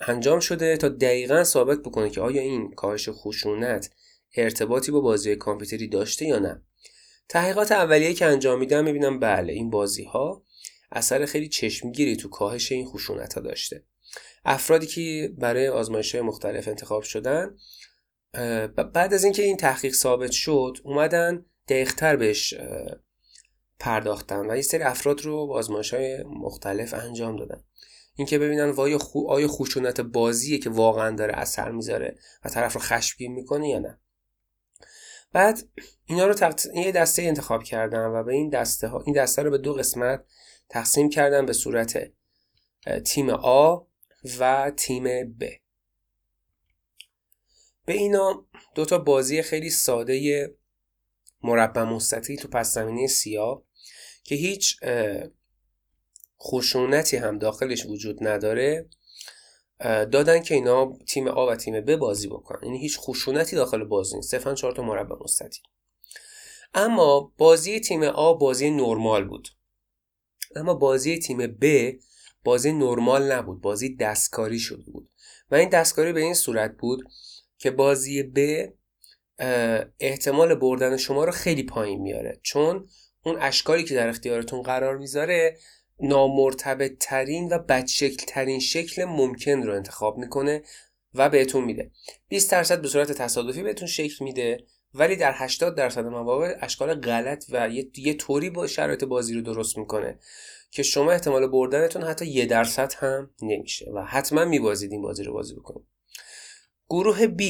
انجام 0.00 0.40
شده 0.40 0.76
تا 0.76 0.88
دقیقا 0.88 1.44
ثابت 1.44 1.78
بکنه 1.78 2.10
که 2.10 2.20
آیا 2.20 2.42
این 2.42 2.70
کاهش 2.70 3.08
خشونت 3.12 3.90
ارتباطی 4.36 4.92
با 4.92 5.00
بازی 5.00 5.36
کامپیوتری 5.36 5.88
داشته 5.88 6.26
یا 6.26 6.38
نه. 6.38 6.62
تحقیقات 7.28 7.72
اولیه 7.72 8.14
که 8.14 8.26
انجام 8.26 8.58
میدم 8.58 8.84
می‌بینم 8.84 9.20
بله 9.20 9.52
این 9.52 9.70
بازی 9.70 10.04
ها 10.04 10.44
اثر 10.92 11.26
خیلی 11.26 11.48
چشمگیری 11.48 12.16
تو 12.16 12.28
کاهش 12.28 12.72
این 12.72 12.86
خشونت 12.86 13.34
ها 13.34 13.40
داشته. 13.40 13.84
افرادی 14.44 14.86
که 14.86 15.32
برای 15.38 15.68
آزمایش 15.68 16.14
های 16.14 16.24
مختلف 16.24 16.68
انتخاب 16.68 17.02
شدن 17.02 17.56
بعد 18.76 19.14
از 19.14 19.24
اینکه 19.24 19.42
این 19.42 19.56
تحقیق 19.56 19.94
ثابت 19.94 20.30
شد 20.30 20.78
اومدن 20.82 21.44
دقیقتر 21.68 22.16
بهش 22.16 22.54
پرداختن 23.78 24.50
و 24.50 24.56
یه 24.56 24.62
سری 24.62 24.82
افراد 24.82 25.20
رو 25.20 25.46
با 25.46 25.54
آزمایش 25.58 25.94
های 25.94 26.22
مختلف 26.22 26.94
انجام 26.94 27.36
دادن. 27.36 27.64
اینکه 28.18 28.38
ببینن 28.38 28.70
وای 28.70 28.96
خو... 28.96 29.28
آیا 29.28 29.48
خشونت 29.48 30.00
بازیه 30.00 30.58
که 30.58 30.70
واقعا 30.70 31.16
داره 31.16 31.34
اثر 31.36 31.70
می‌ذاره 31.70 32.18
و 32.44 32.48
طرف 32.48 32.72
رو 32.72 32.80
خشمگین 32.80 33.32
می‌کنه 33.32 33.68
یا 33.68 33.78
نه 33.78 34.00
بعد 35.32 35.68
اینا 36.06 36.26
رو. 36.26 36.34
این 36.72 36.84
یه 36.84 36.92
دسته 36.92 37.22
انتخاب 37.22 37.62
کردن 37.62 38.06
و 38.06 38.22
به 38.22 38.32
این 38.32 38.50
دسته 38.50 38.88
ها 38.88 39.02
این 39.06 39.14
دسته 39.14 39.42
رو 39.42 39.50
به 39.50 39.58
دو 39.58 39.74
قسمت 39.74 40.24
تقسیم 40.68 41.10
کردن 41.10 41.46
به 41.46 41.52
صورت 41.52 42.12
تیم 43.04 43.36
A 43.36 43.80
و 44.38 44.72
تیم 44.76 45.22
B 45.22 45.44
به 47.84 47.92
اینا 47.92 48.46
دو 48.74 48.84
تا 48.84 48.98
بازی 48.98 49.42
خیلی 49.42 49.70
ساده 49.70 50.48
مربع 51.42 51.82
مستطیل 51.82 52.36
تو 52.36 52.48
پس 52.48 52.74
زمینه 52.74 53.06
سیاه 53.06 53.62
که 54.24 54.34
هیچ 54.34 54.76
خشونتی 56.42 57.16
هم 57.16 57.38
داخلش 57.38 57.86
وجود 57.86 58.28
نداره 58.28 58.88
دادن 59.80 60.42
که 60.42 60.54
اینا 60.54 60.92
تیم 61.06 61.28
آ 61.28 61.46
و 61.46 61.56
تیم 61.56 61.80
ب 61.80 61.96
بازی 61.96 62.28
بکنن. 62.28 62.58
یعنی 62.62 62.78
هیچ 62.78 62.98
خشونتی 62.98 63.56
داخل 63.56 63.84
بازی 63.84 64.16
نیست. 64.16 64.30
صرفا 64.30 64.54
چهار 64.54 64.72
تا 64.72 64.82
مربع 64.82 65.16
مستطیل. 65.20 65.62
اما 66.74 67.32
بازی 67.38 67.80
تیم 67.80 68.02
آ 68.02 68.34
بازی 68.34 68.70
نرمال 68.70 69.24
بود. 69.24 69.48
اما 70.56 70.74
بازی 70.74 71.18
تیم 71.18 71.46
ب 71.60 71.92
بازی 72.44 72.72
نرمال 72.72 73.32
نبود. 73.32 73.60
بازی 73.60 73.96
دستکاری 73.96 74.58
شده 74.58 74.90
بود. 74.90 75.10
و 75.50 75.54
این 75.54 75.68
دستکاری 75.68 76.12
به 76.12 76.20
این 76.20 76.34
صورت 76.34 76.76
بود 76.76 77.04
که 77.58 77.70
بازی 77.70 78.22
ب 78.22 78.38
احتمال 80.00 80.54
بردن 80.54 80.96
شما 80.96 81.24
رو 81.24 81.32
خیلی 81.32 81.62
پایین 81.62 82.00
میاره. 82.00 82.40
چون 82.42 82.88
اون 83.24 83.36
اشکالی 83.40 83.84
که 83.84 83.94
در 83.94 84.08
اختیارتون 84.08 84.62
قرار 84.62 84.96
می‌ذاره 84.96 85.58
نامرتبط 86.00 86.92
ترین 87.00 87.48
و 87.52 87.58
بدشکل 87.58 88.24
ترین 88.26 88.60
شکل 88.60 89.04
ممکن 89.04 89.62
رو 89.62 89.74
انتخاب 89.74 90.18
می‌کنه 90.18 90.62
و 91.14 91.28
بهتون 91.28 91.64
میده. 91.64 91.90
20 92.28 92.50
درصد 92.50 92.82
به 92.82 92.88
صورت 92.88 93.12
تصادفی 93.12 93.62
بهتون 93.62 93.88
شکل 93.88 94.24
میده 94.24 94.64
ولی 94.94 95.16
در 95.16 95.32
80 95.34 95.74
درصد 95.74 96.04
مواقع 96.04 96.56
اشکال 96.60 96.94
غلط 96.94 97.44
و 97.50 97.68
یه, 97.68 97.90
یه 97.96 98.14
طوری 98.14 98.50
با 98.50 98.66
شرایط 98.66 99.04
بازی 99.04 99.34
رو 99.34 99.40
درست 99.40 99.78
می‌کنه 99.78 100.18
که 100.70 100.82
شما 100.82 101.12
احتمال 101.12 101.46
بردنتون 101.46 102.02
حتی 102.02 102.26
یه 102.26 102.46
درصد 102.46 102.92
هم 102.96 103.30
نمیشه 103.42 103.90
و 103.94 104.04
حتما 104.04 104.44
میبازید 104.44 104.92
این 104.92 105.02
بازی 105.02 105.24
رو 105.24 105.32
بازی 105.32 105.54
بکنید. 105.54 105.86
گروه 106.88 107.26
B 107.26 107.42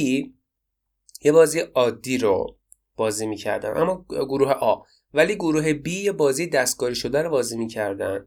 یه 1.22 1.32
بازی 1.32 1.60
عادی 1.60 2.18
رو 2.18 2.56
بازی 2.96 3.26
می‌کردن 3.26 3.76
اما 3.76 4.04
گروه 4.08 4.52
آ 4.52 4.82
ولی 5.14 5.34
گروه 5.34 5.72
B 5.72 5.88
یه 5.88 6.12
بازی 6.12 6.46
دستکاری 6.46 6.94
شده 6.94 7.22
رو 7.22 7.30
بازی 7.30 7.56
می‌کردن. 7.56 8.26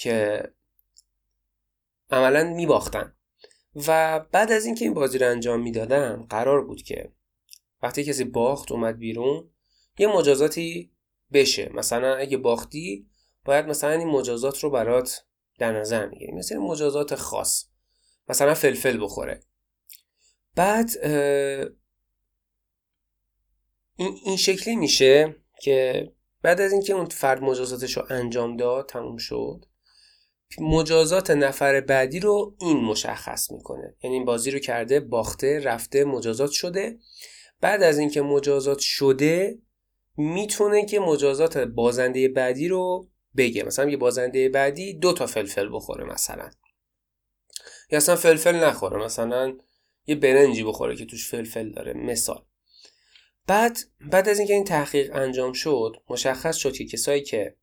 که 0.00 0.42
عملا 2.10 2.44
میباختن. 2.44 3.14
و 3.88 4.20
بعد 4.32 4.52
از 4.52 4.64
اینکه 4.64 4.84
این 4.84 4.94
بازی 4.94 5.18
رو 5.18 5.30
انجام 5.30 5.60
می‌دادن 5.60 6.26
قرار 6.30 6.64
بود 6.64 6.82
که 6.82 7.12
وقتی 7.82 8.04
کسی 8.04 8.24
باخت 8.24 8.72
اومد 8.72 8.98
بیرون 8.98 9.50
یه 9.98 10.06
مجازاتی 10.06 10.92
بشه. 11.32 11.70
مثلا 11.74 12.16
اگه 12.16 12.36
باختی 12.36 13.10
باید 13.44 13.66
مثلا 13.66 13.90
این 13.90 14.08
مجازات 14.08 14.58
رو 14.58 14.70
برات 14.70 15.24
در 15.58 15.80
نظر 15.80 16.06
می‌گیری. 16.06 16.32
مثل 16.32 16.56
مجازات 16.56 17.14
خاص. 17.14 17.64
مثلا 18.28 18.54
فلفل 18.54 19.04
بخوره. 19.04 19.40
بعد 20.54 20.90
این, 23.96 24.18
این 24.24 24.36
شکلی 24.36 24.76
میشه 24.76 25.36
که 25.62 26.08
بعد 26.42 26.60
از 26.60 26.72
اینکه 26.72 26.92
اون 26.92 27.04
فرد 27.04 27.42
مجازاتش 27.42 27.96
رو 27.96 28.06
انجام 28.10 28.56
داد 28.56 28.88
تموم 28.88 29.16
شد 29.16 29.64
مجازات 30.58 31.30
نفر 31.30 31.80
بعدی 31.80 32.20
رو 32.20 32.56
این 32.60 32.76
مشخص 32.76 33.50
می‌کنه. 33.50 33.94
یعنی 34.02 34.16
این 34.16 34.24
بازی 34.24 34.50
رو 34.50 34.58
کرده 34.58 35.00
باخته 35.00 35.60
رفته 35.60 36.04
مجازات 36.04 36.50
شده. 36.50 36.98
بعد 37.60 37.82
از 37.82 37.98
اینکه 37.98 38.22
مجازات 38.22 38.78
شده 38.78 39.58
می‌تونه 40.16 40.84
که 40.84 41.00
مجازات 41.00 41.58
بازنده 41.58 42.28
بعدی 42.28 42.68
رو 42.68 43.08
بگه. 43.36 43.62
مثلا 43.62 43.90
یه 43.90 43.96
بازنده 43.96 44.48
بعدی 44.48 44.94
دو 44.94 45.12
تا 45.12 45.26
فلفل 45.26 45.68
بخوره 45.72 46.04
مثلا. 46.04 46.50
یا 47.90 47.96
اصلا 47.96 48.16
فلفل 48.16 48.56
نخوره. 48.56 49.04
مثلا 49.04 49.56
یه 50.06 50.14
برنجی 50.14 50.64
بخوره 50.64 50.96
که 50.96 51.04
توش 51.04 51.30
فلفل 51.30 51.70
داره. 51.70 51.92
مثال. 51.92 52.44
بعد 53.46 53.78
بعد 54.00 54.28
از 54.28 54.38
اینکه 54.38 54.54
این 54.54 54.64
تحقیق 54.64 55.16
انجام 55.16 55.52
شد 55.52 55.96
مشخص 56.10 56.56
شد 56.56 56.72
که 56.72 56.84
کسایی 56.84 57.22
که 57.22 57.56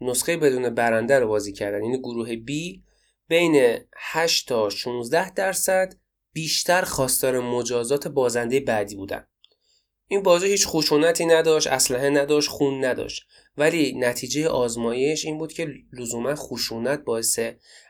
نسخه 0.00 0.36
بدون 0.36 0.74
برنده 0.74 1.18
رو 1.18 1.28
بازی 1.28 1.52
کردن. 1.52 1.84
یعنی 1.84 1.98
گروه 1.98 2.36
B 2.36 2.80
بین 3.28 3.78
8 3.96 4.48
تا 4.48 4.70
16 4.70 5.30
درصد 5.30 5.94
بیشتر 6.32 6.82
خواستار 6.82 7.40
مجازات 7.40 8.08
بازنده 8.08 8.60
بعدی 8.60 8.96
بودن. 8.96 9.26
این 10.08 10.22
بازی 10.22 10.46
هیچ 10.46 10.66
خشونتی 10.66 11.26
نداشت 11.26 11.66
اسلحه 11.66 12.10
نداشت 12.10 12.48
خون 12.48 12.84
نداشت. 12.84 13.26
ولی 13.56 13.98
نتیجه 13.98 14.48
آزمایش 14.48 15.24
این 15.24 15.38
بود 15.38 15.52
که 15.52 15.74
لزوما 15.92 16.34
خشونت 16.34 17.04
باعث 17.04 17.40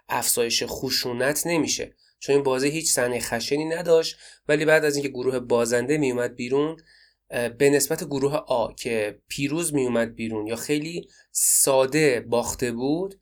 افزایش 0.09 0.63
خشونت 0.67 1.47
نمیشه. 1.47 1.95
چون 2.19 2.35
این 2.35 2.45
بازی 2.45 2.69
هیچ 2.69 2.91
صحنه 2.91 3.21
خشنی 3.21 3.65
نداشت. 3.65 4.17
ولی 4.49 4.65
بعد 4.65 4.85
از 4.85 4.97
اینکه 4.97 5.09
گروه 5.09 5.39
بازنده 5.39 5.99
میومد 5.99 6.35
بیرون 6.35 6.77
به 7.29 7.71
نسبت 7.71 8.05
گروه 8.05 8.35
آ 8.35 8.73
که 8.73 9.19
پیروز 9.29 9.75
میومد 9.75 10.15
بیرون 10.15 10.47
یا 10.47 10.57
خیلی 10.57 11.09
ساده 11.33 12.21
باخته 12.21 12.73
بود 12.73 13.21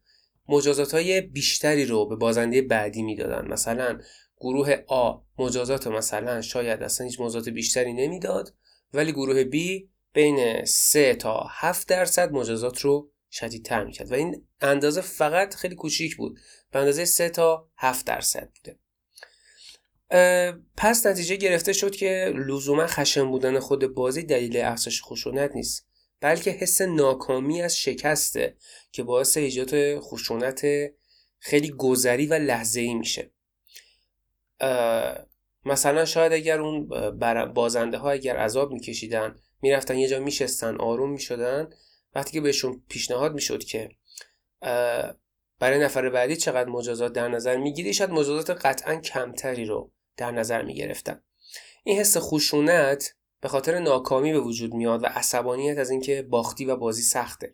مجازات 0.48 0.94
های 0.94 1.20
بیشتری 1.20 1.84
رو 1.84 2.06
به 2.06 2.16
بازنده 2.16 2.62
بعدی 2.62 3.02
می‌دادن. 3.02 3.48
مثلا 3.48 3.98
گروه 4.40 4.76
آ 4.86 5.18
مجازات 5.38 5.86
مثلا 5.86 6.40
شاید 6.40 6.82
اصلا 6.82 7.06
هیچ 7.06 7.20
مجازات 7.20 7.48
بیشتری 7.48 7.92
نمی‌داد 7.92 8.54
ولی 8.92 9.12
گروه 9.12 9.44
B 9.44 9.56
بین 10.12 10.64
3 10.64 11.14
تا 11.14 11.46
7 11.50 11.88
درصد 11.88 12.32
مجازات 12.32 12.80
رو 12.80 13.10
شدیدتر 13.30 13.84
می‌کرد. 13.84 14.12
و 14.12 14.14
این 14.14 14.46
اندازه 14.60 15.00
فقط 15.00 15.54
خیلی 15.54 15.74
کوچیک 15.74 16.16
بود. 16.16 16.38
به 16.70 16.78
اندازه 16.78 17.04
3 17.04 17.28
تا 17.28 17.68
7 17.76 18.06
درصد 18.06 18.50
بوده. 18.56 18.78
پس 20.76 21.06
نتیجه 21.06 21.36
گرفته 21.36 21.72
شد 21.72 21.96
که 21.96 22.32
لزوما 22.34 22.86
خشن 22.86 23.30
بودن 23.30 23.58
خود 23.58 23.86
بازی 23.94 24.22
دلیل 24.22 24.56
افزایش 24.56 25.02
خشونت 25.02 25.50
نیست 25.54 25.86
بلکه 26.20 26.50
حس 26.50 26.80
ناکامی 26.80 27.62
از 27.62 27.76
شکسته 27.76 28.56
که 28.92 29.02
باعث 29.02 29.36
ایجاد 29.36 29.98
خشونت 29.98 30.66
خیلی 31.38 31.70
گذری 31.70 32.26
و 32.26 32.34
لحظه 32.34 32.80
ای 32.80 32.94
میشه 32.94 33.30
مثلا 35.64 36.04
شاید 36.04 36.32
اگر 36.32 36.60
اون 36.60 36.88
بازنده 37.54 37.98
ها 37.98 38.10
اگر 38.10 38.36
عذاب 38.36 38.72
میکشیدن 38.72 39.34
می‌رفتن 39.62 39.98
یه 39.98 40.08
جا 40.08 40.20
میشستن 40.20 40.76
آروم 40.76 41.10
می‌شدن 41.10 41.70
وقتی 42.14 42.32
که 42.32 42.40
بهشون 42.40 42.82
پیشنهاد 42.88 43.34
می‌شد 43.34 43.64
که 43.64 43.88
برای 45.58 45.78
نفر 45.78 46.10
بعدی 46.10 46.36
چقدر 46.36 46.68
مجازات 46.68 47.12
در 47.12 47.28
نظر 47.28 47.56
می‌گیری 47.56 47.94
شاید 47.94 48.10
مجازات 48.10 48.50
قطعا 48.50 48.96
کمتری 48.96 49.64
رو 49.64 49.92
در 50.16 50.30
نظر 50.30 50.62
می‌گرفتن 50.62 51.22
این 51.84 51.98
حس 51.98 52.16
خشونت 52.16 53.14
به 53.40 53.48
خاطر 53.48 53.78
ناکامی 53.78 54.32
به 54.32 54.40
وجود 54.40 54.74
میاد 54.74 55.02
و 55.02 55.06
عصبانیت 55.06 55.78
از 55.78 55.90
اینکه 55.90 56.22
باختی 56.22 56.64
و 56.64 56.76
بازی 56.76 57.02
سخته. 57.02 57.52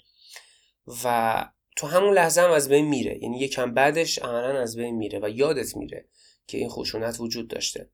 و 1.05 1.47
تو 1.77 1.87
همون 1.87 2.15
لحظه 2.15 2.41
هم 2.41 2.51
از 2.51 2.69
بین 2.69 2.85
میره. 2.85 3.19
یعنی 3.23 3.39
یکم 3.39 3.75
بعدش 3.75 4.19
عملا 4.19 4.61
از 4.61 4.77
بین 4.77 4.97
میره 4.97 5.21
و 5.23 5.29
یادت 5.29 5.77
میره 5.77 6.09
که 6.47 6.59
این 6.59 6.69
خشونت 6.69 7.21
وجود 7.21 7.49
داشته. 7.49 7.91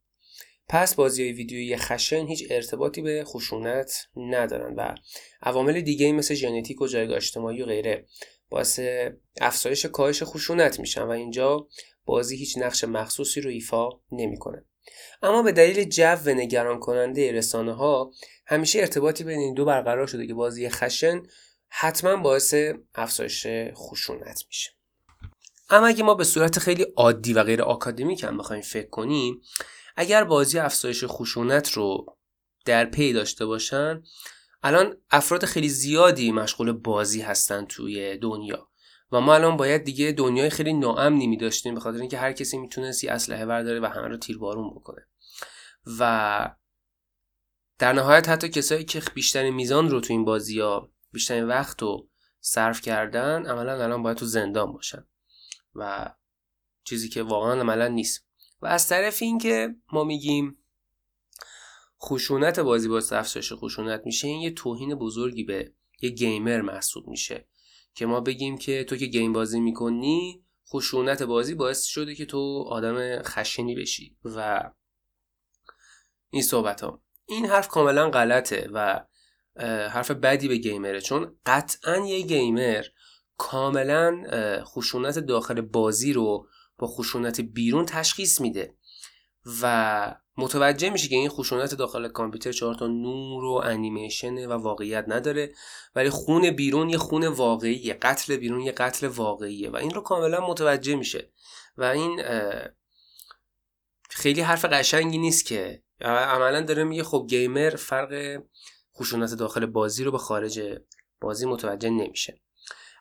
پس 0.68 0.94
بازی 0.94 1.22
های 1.22 1.33
ویدیویی 1.33 1.76
خشن 1.76 2.26
هیچ 2.26 2.46
ارتباطی 2.50 3.02
به 3.02 3.24
خشونت 3.24 4.07
ندارن 4.16 4.74
و 4.74 4.94
عوامل 5.42 5.81
دیگه 5.81 6.12
مثل 6.12 6.35
ژنتیک 6.35 6.81
و 6.81 6.87
جایگاه 6.87 7.16
اجتماعی 7.16 7.62
و 7.62 7.66
غیره 7.66 8.07
باعث 8.48 8.81
افزایش 9.40 9.87
کاهش 9.87 10.22
خشونت 10.22 10.81
میشن 10.81 11.02
و 11.02 11.11
اینجا 11.11 11.68
بازی 12.08 12.36
هیچ 12.36 12.58
نقش 12.58 12.84
مخصوصی 12.84 13.40
رو 13.40 13.50
ایفا 13.50 13.88
نمی‌کنه. 14.12 14.64
اما 15.22 15.42
به 15.42 15.52
دلیل 15.52 15.84
جو 15.84 16.30
نگران 16.30 16.80
کننده 16.80 17.32
رسانه 17.32 17.72
ها 17.72 18.12
همیشه 18.46 18.78
ارتباطی 18.78 19.24
بین 19.24 19.38
این 19.38 19.54
دو 19.54 19.64
برقرار 19.64 20.06
شده 20.06 20.26
که 20.26 20.34
بازی 20.34 20.68
خشن 20.68 21.22
حتما 21.68 22.16
باعث 22.16 22.54
افزایش 22.94 23.46
خشونت 23.74 24.44
میشه. 24.46 24.70
اما 25.70 25.86
اگه 25.86 26.02
ما 26.02 26.14
به 26.14 26.24
صورت 26.24 26.58
خیلی 26.58 26.86
عادی 26.96 27.32
و 27.32 27.42
غیر 27.42 27.62
آکادمیک 27.62 28.24
هم 28.24 28.38
بخوایم 28.38 28.62
فکر 28.62 28.88
کنیم 28.88 29.40
اگر 29.96 30.24
بازی 30.24 30.58
افزایش 30.58 31.04
خشونت 31.06 31.72
رو 31.72 32.06
در 32.64 32.84
پی 32.84 33.12
داشته 33.12 33.46
باشن 33.46 34.02
الان 34.62 34.96
افراد 35.10 35.44
خیلی 35.44 35.68
زیادی 35.68 36.32
مشغول 36.32 36.72
بازی 36.72 37.20
هستن 37.20 37.64
توی 37.64 38.16
دنیا. 38.16 38.67
و 39.12 39.20
ما 39.20 39.34
الان 39.34 39.56
باید 39.56 39.84
دیگه 39.84 40.12
دنیای 40.12 40.50
خیلی 40.50 40.72
ناامنی 40.72 41.26
می 41.26 41.36
داشتیم 41.36 41.74
به 41.74 41.80
خاطر 41.80 42.00
اینکه 42.00 42.18
هر 42.18 42.32
کسی 42.32 42.58
می‌تونست 42.58 43.04
یه 43.04 43.12
اسلحه 43.12 43.46
برداره 43.46 43.80
و 43.80 43.86
همه 43.86 44.08
رو 44.08 44.16
تیربارون 44.16 44.70
بکنه. 44.70 45.06
و 45.98 46.54
در 47.78 47.92
نهایت 47.92 48.28
حتی 48.28 48.48
کسایی 48.48 48.84
که 48.84 49.02
بیشترین 49.14 49.54
میزان 49.54 49.90
رو 49.90 50.00
تو 50.00 50.12
این 50.12 50.24
بازی 50.24 50.60
ها 50.60 50.92
بیشترین 51.12 51.44
وقت 51.44 51.82
رو 51.82 52.08
صرف 52.40 52.80
کردن 52.80 53.46
عملا 53.46 53.84
الان 53.84 54.02
باید 54.02 54.16
تو 54.16 54.26
زندان 54.26 54.72
باشن. 54.72 55.06
و 55.74 56.14
چیزی 56.84 57.08
که 57.08 57.22
واقعا 57.22 57.60
عملا 57.60 57.88
نیست. 57.88 58.26
و 58.62 58.66
از 58.66 58.88
طرف 58.88 59.22
اینکه 59.22 59.74
ما 59.92 60.04
میگیم 60.04 60.58
خشونت 62.02 62.60
بازی 62.60 62.88
باعث 62.88 63.12
افزایش 63.12 63.52
خشونت 63.52 64.02
میشه 64.04 64.28
این 64.28 64.40
یه 64.40 64.50
توهین 64.50 64.94
بزرگی 64.94 65.44
به 65.44 65.72
یه 66.00 66.10
گیمر 66.10 66.60
محسوب 66.60 67.08
میشه. 67.08 67.48
که 67.98 68.06
ما 68.06 68.20
بگیم 68.20 68.58
که 68.58 68.84
تو 68.84 68.96
که 68.96 69.06
گیم 69.06 69.32
بازی 69.32 69.61
می‌کنی 69.61 70.44
خشونت 70.68 71.22
بازی 71.22 71.54
باعث 71.54 71.84
شده 71.84 72.14
که 72.14 72.26
تو 72.26 72.64
آدم 72.68 73.22
خشنی 73.22 73.74
بشی. 73.74 74.16
و 74.24 74.70
این 76.30 76.42
صحبت 76.42 76.80
ها 76.80 77.02
این 77.26 77.46
حرف 77.46 77.68
کاملا 77.68 78.11
غلطه 78.11 78.68
و 78.72 79.04
حرف 79.88 80.11
بدی 80.11 80.48
به 80.48 80.56
گیمره. 80.56 81.00
چون 81.00 81.37
قطعا 81.46 81.96
یه 81.96 82.20
گیمر 82.20 82.84
کاملا 83.37 84.24
خشونت 84.64 85.18
داخل 85.18 85.61
بازی 85.61 86.12
رو 86.12 86.48
با 86.78 86.87
خشونت 86.87 87.40
بیرون 87.40 87.87
تشخیص 87.87 88.40
میده. 88.40 88.76
و 89.62 90.14
متوجه 90.38 90.90
میشه 90.90 91.09
که 91.09 91.16
این 91.16 91.29
خشونت 91.29 91.74
داخل 91.74 92.09
کامپیوتر 92.09 92.53
چهار 92.53 92.74
تا 92.74 92.87
نور 92.87 93.44
و 93.44 93.53
انیمیشن 93.64 94.46
و 94.46 94.53
واقعیت 94.53 95.05
نداره 95.09 95.55
ولی 95.94 96.11
خون 96.11 96.51
بیرون 96.51 96.90
یه 96.90 96.98
خون 96.98 97.27
واقعیه 97.27 97.94
قتل 97.94 98.37
بیرون 98.37 98.61
یه 98.61 98.72
قتل 98.72 99.07
واقعیه 99.07 99.70
و 99.70 99.77
این 99.77 99.90
رو 99.90 100.01
کاملا 100.01 100.46
متوجه 100.46 100.96
میشه. 100.96 101.31
و 101.77 101.85
این 101.85 102.22
خیلی 104.11 104.40
حرف 104.40 104.64
قشنگی 104.64 105.18
نیست 105.18 105.46
که 105.46 105.83
عملا 106.01 106.61
داره 106.61 106.85
میگه 106.85 107.03
خب 107.03 107.27
گیمر 107.29 107.70
فرق 107.70 108.42
خشونت 108.96 109.35
داخل 109.35 109.66
بازی 109.66 110.05
رو 110.05 110.12
به 110.12 110.18
خارج 110.18 110.81
بازی 111.20 111.46
متوجه 111.46 111.90
نمیشه. 111.90 112.40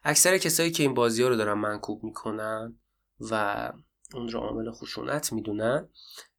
اکثر 0.04 0.38
کسایی 0.38 0.72
که 0.72 0.84
این 0.84 0.94
بازی 0.94 1.24
ها 1.24 1.30
رو 1.30 1.36
دارن 1.36 1.54
منکوب 1.54 2.04
می‌کنن 2.04 2.80
و 3.20 3.72
اون 4.14 4.30
رو 4.30 4.40
عامل 4.40 4.72
خشونت 4.72 5.34
می‌دونن 5.34 5.90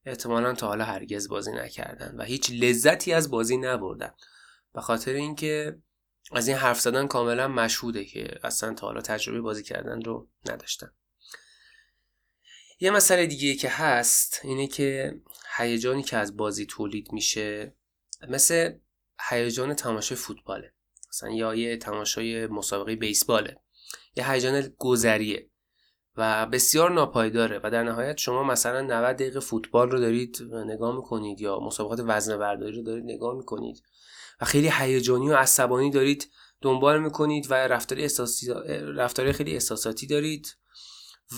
احتمالا 0.08 0.54
تا 0.54 0.66
حالا 0.66 0.84
هرگز 0.84 1.28
بازی 1.28 1.52
نکردن 1.52 2.14
و 2.18 2.22
هیچ 2.22 2.50
لذتی 2.50 3.12
از 3.12 3.30
بازی 3.30 3.56
نبردن. 3.56 4.14
به 4.74 4.80
خاطر 4.80 5.12
اینکه 5.12 5.78
از 6.32 6.48
این 6.48 6.56
حرف 6.56 6.80
زدن 6.80 7.06
کاملا 7.06 7.48
مشهوده 7.48 8.04
که 8.04 8.38
اصلا 8.44 8.74
تا 8.74 8.86
حالا 8.86 9.00
تجربه 9.00 9.40
بازی 9.40 9.62
کردن 9.62 10.02
رو 10.02 10.28
نداشتن. 10.48 10.90
یه 12.80 12.90
مسئله 12.90 13.26
دیگه 13.26 13.54
که 13.54 13.68
هست 13.68 14.40
اینه 14.44 14.66
که 14.66 15.20
هیجانی 15.56 16.02
که 16.02 16.16
از 16.16 16.36
بازی 16.36 16.66
تولید 16.66 17.12
میشه 17.12 17.76
مثل 18.28 18.72
هیجان 19.28 19.74
تماشای 19.74 20.16
فوتباله. 20.16 20.72
مثلا 21.08 21.30
یا 21.30 21.54
یه 21.54 21.76
تماشای 21.76 22.46
مسابقه 22.46 22.96
بیسباله. 22.96 23.60
یه 24.16 24.30
هیجان 24.30 24.74
گذریه. 24.78 25.50
و 26.18 26.46
بسیار 26.46 26.90
ناپایداره 26.90 27.60
و 27.64 27.70
در 27.70 27.82
نهایت 27.82 28.16
شما 28.16 28.42
مثلا 28.42 28.80
90 28.80 29.16
دقیقه 29.16 29.40
فوتبال 29.40 29.90
رو 29.90 30.00
دارید 30.00 30.38
نگاه 30.66 30.96
می‌کنید 30.96 31.40
یا 31.40 31.60
مسابقات 31.60 32.00
وزن 32.06 32.38
برداری 32.38 32.76
رو 32.76 32.82
دارید 32.82 33.04
نگاه 33.04 33.36
می‌کنید 33.36 33.82
و 34.40 34.44
خیلی 34.44 34.70
هیجانی 34.72 35.30
و 35.30 35.34
عصبانی 35.34 35.90
دارید 35.90 36.30
دنبال 36.60 37.02
می‌کنید 37.02 37.50
و 37.50 37.54
رفتاری 37.54 38.02
احساسی 38.02 38.52
رفتاری 38.96 39.32
خیلی 39.32 39.52
احساساتی 39.52 40.06
دارید 40.06 40.56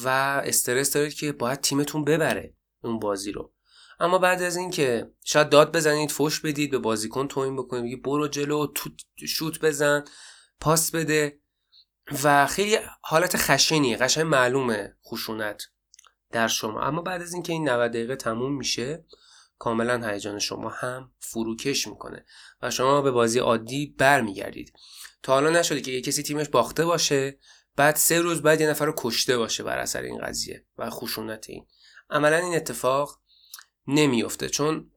و 0.05 0.09
استرس 0.45 0.93
دارید 0.93 1.15
که 1.15 1.33
باید 1.33 1.61
تیمتون 1.61 2.05
ببره 2.05 2.55
اون 2.83 2.99
بازی 2.99 3.33
رو. 3.33 3.53
اما 4.01 4.19
بعد 4.19 4.43
از 4.43 4.57
اینکه 4.57 5.11
شاید 5.25 5.49
داد 5.49 5.77
بزنید 5.77 6.11
فوش 6.11 6.41
بدید 6.41 6.71
به 6.71 6.79
بازیکن 6.79 7.29
توین 7.29 7.57
بکنید 7.57 8.03
برو 8.03 8.29
جلو 8.29 8.67
تو 8.67 8.91
شوت 9.29 9.61
بزن 9.61 10.05
پاس 10.61 10.91
بده 10.91 11.40
و 12.25 12.47
خیلی 12.47 12.79
حالت 13.03 13.37
خشنیه 13.37 13.97
قشنگ 13.97 14.27
معلومه 14.27 14.97
خشونت 15.07 15.63
در 16.31 16.49
شما. 16.49 16.83
اما 16.83 17.03
بعد 17.03 17.23
از 17.23 17.35
اینکه 17.35 17.53
این 17.53 17.69
90 17.69 17.91
دقیقه 17.91 18.17
تموم 18.17 18.57
میشه 18.57 19.05
کاملا 19.59 20.09
هیجان 20.09 20.39
شما 20.39 20.69
هم 20.69 21.13
فروکش 21.19 21.87
می‌کنه 21.87 22.25
و 22.63 22.71
شما 22.71 23.03
به 23.03 23.11
بازی 23.11 23.39
عادی 23.39 23.95
برمیگردید. 23.99 24.73
تا 25.23 25.33
حالا 25.33 25.51
نشده 25.51 25.81
که 25.81 25.91
یه 25.91 26.01
کسی 26.01 26.23
تیمش 26.23 26.49
باخته 26.49 26.85
باشه 26.85 27.39
بعد 27.77 27.97
سه 27.97 28.21
روز 28.21 28.43
بعد 28.43 28.61
یه 28.61 28.71
نفر 28.71 28.85
رو 28.85 28.95
کشته 28.97 29.39
باشه 29.39 29.63
بر 29.63 29.79
اثر 29.79 30.03
این 30.03 30.19
قضیه 30.19 30.67
و 30.79 30.91
خشونت 30.91 31.45
این. 31.49 31.67
عملا 32.11 32.37
این 32.37 32.57
اتفاق 32.57 33.21
نمیفته 33.87 34.49
چون 34.49 34.91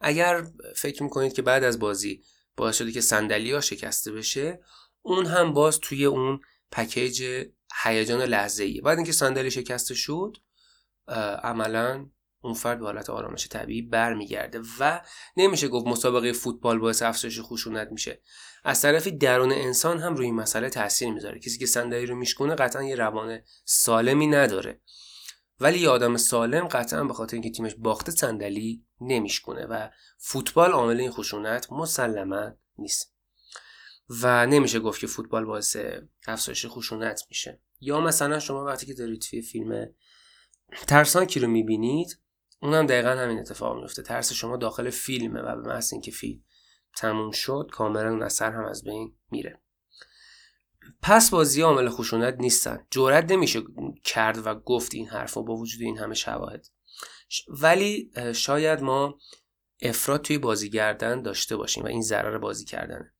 اگر 0.00 0.46
فکر 0.76 1.02
می‌کنید 1.02 1.32
که 1.32 1.42
بعد 1.42 1.64
از 1.64 1.78
بازی 1.78 2.24
باعث 2.56 2.76
شده 2.76 2.92
که 2.92 3.00
صندلی 3.00 3.52
ها 3.52 3.60
شکسته 3.60 4.12
بشه 4.12 4.60
اون 5.02 5.26
هم 5.26 5.52
باز 5.52 5.80
توی 5.80 6.04
اون 6.04 6.40
پکیج 6.72 7.46
هیجان 7.82 8.22
لحظه 8.22 8.64
ایه 8.64 8.82
بعد 8.82 8.96
اینکه 8.98 9.12
صندلی 9.12 9.50
شکسته 9.50 9.94
شد 9.94 10.36
عملا 11.42 12.06
اون 12.42 12.54
فرد 12.54 12.78
به 12.78 12.84
حالت 12.84 13.10
آرامش 13.10 13.48
طبیعی 13.48 13.82
برمیگرده 13.82 14.60
و 14.80 15.00
نمیشه 15.36 15.68
گفت 15.68 15.86
مسابقه 15.86 16.32
فوتبال 16.32 16.78
باعث 16.78 17.02
افزایش 17.02 17.40
خشونت 17.42 17.88
میشه. 17.92 18.22
از 18.64 18.82
طرفی 18.82 19.10
درون 19.10 19.52
انسان 19.52 19.98
هم 19.98 20.14
روی 20.14 20.26
این 20.26 20.34
مسئله 20.34 20.70
تاثیر 20.70 21.12
می‌ذاره. 21.12 21.38
کسی 21.38 21.58
که 21.58 21.66
صندلی 21.66 22.06
رو 22.06 22.16
میشکونه 22.16 22.54
قطعا 22.54 22.82
یه 22.82 22.94
روان 22.94 23.40
سالمی 23.64 24.26
نداره. 24.26 24.80
ولی 25.60 25.78
یه 25.78 25.88
آدم 25.88 26.16
سالم 26.16 26.68
قطعا 26.68 27.04
به 27.04 27.14
خاطر 27.14 27.34
اینکه 27.34 27.50
تیمش 27.50 27.74
باخته 27.78 28.12
صندلی 28.12 28.84
نمیشکونه 29.00 29.66
و 29.66 29.88
فوتبال 30.18 30.70
عامل 30.70 31.00
این 31.00 31.10
خشونت 31.10 31.72
مسلما 31.72 32.50
نیست. 32.78 33.19
و 34.22 34.46
نمیشه 34.46 34.80
گفت 34.80 35.00
که 35.00 35.06
فوتبال 35.06 35.44
باعث 35.44 35.76
افزایش 36.26 36.66
خشونت 36.68 37.22
میشه. 37.28 37.60
یا 37.80 38.00
مثلا 38.00 38.38
شما 38.38 38.64
وقتی 38.64 38.86
که 38.86 38.94
دارید 38.94 39.20
توی 39.20 39.42
فیلم 39.42 39.94
ترسناکی 40.86 41.40
رو 41.40 41.48
می‌بینید 41.48 42.18
اونم 42.62 42.86
دقیقا 42.86 43.08
همین 43.08 43.38
اتفاق 43.38 43.76
میفته 43.80 44.02
ترس 44.02 44.32
شما 44.32 44.56
داخل 44.56 44.90
فیلمه 44.90 45.40
و 45.40 45.56
به 45.56 45.68
محض 45.68 45.92
اینکه 45.92 46.10
فیلم 46.10 46.44
تموم 46.96 47.30
شد 47.30 47.70
کاملا 47.72 48.10
اون 48.10 48.22
اثر 48.22 48.52
هم 48.52 48.64
از 48.64 48.84
بین 48.84 49.16
میره. 49.30 49.60
پس 51.02 51.30
بازی 51.30 51.62
عامل 51.62 51.88
خشونت 51.88 52.34
نیستن. 52.38 52.86
جورت 52.90 53.32
نمیشه 53.32 53.62
کرد 54.04 54.46
و 54.46 54.54
گفت 54.54 54.94
این 54.94 55.08
حرف 55.08 55.34
با 55.34 55.56
وجود 55.56 55.82
این 55.82 55.98
همه 55.98 56.14
شواهد. 56.14 56.66
ولی 57.48 58.12
شاید 58.34 58.80
ما 58.80 59.18
افراد 59.82 60.22
توی 60.22 60.38
بازی 60.38 60.70
کردن 60.70 61.22
داشته 61.22 61.56
باشیم 61.56 61.84
و 61.84 61.86
این 61.86 62.02
ضرر 62.02 62.38
بازی 62.38 62.64
کردنه. 62.64 63.12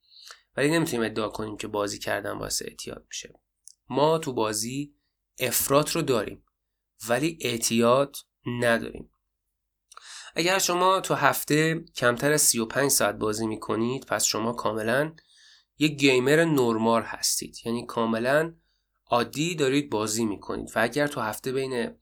ولی 0.57 0.71
نمی‌تونیم 0.71 1.07
ادعا 1.07 1.29
کنیم 1.29 1.57
که 1.57 1.67
بازی 1.67 1.99
کردن 1.99 2.39
باعث 2.39 2.63
اعتیاد 2.63 3.05
میشه. 3.09 3.41
ما 3.89 4.19
تو 4.19 4.33
بازی 4.33 4.95
افراد 5.39 5.91
رو 5.91 6.03
داریم 6.03 6.45
ولی 7.09 7.39
اعتیاد 7.41 8.17
نداریم. 8.47 9.11
اگر 10.35 10.59
شما 10.59 11.01
تو 11.01 11.15
هفته 11.15 11.85
کمتر 11.97 12.33
از 12.33 12.43
35 12.43 12.91
ساعت 12.91 13.15
بازی 13.15 13.47
می‌کنید 13.47 14.07
پس 14.07 14.25
شما 14.25 14.53
کاملا 14.53 15.15
یک 15.79 15.93
گیمر 15.93 16.45
نرمال 16.45 17.03
هستید. 17.03 17.57
یعنی 17.65 17.87
کاملا 17.87 18.55
عادی 19.07 19.55
دارید 19.55 19.91
بازی 19.91 20.25
می‌کنید. 20.25 20.69
و 20.77 20.83
اگر 20.83 21.07
تو 21.07 21.21
هفته 21.21 21.53
بین 21.53 21.97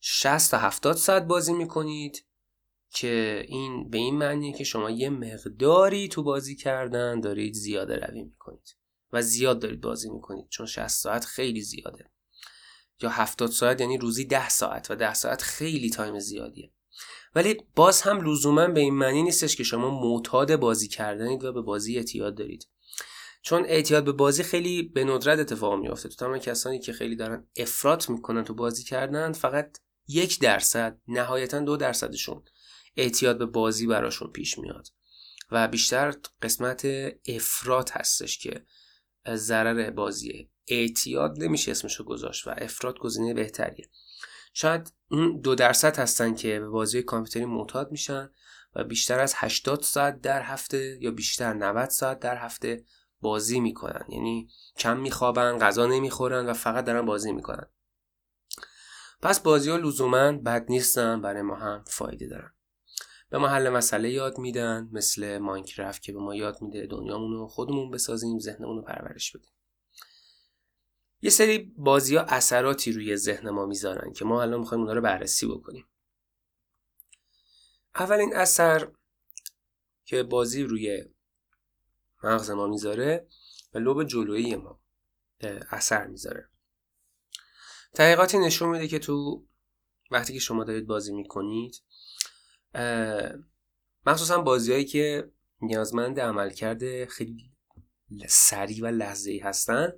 60 0.00 0.50
تا 0.50 0.58
70 0.58 0.96
ساعت 0.96 1.22
بازی 1.22 1.52
می‌کنید 1.52 2.26
که 2.90 3.44
این 3.48 3.90
به 3.90 3.98
این 3.98 4.18
معنیه 4.18 4.52
که 4.52 4.64
شما 4.64 4.90
یه 4.90 5.10
مقداری 5.10 6.08
تو 6.08 6.22
بازی 6.22 6.56
کردن 6.56 7.20
دارید 7.20 7.54
زیاده 7.54 7.96
روی 7.96 8.22
می‌کنید 8.22 8.76
و 9.12 9.22
زیاد 9.22 9.58
دارید 9.58 9.80
بازی 9.80 10.10
می‌کنید 10.10 10.48
چون 10.48 10.66
60 10.66 10.88
ساعت 10.88 11.24
خیلی 11.24 11.60
زیاده. 11.60 12.10
یا 13.02 13.08
70 13.08 13.50
ساعت 13.50 13.80
یعنی 13.80 13.98
روزی 13.98 14.24
10 14.24 14.48
ساعت 14.48 14.90
و 14.90 14.94
10 14.94 15.14
ساعت 15.14 15.42
خیلی 15.42 15.90
تایم 15.90 16.18
زیادیه. 16.18 16.72
ولی 17.34 17.56
باز 17.74 18.02
هم 18.02 18.30
لزوما 18.30 18.66
به 18.66 18.80
این 18.80 18.94
معنی 18.94 19.22
نیستش 19.22 19.56
که 19.56 19.64
شما 19.64 20.00
معتاد 20.00 20.56
بازی 20.56 20.88
کردنید 20.88 21.44
و 21.44 21.52
به 21.52 21.62
بازی 21.62 21.96
اعتیاد 21.96 22.34
دارید. 22.36 22.68
چون 23.42 23.64
اعتیاد 23.64 24.04
به 24.04 24.12
بازی 24.12 24.42
خیلی 24.42 24.82
به 24.82 25.04
ندرت 25.04 25.38
اتفاق 25.38 25.80
میافته. 25.80 26.08
تو 26.08 26.14
تمام 26.14 26.38
کسانی 26.38 26.78
که 26.78 26.92
خیلی 26.92 27.16
دارن 27.16 27.46
افراط 27.56 28.10
می‌کنن 28.10 28.44
تو 28.44 28.54
بازی 28.54 28.84
کردن 28.84 29.32
فقط 29.32 29.78
یک 30.08 30.40
درصد 30.40 30.98
نهایتا 31.08 31.60
دو 31.60 31.76
درصدشون 31.76 32.42
اعتیاد 32.96 33.38
به 33.38 33.46
بازی 33.46 33.86
براشون 33.86 34.32
پیش 34.32 34.58
میاد. 34.58 34.88
و 35.50 35.68
بیشتر 35.68 36.14
قسمت 36.42 36.86
افراد 37.28 37.90
هستش 37.92 38.38
که 38.38 38.66
ضرر 39.34 39.90
بازیه 39.90 40.48
اعتیاد 40.68 41.42
نمیشه 41.42 41.70
اسمشو 41.70 42.04
گذاشت 42.04 42.46
و 42.46 42.50
افراد 42.56 42.98
گزینه 42.98 43.34
بهتریه. 43.34 43.90
شاید 44.52 44.92
اون 45.10 45.40
دو 45.40 45.54
درصد 45.54 45.98
هستن 45.98 46.34
که 46.34 46.60
به 46.60 46.68
بازی 46.68 47.02
کامپیوتری 47.02 47.44
معتاد 47.44 47.90
میشن 47.90 48.30
و 48.74 48.84
بیشتر 48.84 49.20
از 49.20 49.32
80 49.36 49.82
ساعت 49.82 50.20
در 50.20 50.42
هفته 50.42 50.98
یا 51.00 51.10
بیشتر 51.10 51.54
90 51.54 51.88
ساعت 51.88 52.20
در 52.20 52.36
هفته 52.36 52.84
بازی 53.20 53.60
می‌کنن. 53.60 54.04
یعنی 54.08 54.48
کم 54.78 55.00
میخوابن 55.00 55.58
غذا 55.58 55.86
نمی‌خورن 55.86 56.46
و 56.46 56.52
فقط 56.52 56.84
دارن 56.84 57.06
بازی 57.06 57.32
می‌کنن. 57.32 57.66
پس 59.22 59.40
بازی 59.40 59.70
ها 59.70 59.76
لزوما 59.76 60.32
بد 60.32 60.66
نیستن 60.68 61.20
برای 61.20 61.42
ما 61.42 61.56
هم 61.56 61.84
فایده 61.86 62.26
دارن. 62.26 62.52
به 63.30 63.38
ما 63.38 63.48
حل 63.48 63.68
مسئله 63.68 64.10
یاد 64.10 64.38
میدن 64.38 64.88
مثل 64.92 65.38
ماینکرافت 65.38 66.02
که 66.02 66.12
به 66.12 66.18
ما 66.18 66.34
یاد 66.34 66.62
میده 66.62 66.86
دنیامون 66.86 67.32
رو 67.32 67.46
خودمون 67.46 67.90
بسازیم 67.90 68.38
ذهنمون 68.38 68.76
رو 68.76 68.82
پرورش 68.82 69.36
بدیم. 69.36 69.50
یه 71.22 71.30
سری 71.30 71.58
بازی 71.76 72.16
ها 72.16 72.22
اثراتی 72.22 72.92
روی 72.92 73.16
ذهن 73.16 73.50
ما 73.50 73.66
می‌ذارن 73.66 74.12
که 74.12 74.24
ما 74.24 74.42
الان 74.42 74.60
می‌خوایم 74.60 74.82
اونا 74.82 74.92
رو 74.92 75.00
بررسی 75.00 75.46
بکنیم. 75.46 75.86
اولین 77.94 78.36
اثر 78.36 78.92
که 80.04 80.22
بازی 80.22 80.62
روی 80.62 81.04
مغز 82.22 82.50
ما 82.50 82.66
می‌ذاره 82.66 83.28
و 83.74 83.78
لوب 83.78 84.04
جلویی 84.04 84.56
ما 84.56 84.80
اثر 85.70 86.06
می‌ذاره. 86.06 86.48
تحقیقاتی 87.94 88.38
نشون 88.38 88.68
میده 88.68 88.88
که 88.88 88.98
تو 88.98 89.46
وقتی 90.10 90.32
که 90.32 90.38
شما 90.38 90.64
دارید 90.64 90.86
بازی 90.86 91.12
می‌کنید 91.12 91.82
مخصوصا 94.06 94.38
بازیهایی 94.38 94.84
که 94.84 95.32
نیازمند 95.60 96.20
عملکرد 96.20 97.04
خیلی 97.04 97.52
سریع 98.28 98.82
و 98.82 98.86
لحظه‌ای 98.86 99.38
هستن 99.38 99.92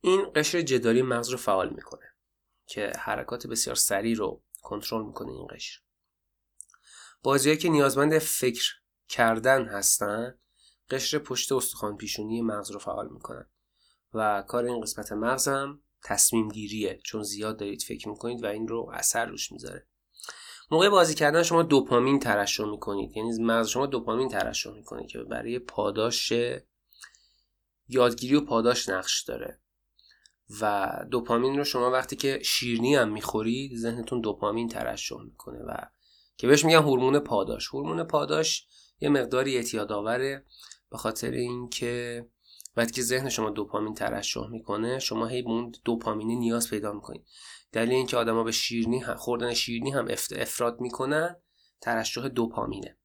این 0.00 0.32
قشر 0.34 0.60
جداری 0.60 1.02
مغز 1.02 1.28
رو 1.28 1.36
فعال 1.36 1.74
می‌کنه 1.74 2.06
که 2.66 2.92
حرکات 2.98 3.46
بسیار 3.46 3.76
سریع 3.76 4.16
رو 4.16 4.44
کنترل 4.62 5.06
می‌کنه 5.06 5.32
این 5.32 5.46
قشر. 5.46 5.80
بازیهایی 7.22 7.58
که 7.58 7.68
نیازمند 7.68 8.18
فکر 8.18 8.72
کردن 9.08 9.64
هستن 9.64 10.38
قشر 10.90 11.18
پشت 11.18 11.52
استخوان 11.52 11.96
پیشونی 11.96 12.42
مغز 12.42 12.70
رو 12.70 12.78
فعال 12.78 13.08
می‌کنن 13.12 13.50
و 14.14 14.44
کار 14.48 14.64
این 14.64 14.80
قسمت 14.80 15.12
مغزم 15.12 15.82
تصمیم 16.04 16.48
گیریه 16.48 17.00
چون 17.04 17.22
زیاد 17.22 17.58
دارید 17.58 17.82
فکر 17.82 18.08
می‌کنید 18.08 18.44
و 18.44 18.46
این 18.46 18.68
رو 18.68 18.90
اثر 18.94 19.26
روش 19.26 19.52
می‌ذاره. 19.52 19.86
موقع 20.72 20.88
بازی 20.88 21.14
کردن 21.14 21.42
شما 21.42 21.62
دوپامین 21.62 22.18
ترشح 22.18 22.64
می‌کنید. 22.64 23.16
یعنی 23.16 23.42
مغز 23.42 23.68
شما 23.68 23.86
دوپامین 23.86 24.28
ترشح 24.28 24.70
می‌کنه 24.70 25.06
که 25.06 25.18
برای 25.18 25.58
پاداش 25.58 26.32
یادگیری 27.88 28.34
و 28.34 28.40
پاداش 28.40 28.88
نقش 28.88 29.22
داره. 29.22 29.60
و 30.60 30.88
دوپامین 31.10 31.58
رو 31.58 31.64
شما 31.64 31.90
وقتی 31.90 32.16
که 32.16 32.40
شیرنی 32.44 32.94
هم 32.94 33.12
می‌خورید 33.12 33.76
ذهنتون 33.76 34.20
دوپامین 34.20 34.68
ترشح 34.68 35.20
می‌کنه 35.24 35.58
و 35.58 35.76
که 36.36 36.46
بهش 36.46 36.64
میگن 36.64 36.78
هورمون 36.78 37.18
پاداش. 37.18 37.68
هورمون 37.68 38.04
پاداش 38.04 38.66
یه 39.00 39.08
مقداری 39.08 39.56
اعتیاد 39.56 39.92
آوره 39.92 40.44
به 40.90 40.98
خاطر 40.98 41.30
اینکه 41.30 42.26
وقتی 42.76 42.92
که 42.92 43.02
ذهن 43.02 43.28
شما 43.28 43.50
دوپامین 43.50 43.94
ترشح 43.94 44.46
می‌کنه 44.46 44.98
شما 44.98 45.26
هی 45.26 45.42
اون 45.42 45.72
دوپامینی 45.84 46.36
نیاز 46.36 46.70
پیدا 46.70 46.92
می‌کنید. 46.92 47.26
دلیل 47.72 47.92
اینکه 47.92 48.16
آدما 48.16 48.44
به 48.44 48.52
شیرنی 48.52 49.04
خوردن 49.04 49.54
شیرنی 49.54 49.90
هم 49.90 50.08
افراد 50.36 50.80
می‌کنن 50.80 51.36
ترشح 51.80 52.28
دوپامینه. 52.28 52.98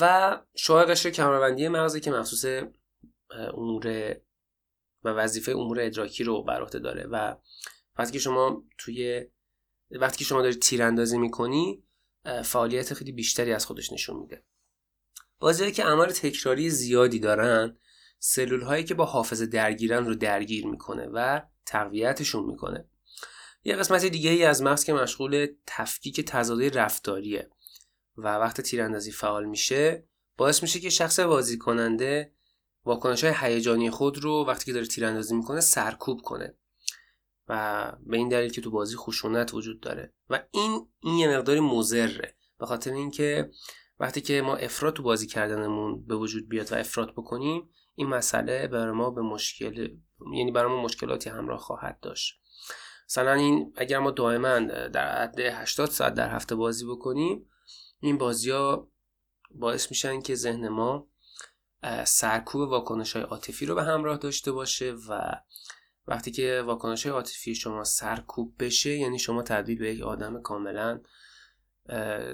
و 0.00 0.40
شعاع 0.56 0.84
قشر 0.84 1.10
کمربندی 1.10 1.68
مغزی 1.68 2.00
که 2.00 2.10
مخصوص 2.10 2.44
امور 3.30 4.16
و 5.04 5.08
وظیفه 5.08 5.52
امور 5.52 5.80
ادراکی 5.80 6.24
رو 6.24 6.42
بر 6.42 6.62
عهده 6.62 6.78
داره. 6.78 7.06
و 7.06 7.36
وقتی 7.98 8.12
که 8.12 8.18
شما 8.18 8.64
توی 8.78 9.26
وقتی 9.90 10.18
که 10.18 10.24
شما 10.24 10.42
دارید 10.42 10.60
تیراندازی 10.60 11.18
می‌کنی 11.18 11.84
فعالیت 12.44 12.94
خیلی 12.94 13.12
بیشتری 13.12 13.52
از 13.52 13.66
خودش 13.66 13.92
نشون 13.92 14.16
میده. 14.16 14.44
بازیهایی 15.38 15.74
که 15.74 15.86
اعمال 15.86 16.10
تکراری 16.10 16.70
زیادی 16.70 17.18
دارن 17.18 17.78
سلول 18.18 18.60
هایی 18.60 18.84
که 18.84 18.94
با 18.94 19.04
حافظه 19.04 19.46
درگیرن 19.46 20.04
رو 20.06 20.14
درگیر 20.14 20.66
می‌کنه 20.66 21.08
و 21.12 21.40
تقویتشون 21.66 22.44
می‌کنه. 22.44 22.88
یه 23.64 23.76
قسمت 23.76 24.04
دیگه 24.04 24.30
ای 24.30 24.44
از 24.44 24.62
مغز 24.62 24.84
که 24.84 24.92
مشغول 24.92 25.46
تفکیک 25.66 26.20
تضادهای 26.20 26.70
رفتاریه 26.70 27.50
و 28.16 28.36
وقت 28.36 28.60
تیراندازی 28.60 29.12
فعال 29.12 29.44
میشه 29.44 30.08
باعث 30.36 30.62
میشه 30.62 30.80
که 30.80 30.90
شخص 30.90 31.20
بازی 31.20 31.58
کننده 31.58 32.32
واکنش 32.84 33.24
های 33.24 33.34
هیجانی 33.40 33.90
خود 33.90 34.18
رو 34.18 34.44
وقتی 34.48 34.64
که 34.64 34.72
داره 34.72 34.86
تیراندازی 34.86 35.34
می‌کنه 35.34 35.60
سرکوب 35.60 36.20
کنه 36.20 36.54
و 37.48 37.92
به 38.06 38.16
این 38.16 38.28
دلیل 38.28 38.52
که 38.52 38.60
تو 38.60 38.70
بازی 38.70 38.96
خشونت 38.96 39.54
وجود 39.54 39.80
داره. 39.80 40.14
و 40.30 40.42
این 40.50 40.86
این 41.00 41.18
یه 41.18 41.38
مقداری 41.38 41.60
مضره 41.60 42.36
به 42.58 42.66
خاطر 42.66 42.92
اینکه 42.92 43.50
وقتی 43.98 44.20
که 44.20 44.42
ما 44.42 44.56
افراد 44.56 44.94
تو 44.94 45.02
بازی 45.02 45.26
کردنمون 45.26 46.06
به 46.06 46.16
وجود 46.16 46.48
بیاد 46.48 46.72
و 46.72 46.74
افراد 46.74 47.12
بکنیم 47.12 47.70
این 47.94 48.08
مسئله 48.08 48.66
برای 48.66 48.92
ما 48.92 49.10
به 49.10 49.22
مشکل 49.22 49.88
یعنی 50.34 50.52
برای 50.52 50.72
ما 50.72 50.82
مشکلاتی 50.82 51.30
همراه 51.30 51.58
خواهد 51.58 52.00
داشت. 52.00 52.40
مثلا 53.10 53.32
این 53.32 53.72
اگر 53.76 53.98
ما 53.98 54.10
دائما 54.10 54.58
در 54.88 55.22
حد 55.22 55.40
80 55.40 55.90
ساعت 55.90 56.14
در 56.14 56.34
هفته 56.34 56.54
بازی 56.54 56.86
بکنیم 56.86 57.50
این 58.00 58.18
بازی 58.18 58.50
ها 58.50 58.90
باعث 59.50 59.90
میشن 59.90 60.20
که 60.20 60.34
ذهن 60.34 60.68
ما 60.68 61.08
سرکوب 62.04 62.60
واکنش 62.60 63.12
های 63.12 63.22
عاطفی 63.22 63.66
رو 63.66 63.74
به 63.74 63.82
همراه 63.82 64.16
داشته 64.16 64.52
باشه 64.52 64.94
و 65.08 65.32
وقتی 66.06 66.30
که 66.30 66.62
واکنش 66.66 67.06
های 67.06 67.12
عاطفی 67.12 67.54
شما 67.54 67.84
سرکوب 67.84 68.54
بشه 68.58 68.90
یعنی 68.90 69.18
شما 69.18 69.42
تبدیل 69.42 69.78
به 69.78 69.94
یک 69.94 70.02
آدم 70.02 70.42
کاملا 70.42 71.00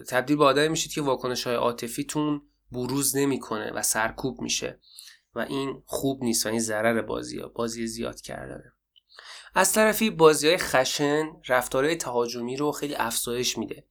تبدیل 0.09 0.37
به 0.37 0.45
آدمی 0.45 0.69
میشید 0.69 0.93
که 0.93 1.03
واکنش 1.03 1.47
های 1.47 1.57
عاطفیتون 1.57 2.43
بروز 2.73 3.17
نمی‌کنه 3.17 3.73
و 3.73 3.83
سرکوب 3.83 4.41
میشه 4.41 4.81
و 5.35 5.39
این 5.39 5.83
خوب 5.87 6.25
نیست 6.25 6.47
و 6.47 6.49
این 6.49 6.61
ضرر 6.61 7.03
بازی 7.03 7.39
ها 7.39 7.49
بازی 7.49 7.87
زیاد 7.87 8.21
کردنه. 8.21 8.73
از 9.55 9.73
طرفی 9.73 10.11
بازی 10.11 10.49
های 10.49 10.59
خشن 10.59 11.29
رفتارهای 11.49 11.97
تهاجمی 11.97 12.57
رو 12.57 12.73
خیلی 12.73 12.95
افزایش 12.95 13.59
میده. 13.59 13.85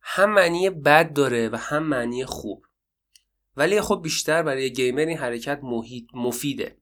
هم 0.00 0.30
معنی 0.30 0.70
بد 0.70 1.12
داره 1.12 1.48
و 1.48 1.56
هم 1.56 1.82
معنی 1.82 2.24
خوب. 2.24 2.64
ولی 3.56 3.80
خب 3.80 4.00
بیشتر 4.02 4.42
برای 4.42 4.72
گیمر 4.72 5.00
این 5.00 5.18
حرکت 5.18 5.60
محیط 5.62 6.04
مفیده. 6.14 6.78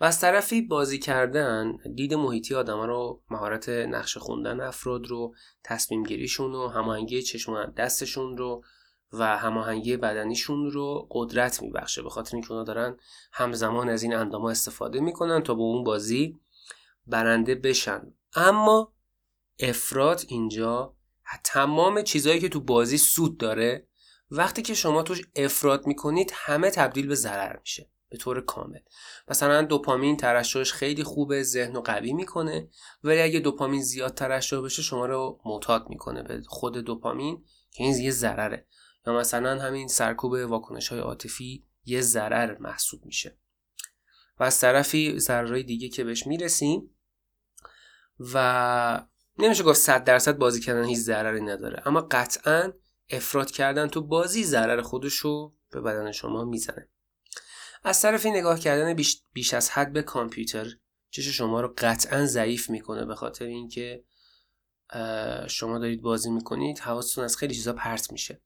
و 0.00 0.04
از 0.04 0.20
طرفی 0.20 0.62
بازی 0.62 0.98
کردن 0.98 1.76
دید 1.94 2.14
محیطی 2.14 2.54
آدم 2.54 2.80
رو 2.80 3.22
مهارت 3.30 3.68
نقش 3.68 4.18
خوندن 4.18 4.60
افراد 4.60 5.06
رو 5.06 5.34
تصمیم 5.64 6.02
گیریشون 6.02 6.54
و 6.54 6.68
هماهنگی 6.68 7.22
چشم 7.22 7.72
دستشون 7.76 8.36
رو 8.36 8.64
و 9.12 9.36
هماهنگی 9.36 9.96
بدنیشون 9.96 10.70
رو 10.70 11.08
قدرت 11.10 11.62
میبخشه. 11.62 12.02
به 12.02 12.10
خاطر 12.10 12.36
اینکه 12.36 12.52
اونا 12.52 12.64
دارن 12.64 12.96
همزمان 13.32 13.88
از 13.88 14.02
این 14.02 14.14
اندامها 14.14 14.50
استفاده 14.50 15.00
می‌کنن 15.00 15.42
تا 15.42 15.54
به 15.54 15.62
اون 15.62 15.84
بازی 15.84 16.40
برنده 17.10 17.54
بشن. 17.54 18.14
اما 18.34 18.94
افراد 19.60 20.24
اینجا 20.28 20.96
تمام 21.44 22.02
چیزهایی 22.02 22.40
که 22.40 22.48
تو 22.48 22.60
بازی 22.60 22.98
سود 22.98 23.38
داره 23.38 23.88
وقتی 24.30 24.62
که 24.62 24.74
شما 24.74 25.02
توش 25.02 25.22
افراد 25.36 25.86
می‌کنید 25.86 26.32
همه 26.34 26.70
تبدیل 26.70 27.06
به 27.06 27.14
ضرر 27.14 27.56
میشه 27.60 27.90
به 28.08 28.16
طور 28.16 28.40
کامل. 28.40 28.78
مثلا 29.28 29.62
دوپامین 29.62 30.16
ترشحش 30.16 30.72
خیلی 30.72 31.04
خوبه 31.04 31.42
ذهن 31.42 31.74
رو 31.74 31.80
قوی 31.80 32.12
می‌کنه 32.12 32.68
ولی 33.04 33.20
اگه 33.20 33.40
دوپامین 33.40 33.82
زیاد 33.82 34.14
ترشح 34.14 34.60
بشه 34.60 34.82
شما 34.82 35.06
رو 35.06 35.40
معتاد 35.44 35.88
می‌کنه 35.88 36.22
به 36.22 36.42
خود 36.46 36.76
دوپامین 36.76 37.44
که 37.70 37.84
این 37.84 37.96
یه 37.96 38.10
ضرره. 38.10 38.66
یا 39.06 39.12
مثلا 39.12 39.62
همین 39.62 39.88
سرکوب 39.88 40.32
واکنش 40.32 40.88
های 40.88 41.00
عاطفی 41.00 41.64
یه 41.84 42.00
ضرر 42.00 42.58
محسوب 42.58 43.04
میشه. 43.04 43.38
و 44.40 44.44
از 44.44 44.60
طرفی 44.60 45.18
ضررهای 45.18 45.62
دیگه 45.62 45.88
که 45.88 46.04
بهش 46.04 46.26
می‌رسیم 46.26 46.96
و 48.34 49.06
نمیشه 49.38 49.62
گفت 49.62 49.80
صد 49.80 50.04
درصد 50.04 50.38
بازی 50.38 50.60
کردن 50.60 50.84
هیچ 50.84 50.98
ضرری 50.98 51.40
نداره. 51.40 51.82
اما 51.86 52.00
قطعا 52.10 52.72
افراد 53.10 53.50
کردن 53.50 53.86
تو 53.88 54.02
بازی 54.02 54.44
ضرر 54.44 54.82
خودشو 54.82 55.54
به 55.70 55.80
بدن 55.80 56.12
شما 56.12 56.44
می‌زنه. 56.44 56.88
از 57.84 58.02
طرفی 58.02 58.30
نگاه 58.30 58.60
کردن 58.60 58.94
بیش, 58.94 59.22
بیش 59.32 59.54
از 59.54 59.70
حد 59.70 59.92
به 59.92 60.02
کامپیوتر 60.02 60.76
چش 61.10 61.28
شما 61.28 61.60
رو 61.60 61.74
قطعا 61.78 62.26
ضعیف 62.26 62.70
می‌کنه 62.70 63.04
به 63.04 63.14
خاطر 63.14 63.44
اینکه 63.44 64.04
شما 65.48 65.78
دارید 65.78 66.02
بازی 66.02 66.30
می‌کنید 66.30 66.78
حواستون 66.78 67.24
از 67.24 67.36
خیلی 67.36 67.54
چیزا 67.54 67.72
پرت 67.72 68.12
میشه. 68.12 68.42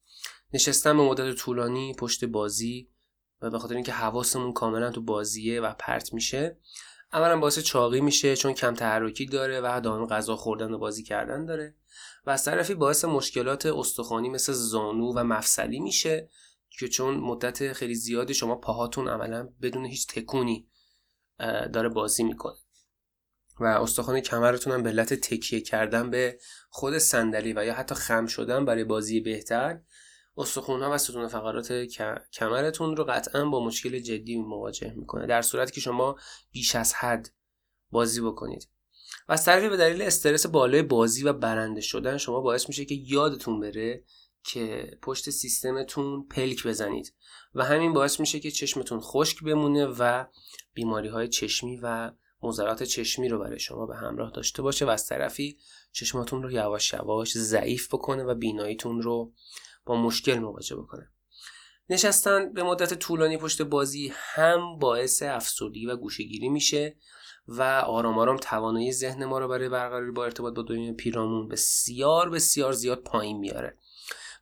نشستن 0.53 0.97
به 0.97 1.03
مدت 1.03 1.35
طولانی 1.35 1.95
پشت 1.99 2.25
بازی 2.25 2.89
و 3.41 3.51
به 3.51 3.59
خاطر 3.59 3.75
اینکه 3.75 3.93
حواسمون 3.93 4.53
کاملا 4.53 4.91
تو 4.91 5.03
بازیه 5.03 5.61
و 5.61 5.73
پرت 5.79 6.13
میشه 6.13 6.59
اولا 7.15 7.39
باعث 7.39 7.59
چاقی 7.59 8.01
میشه 8.01 8.37
چون 8.37 8.53
کم 8.53 8.75
تحرکی 8.75 9.27
داره 9.27 9.61
و 9.61 9.81
دائم 9.81 10.07
غذا 10.07 10.37
خوردن 10.37 10.73
و 10.73 10.79
بازی 10.79 11.03
کردن 11.03 11.45
داره. 11.45 11.75
و 12.27 12.31
از 12.31 12.45
طرفی 12.45 12.75
باعث 12.75 13.05
مشکلات 13.05 13.67
استخوانی 13.67 14.29
مثل 14.29 14.53
زانو 14.53 15.13
و 15.13 15.25
مفصلی 15.25 15.81
میشه 15.81 16.29
که 16.71 16.89
چون 16.89 17.15
مدت 17.15 17.73
خیلی 17.73 17.95
زیادی 17.95 18.35
شما 18.35 18.55
پاهاتون 18.55 19.09
عملا 19.09 19.49
بدون 19.63 19.87
هیچ 19.87 20.07
تکونی 20.07 20.69
داره 21.73 21.89
بازی 21.89 22.25
می‌کنه. 22.25 22.57
و 23.61 23.65
استخوان 23.65 24.21
کمرتون 24.21 24.73
هم 24.73 24.83
به 24.83 24.91
علت 24.91 25.15
تکیه 25.15 25.61
کردن 25.61 26.11
به 26.11 26.39
خود 26.69 26.99
صندلی 26.99 27.53
و 27.53 27.65
یا 27.65 27.75
حتی 27.75 27.95
خم 27.95 28.27
شدن 28.27 28.65
برای 28.65 28.85
بازی 28.85 29.21
بهتر 29.21 29.81
استخوان 30.37 30.83
ها 30.83 30.95
و 30.95 30.99
ستون 30.99 31.29
فقرات 31.29 31.73
کمرتون 32.33 32.97
رو 32.97 33.05
قطعا 33.05 33.45
با 33.45 33.65
مشکل 33.65 33.99
جدی 33.99 34.37
مواجه 34.37 34.95
می‌کنه. 34.97 35.27
در 35.27 35.43
صورتی 35.43 35.73
که 35.73 35.81
شما 35.81 36.17
بیش 36.53 36.77
از 36.77 36.95
حد 36.95 37.31
بازی 37.91 38.21
بکنید. 38.21 38.69
و 39.29 39.33
از 39.33 39.45
طرفی 39.45 39.69
به 39.69 39.77
دلیل 39.77 40.03
استرس 40.03 40.47
بالای 40.47 40.83
بازی 40.83 41.25
و 41.25 41.33
برنده 41.33 41.81
شدن 41.81 42.17
شما 42.17 42.41
باعث 42.41 42.69
میشه 42.69 42.85
که 42.85 42.95
یادتون 42.95 43.61
بره 43.61 44.05
که 44.45 44.91
پشت 45.03 45.31
سیستمتون 45.31 46.27
پلک 46.31 46.67
بزنید. 46.67 47.15
و 47.55 47.65
همین 47.65 47.93
باعث 47.93 48.21
میشه 48.21 48.41
که 48.41 48.51
چشمتون 48.51 49.01
خشک 49.01 49.45
بمونه 49.45 49.87
و 49.87 50.25
بیماری 50.75 51.09
های 51.09 51.29
چشمی 51.29 51.81
و 51.83 52.13
مضرات 52.43 52.83
چشمی 52.83 53.29
رو 53.29 53.39
برای 53.39 53.59
شما 53.59 53.87
به 53.87 53.97
همراه 53.97 54.31
داشته 54.31 54.63
باشه 54.63 54.85
و 54.85 54.89
از 54.89 55.07
طرفی 55.07 55.59
چشماتون 55.93 56.43
رو 56.43 56.53
یواش 56.53 56.93
یواش 56.93 57.39
ضعیف 57.39 57.95
بکنه 57.95 58.25
و 58.25 58.35
بیناییتون 58.35 59.03
رو 59.03 59.33
با 59.87 59.95
مشکل 59.97 60.39
مواجه 60.39 60.77
بکنه. 60.77 61.11
نشستن 61.89 62.53
به 62.53 62.63
مدت 62.63 62.95
طولانی 62.95 63.37
پشت 63.37 63.63
بازی 63.63 64.13
هم 64.15 64.79
باعث 64.79 65.23
افسردگی 65.23 65.87
و 65.87 65.97
گوشگیری 65.97 66.49
میشه 66.49 66.97
و 67.49 67.63
آرام 67.87 68.19
آرام 68.19 68.37
توانایی 68.37 68.93
ذهن 68.93 69.25
ما 69.25 69.39
رو 69.39 69.49
برای 69.49 69.69
برقراری 69.69 70.11
با 70.11 70.25
ارتباط 70.25 70.55
با 70.55 70.63
دنیای 70.63 70.93
پیرامون 70.93 71.49
بسیار 71.49 72.31
بسیار 72.31 72.73
زیاد 72.73 72.99
پایین 72.99 73.39
میاره. 73.39 73.79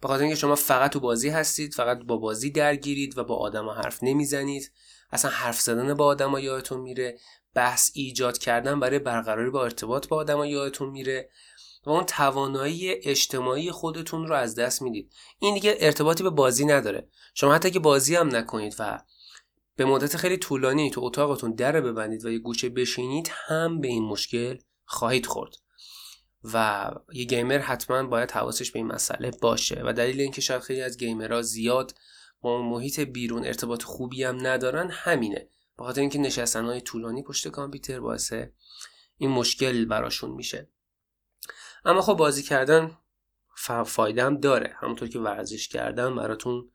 به 0.00 0.08
خاطر 0.08 0.22
اینکه 0.22 0.36
شما 0.36 0.54
فقط 0.54 0.92
تو 0.92 1.00
بازی 1.00 1.28
هستید 1.28 1.74
فقط 1.74 1.98
با 1.98 2.16
بازی 2.16 2.50
درگیرید 2.50 3.18
و 3.18 3.24
با 3.24 3.36
آدما 3.36 3.74
حرف 3.74 3.98
نمی‌زنید 4.02 4.72
اصلا 5.12 5.30
حرف 5.30 5.60
زدن 5.60 5.94
با 5.94 6.06
آدما 6.06 6.40
یادتون 6.40 6.80
میره 6.80 7.18
بحث 7.54 7.90
ایجاد 7.94 8.38
کردن 8.38 8.80
برای 8.80 8.98
برقراری 8.98 9.50
با 9.50 9.64
ارتباط 9.64 10.08
با 10.08 10.16
آدما 10.16 10.46
یادتون 10.46 10.90
میره 10.90 11.30
و 11.86 11.90
اون 11.90 12.04
توانایی 12.04 12.90
اجتماعی 12.90 13.70
خودتون 13.70 14.26
رو 14.26 14.34
از 14.34 14.54
دست 14.54 14.82
می‌دید. 14.82 15.12
این 15.38 15.54
دیگه 15.54 15.76
ارتباطی 15.80 16.22
به 16.22 16.30
بازی 16.30 16.64
نداره. 16.64 17.08
شما 17.34 17.54
حتی 17.54 17.70
که 17.70 17.78
بازی 17.78 18.14
هم 18.14 18.36
نکنید 18.36 18.74
و 18.78 19.02
به 19.76 19.84
مدت 19.84 20.16
خیلی 20.16 20.36
طولانی 20.36 20.90
تو 20.90 21.04
اتاقتون 21.04 21.54
در 21.54 21.80
ببندید 21.80 22.24
و 22.24 22.30
یه 22.30 22.38
گوشه 22.38 22.68
بشینید 22.68 23.30
هم 23.32 23.80
به 23.80 23.88
این 23.88 24.04
مشکل 24.04 24.58
خواهید 24.84 25.26
خورد. 25.26 25.54
و 26.44 26.90
یه 27.12 27.24
گیمر 27.24 27.58
حتما 27.58 28.02
باید 28.02 28.30
حواسش 28.30 28.70
به 28.70 28.78
این 28.78 28.86
مسئله 28.86 29.30
باشه 29.30 29.82
و 29.84 29.92
دلیل 29.92 30.20
اینکه 30.20 30.40
شاید 30.40 30.62
خیلی 30.62 30.82
از 30.82 30.98
گیمرها 30.98 31.42
زیاد 31.42 31.94
با 32.40 32.62
محیط 32.62 33.00
بیرون 33.00 33.44
ارتباط 33.44 33.82
خوبی 33.82 34.24
هم 34.24 34.46
ندارن 34.46 34.90
همینه. 34.90 35.48
به 35.78 35.84
خاطر 35.84 36.00
اینکه 36.00 36.18
نشستن 36.18 36.64
های 36.64 36.80
طولانی 36.80 37.22
پشت 37.22 37.48
کامپیوتر 37.48 38.00
باعث 38.00 38.32
این 39.16 39.30
مشکل 39.30 39.84
براشون 39.84 40.30
میشه. 40.30 40.68
اما 41.84 42.02
خب 42.02 42.14
بازی 42.14 42.42
کردن 42.42 42.98
فایده 43.86 44.24
هم 44.24 44.36
داره. 44.36 44.76
همونطور 44.78 45.08
که 45.08 45.18
ورزش 45.18 45.68
کردن 45.68 46.16
براتون 46.16 46.70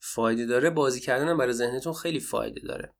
فایده 0.00 0.46
داره. 0.46 0.70
بازی 0.70 1.00
کردن 1.00 1.28
هم 1.28 1.38
برای 1.38 1.52
ذهنتون 1.52 1.92
خیلی 1.92 2.20
فایده 2.20 2.60
داره. 2.60 2.94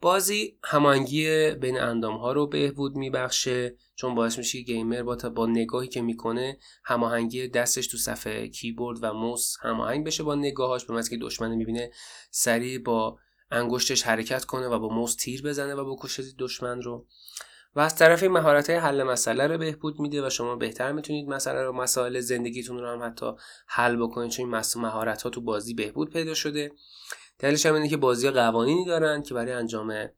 بازی 0.00 0.58
هماهنگی 0.64 1.50
بین 1.50 1.80
اندام 1.80 2.16
ها 2.16 2.32
رو 2.32 2.46
بهبود 2.46 2.96
میبخشه 2.96 3.76
چون 3.94 4.14
باعث 4.14 4.38
میشه 4.38 4.60
گیمر 4.60 5.02
با 5.02 5.16
با 5.16 5.46
نگاهی 5.46 5.88
که 5.88 6.02
می‌کنه 6.02 6.58
هماهنگی 6.84 7.48
دستش 7.48 7.86
تو 7.86 7.96
صفحه 7.96 8.48
کیبورد 8.48 8.98
و 9.02 9.12
موس 9.12 9.56
هماهنگ 9.62 10.06
بشه 10.06 10.22
با 10.22 10.34
نگاهاش 10.34 10.84
به 10.84 11.02
که 11.10 11.16
دشمن 11.16 11.54
می‌بینه 11.54 11.90
سریع 12.30 12.78
با 12.78 13.18
انگشتش 13.50 14.02
حرکت 14.02 14.44
کنه 14.44 14.66
و 14.66 14.78
با 14.78 14.88
موس 14.88 15.14
تیر 15.14 15.42
بزنه 15.42 15.74
و 15.74 15.94
بکشه 15.94 16.22
دشمن 16.38 16.82
رو. 16.82 17.06
و 17.76 17.80
از 17.80 17.96
طرف 17.96 18.22
این 18.22 18.32
مهارت 18.32 18.70
حل 18.70 19.02
مسئله 19.02 19.46
رو 19.46 19.58
بهبود 19.58 20.00
میده 20.00 20.26
و 20.26 20.30
شما 20.30 20.56
بهتر 20.56 20.92
می‌تونید 20.92 21.28
مسئله 21.28 21.62
رو 21.62 21.72
مسائل 21.72 22.20
زندگیتون 22.20 22.78
رو 22.78 22.88
هم 22.88 23.02
حتی 23.02 23.32
حل 23.66 23.96
بکنید 23.96 24.30
چون 24.30 24.62
مهارت 24.76 25.22
ها 25.22 25.30
تو 25.30 25.40
بازی 25.40 25.74
بهبود 25.74 26.12
پیدا 26.12 26.34
شده. 26.34 26.72
دلیلش 27.38 27.66
هم 27.66 27.74
اینه 27.74 27.88
که 27.88 27.96
بازی 27.96 28.30
قوانینی 28.30 28.84
دارن 28.84 29.22
که 29.22 29.34
برای 29.34 29.52
انجام 29.52 30.08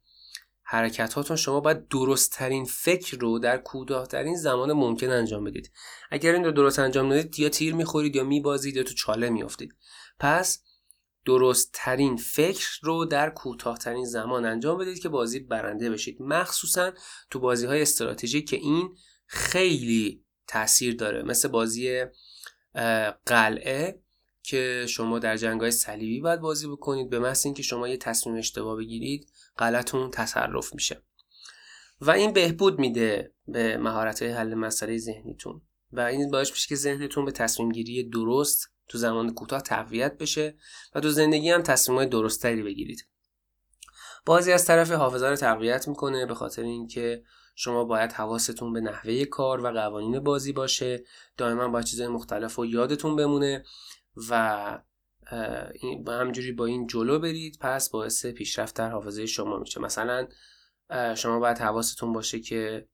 حرکت 0.63 1.13
هاتون 1.13 1.37
شما 1.37 1.59
باید 1.59 1.87
درست 1.87 2.31
ترین 2.31 2.65
فکر 2.65 3.17
رو 3.17 3.39
در 3.39 3.57
کوتاهترین 3.57 4.35
زمان 4.35 4.73
ممکن 4.73 5.09
انجام 5.09 5.43
بدید. 5.43 5.71
اگر 6.11 6.33
این 6.33 6.45
رو 6.45 6.51
درست 6.51 6.79
انجام 6.79 7.13
ندید 7.13 7.39
یا 7.39 7.49
تیر 7.49 7.75
می‌خورید 7.75 8.15
یا 8.15 8.23
میبازید 8.23 8.75
یا 8.75 8.83
تو 8.83 8.93
چاله 8.93 9.29
میافتید. 9.29 9.75
پس 10.19 10.63
درست 11.27 11.69
ترین 11.73 12.17
فکر 12.17 12.67
رو 12.81 13.05
در 13.05 13.29
کوتاهترین 13.29 14.05
زمان 14.05 14.45
انجام 14.45 14.77
بدید 14.77 14.99
که 14.99 15.09
بازی 15.09 15.39
برنده 15.39 15.89
بشید. 15.89 16.21
مخصوصا 16.21 16.91
تو 17.29 17.39
بازی 17.39 17.65
های 17.65 17.81
استراتژی 17.81 18.41
که 18.41 18.55
این 18.55 18.95
خیلی 19.25 20.23
تاثیر 20.47 20.95
داره. 20.95 21.23
مثل 21.23 21.47
بازی 21.47 22.05
قلعه 23.25 24.01
که 24.43 24.85
شما 24.89 25.19
در 25.19 25.37
جنگ 25.37 25.61
های 25.61 25.71
صلیبی 25.71 26.19
باید 26.19 26.39
بازی 26.39 26.67
بکنید. 26.67 27.09
به 27.09 27.19
محض 27.19 27.45
اینکه 27.45 27.63
شما 27.63 27.87
یه 27.87 27.97
تصمیم 27.97 28.35
اشتباه 28.35 28.77
بگیرید 28.77 29.31
غلطون 29.57 30.11
تصرف 30.11 30.73
میشه. 30.73 31.03
و 32.01 32.11
این 32.11 32.33
بهبود 32.33 32.79
میده 32.79 33.33
به 33.47 33.77
مهارت 33.77 34.23
حل 34.23 34.53
مسئله 34.53 34.97
ذهنیتون. 34.97 35.61
و 35.91 35.99
این 35.99 36.31
باعث 36.31 36.51
میشه 36.51 36.67
که 36.67 36.75
ذهنتون 36.75 37.25
به 37.25 37.31
تصمیم 37.31 37.69
گیری 37.69 38.09
درست 38.09 38.76
تو 38.87 38.97
زمان 38.97 39.33
کوتاه 39.33 39.61
تقویت 39.61 40.17
بشه 40.17 40.57
و 40.95 40.99
تو 40.99 41.09
زندگی 41.09 41.49
هم 41.49 41.61
تصمیمات 41.61 42.09
درستری 42.09 42.63
بگیرید. 42.63 43.07
بازی 44.25 44.51
از 44.51 44.65
طرف 44.65 44.91
حافظه 44.91 45.27
رو 45.27 45.35
تقویت 45.35 45.87
می‌کنه 45.87 46.25
به 46.25 46.35
خاطر 46.35 46.61
اینکه 46.61 47.23
شما 47.55 47.83
باید 47.83 48.11
حواستون 48.11 48.73
به 48.73 48.81
نحوه 48.81 49.25
کار 49.25 49.65
و 49.65 49.71
قوانین 49.71 50.19
بازی 50.19 50.53
باشه. 50.53 51.03
دائما 51.37 51.67
باید 51.67 51.85
چیزهای 51.85 52.09
مختلف 52.09 52.59
و 52.59 52.65
یادتون 52.65 53.15
بمونه 53.15 53.63
و 54.29 54.79
همجوری 56.07 56.51
با 56.51 56.65
این 56.65 56.87
جلو 56.87 57.19
برید. 57.19 57.57
پس 57.61 57.89
باعث 57.89 58.25
پیشرفت 58.25 58.75
در 58.75 58.89
حافظه 58.89 59.25
شما 59.25 59.57
میشه. 59.57 59.81
مثلا 59.81 60.27
شما 61.15 61.39
باید 61.39 61.57
حواستون 61.57 62.13
باشه 62.13 62.39
که 62.39 62.87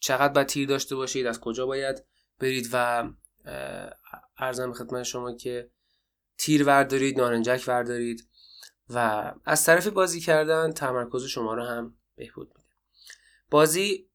چقدر 0.00 0.32
باید 0.32 0.46
تیر 0.46 0.68
داشته 0.68 0.96
باشید 0.96 1.26
از 1.26 1.40
کجا 1.40 1.66
باید 1.66 2.04
برید 2.38 2.68
و 2.72 3.08
ارزم 4.38 4.72
خدمت 4.72 5.02
شما 5.02 5.34
که 5.34 5.70
تیر 6.38 6.66
وردارید 6.66 7.18
نارنجک 7.18 7.64
وردارید 7.66 8.28
و 8.88 9.32
از 9.44 9.64
طرف 9.64 9.86
بازی 9.86 10.20
کردن 10.20 10.72
تمرکز 10.72 11.24
شما 11.24 11.54
رو 11.54 11.64
هم 11.64 11.96
بهبود 12.16 12.48
میده. 12.48 12.68
بازی 13.50 14.08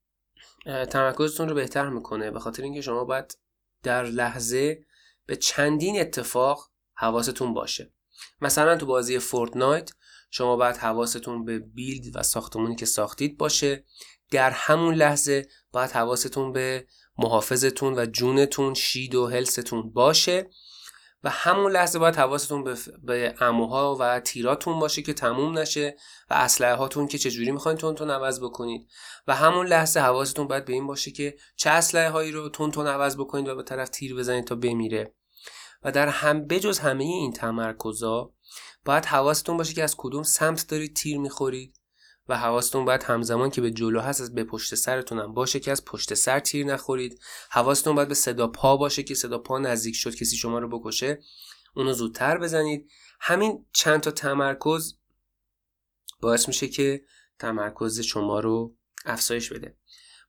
تمرکزتون 0.65 1.49
رو 1.49 1.55
بهتر 1.55 1.89
می‌کنه 1.89 2.32
به 2.32 2.39
خاطر 2.39 2.63
اینکه 2.63 2.82
شما 2.82 3.03
باید 3.03 3.38
در 3.84 4.03
لحظه 4.03 4.86
به 5.26 5.36
چندین 5.36 6.01
اتفاق 6.01 6.71
حواستون 6.93 7.53
باشه. 7.53 7.93
مثلا 8.41 8.78
تو 8.78 8.86
بازی 8.86 9.19
فورتنایت 9.19 9.91
شما 10.30 10.55
باید 10.55 10.78
حواستون 10.78 11.45
به 11.45 11.59
بیلد 11.59 12.15
و 12.15 12.23
ساختمونی 12.23 12.76
که 12.76 12.86
ساختید 12.86 13.38
باشه. 13.38 13.86
در 14.32 14.49
همون 14.49 14.95
لحظه 14.95 15.47
باید 15.71 15.91
حواستون 15.91 16.53
به 16.53 16.88
محافظتون 17.18 17.99
و 17.99 18.05
جونتون 18.05 18.74
شید 18.74 19.16
و 19.16 19.28
هلستون 19.28 19.93
باشه 19.93 20.49
و 21.26 21.30
همون 21.30 21.72
لحظه 21.72 21.99
باید 21.99 22.16
حواستون 22.16 22.63
به, 22.63 22.78
به 23.03 23.36
اموها 23.39 23.97
و 23.99 24.20
تیراتون 24.20 24.80
باشه 24.80 25.01
که 25.01 25.13
تموم 25.13 25.57
نشه 25.57 25.95
و 26.30 26.34
اسلحه 26.34 26.74
هاتون 26.74 27.07
که 27.07 27.18
چجوری 27.18 27.51
می‌خواین 27.51 27.78
تون 27.78 28.11
عوض 28.11 28.39
بکنید. 28.39 28.88
و 29.28 29.36
همون 29.36 29.68
لحظه 29.68 29.99
حواستون 29.99 30.47
باید 30.47 30.66
به 30.66 30.74
این 30.74 30.88
باشه 30.88 31.11
که 31.11 31.36
چه 31.55 31.70
اسلحه 31.70 32.09
هایی 32.09 32.32
رو 32.32 32.49
تون 32.49 32.88
عوض 32.88 33.18
بکنید 33.18 33.47
و 33.47 33.55
به 33.55 33.63
طرف 33.63 33.89
تیر 33.89 34.16
بزنید 34.16 34.45
تا 34.45 34.55
بمیره. 34.55 35.13
و 35.84 35.91
در 35.91 36.07
هم 36.07 36.47
بجز 36.47 36.80
همه 36.80 37.03
این 37.03 37.34
تمرکزا 37.34 38.34
باید 38.86 39.05
حواستون 39.05 39.57
باشه 39.57 39.74
که 39.74 39.84
از 39.84 39.95
کدوم 39.97 40.24
سمت 40.24 40.68
دارید 40.68 40.95
تیر 40.95 41.20
می‌خورید. 41.20 41.80
و 42.30 42.38
حواستون 42.38 42.86
باید 42.86 43.03
همزمان 43.03 43.49
که 43.49 43.61
به 43.61 43.71
جلو 43.71 43.99
هست 43.99 44.21
از 44.21 44.34
به 44.34 44.43
پشت 44.43 44.76
سرتونم 44.76 45.34
باشه 45.34 45.59
که 45.59 45.71
از 45.71 45.86
پشت 45.86 46.13
سر 46.13 46.39
تیر 46.39 46.65
نخورید. 46.65 47.19
حواستون 47.49 47.95
باید 47.95 48.07
به 48.07 48.13
صدا 48.13 48.47
پا 48.47 48.78
باشه 48.78 49.03
که 49.03 49.15
صدا 49.15 49.38
پا 49.38 49.59
نزدیک 49.59 49.95
شد 49.95 50.15
کسی 50.15 50.38
شما 50.38 50.59
رو 50.59 50.80
بکشه. 50.80 51.19
اونو 51.76 51.93
زودتر 51.93 52.38
بزنید. 52.38 52.89
همین 53.19 53.65
چند 53.73 54.01
تا 54.01 54.11
تمرکز 54.11 54.97
باعث 56.21 56.47
میشه 56.47 56.67
که 56.67 57.01
تمرکز 57.39 57.99
شما 57.99 58.39
رو 58.39 58.76
افزایش 59.05 59.53
بده. 59.53 59.78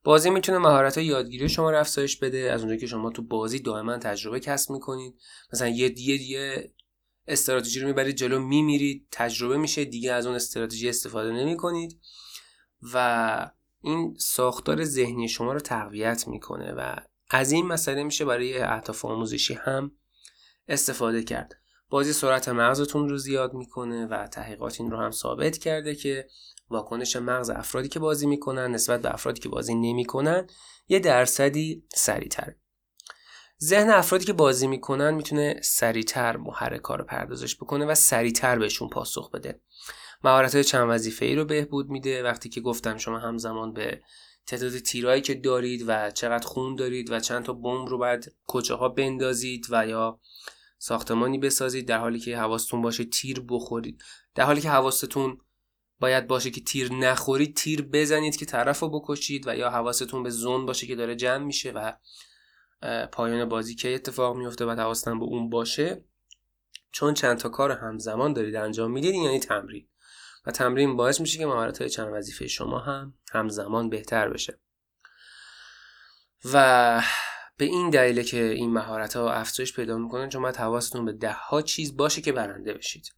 بازی 0.04 0.30
می‌تونه 0.30 0.58
مهارت 0.58 0.98
یادگیری 0.98 1.48
شما 1.48 1.70
رو 1.70 1.80
افزایش 1.80 2.16
بده. 2.16 2.38
از 2.52 2.60
اونجایی 2.60 2.80
که 2.80 2.86
شما 2.86 3.10
تو 3.10 3.22
بازی 3.22 3.58
دائما 3.58 3.98
تجربه 3.98 4.40
کسب 4.40 4.70
می‌کنید. 4.70 5.14
مثلا 5.52 5.68
یه 5.68 6.00
یه, 6.00 6.22
یه 6.22 6.72
استراتژی 7.28 7.80
رو 7.80 7.86
می‌برید 7.86 8.16
جلو 8.16 8.40
میمیرید 8.40 9.08
تجربه 9.10 9.56
میشه 9.56 9.84
دیگه 9.84 10.12
از 10.12 10.26
اون 10.26 10.36
استراتژی 10.36 10.88
استفاده 10.88 11.32
نمی 11.32 11.56
کنید 11.56 12.00
و 12.94 13.50
این 13.82 14.16
ساختار 14.18 14.84
ذهنی 14.84 15.28
شما 15.28 15.52
رو 15.52 15.60
تقویت 15.60 16.28
می‌کنه 16.28 16.72
و 16.72 16.96
از 17.30 17.52
این 17.52 17.66
مسئله 17.66 18.02
میشه 18.02 18.24
برای 18.24 18.58
اهداف 18.58 19.04
آموزشی 19.04 19.54
هم 19.54 19.92
استفاده 20.68 21.22
کرد. 21.22 21.54
بازی 21.88 22.12
سرعت 22.12 22.48
مغزتون 22.48 23.08
رو 23.08 23.18
زیاد 23.18 23.54
می‌کنه 23.54 24.06
و 24.06 24.26
تحقیقات 24.26 24.80
این 24.80 24.90
رو 24.90 24.98
هم 24.98 25.10
ثابت 25.10 25.58
کرده 25.58 25.94
که 25.94 26.28
واکنش 26.70 27.16
مغز 27.16 27.50
افرادی 27.50 27.88
که 27.88 27.98
بازی 27.98 28.26
می‌کنن 28.26 28.70
نسبت 28.70 29.02
به 29.02 29.14
افرادی 29.14 29.40
که 29.40 29.48
بازی 29.48 29.74
نمی‌کنن 29.74 30.46
یه 30.88 30.98
درصدی 30.98 31.84
سریعتره. 31.94 32.60
ذهن 33.62 33.90
افرادی 33.90 34.24
که 34.24 34.32
بازی 34.32 34.66
می‌کنن 34.66 35.14
می‌تونه 35.14 35.60
سریعتر 35.62 36.36
محرک 36.36 36.82
رو 36.82 37.04
پردازش 37.04 37.56
بکنه 37.56 37.86
و 37.86 37.94
سریعتر 37.94 38.58
بهشون 38.58 38.88
پاسخ 38.88 39.30
بده. 39.30 39.60
مهارت 40.24 40.54
های 40.54 40.64
چند 40.64 40.90
وظیفه 40.90 41.26
ای 41.26 41.36
رو 41.36 41.44
بهبود 41.44 41.88
میده. 41.88 42.22
وقتی 42.22 42.48
که 42.48 42.60
گفتم 42.60 42.96
شما 42.96 43.18
همزمان 43.18 43.72
به 43.72 44.00
تعداد 44.46 44.78
تیرایی 44.78 45.22
که 45.22 45.34
دارید 45.34 45.84
و 45.86 46.10
چقدر 46.10 46.46
خون 46.46 46.74
دارید 46.74 47.10
و 47.10 47.20
چند 47.20 47.44
تا 47.44 47.52
بمب 47.52 47.88
رو 47.88 47.98
باید 47.98 48.32
کجاها 48.46 48.88
بندازید 48.88 49.66
و 49.70 49.86
یا 49.86 50.20
ساختمانی 50.78 51.38
بسازید 51.38 51.88
در 51.88 51.98
حالی 51.98 52.18
که 52.18 52.36
حواستون 52.36 52.82
باشه 52.82 53.04
تیر 53.04 53.44
بخورید. 53.48 54.02
در 54.34 54.44
حالی 54.44 54.60
که 54.60 54.70
حواستون 54.70 55.38
باید 56.00 56.26
باشه 56.26 56.50
که 56.50 56.60
تیر 56.60 56.92
نخورید 56.92 57.56
تیر 57.56 57.82
بزنید 57.82 58.36
که 58.36 58.46
طرف 58.46 58.80
رو 58.80 59.00
بکشید 59.00 59.48
و 59.48 59.56
یا 59.56 59.70
حواستون 59.70 60.22
به 60.22 60.30
زون 60.30 60.66
باشه 60.66 60.86
که 60.86 60.96
داره 60.96 61.16
جمع 61.16 61.44
میشه 61.44 61.70
و 61.70 61.92
پایان 63.12 63.48
بازی 63.48 63.74
که 63.74 63.94
اتفاق 63.94 64.36
میفته 64.36 64.64
و 64.64 64.70
حواستون 64.70 65.18
به 65.18 65.24
اون 65.24 65.50
باشه؟ 65.50 66.04
چون 66.92 67.14
چند 67.14 67.38
تا 67.38 67.48
کار 67.48 67.72
همزمان 67.72 68.32
دارید 68.32 68.56
انجام 68.56 68.90
می‌دید 68.90 69.14
یعنی 69.14 69.40
تمرین. 69.40 69.88
و 70.46 70.50
تمرین 70.50 70.96
باعث 70.96 71.20
میشه 71.20 71.38
که 71.38 71.46
مهارت 71.46 71.78
های 71.78 71.90
چند 71.90 72.08
وظیفه 72.12 72.46
شما 72.46 72.78
هم 72.78 73.14
همزمان 73.32 73.88
بهتر 73.88 74.28
بشه. 74.28 74.58
و 76.52 77.02
به 77.56 77.64
این 77.64 77.90
دلیله 77.90 78.24
که 78.24 78.44
این 78.44 78.72
مهارت 78.72 79.16
ها 79.16 79.32
افزایش 79.32 79.76
پیدا 79.76 79.98
می‌کنن 79.98 80.28
چون 80.28 80.42
باید 80.42 80.56
حواستون 80.56 81.04
به 81.04 81.12
ده 81.12 81.32
ها 81.32 81.62
چیز 81.62 81.96
باشه 81.96 82.20
که 82.22 82.32
برنده 82.32 82.74
بشید. 82.74 83.12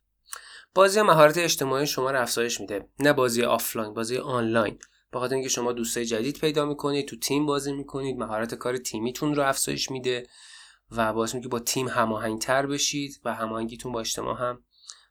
بازی 0.75 1.03
مهارت 1.03 1.39
اجتماعی 1.39 1.87
شما 1.87 2.11
رو 2.11 2.21
افزایش 2.21 2.61
میده. 2.61 2.89
نه 3.01 3.13
بازی 3.13 3.43
آفلاین 3.43 3.95
بازی 3.95 4.17
آنلاین. 4.17 4.79
به 5.13 5.19
خاطر 5.19 5.35
اینکه 5.35 5.49
شما 5.49 5.73
دوستای 5.73 6.05
جدید 6.05 6.39
پیدا 6.41 6.65
می‌کنید 6.65 7.09
تو 7.09 7.17
تیم 7.17 7.47
بازی 7.47 7.73
می‌کنید 7.73 8.19
مهارت 8.19 8.55
کار 8.55 8.77
تیمیتون 8.77 9.35
رو 9.35 9.43
افزایش 9.43 9.91
میده 9.91 10.27
و 10.91 11.13
باعث 11.13 11.35
میشه 11.35 11.43
که 11.43 11.49
با 11.49 11.59
تیم 11.59 11.89
هماهنگتر 11.89 12.67
بشید 12.67 13.21
و 13.25 13.35
هماهنگیتون 13.35 13.93
با 13.93 14.01
اجتماع 14.01 14.39
هم 14.39 14.65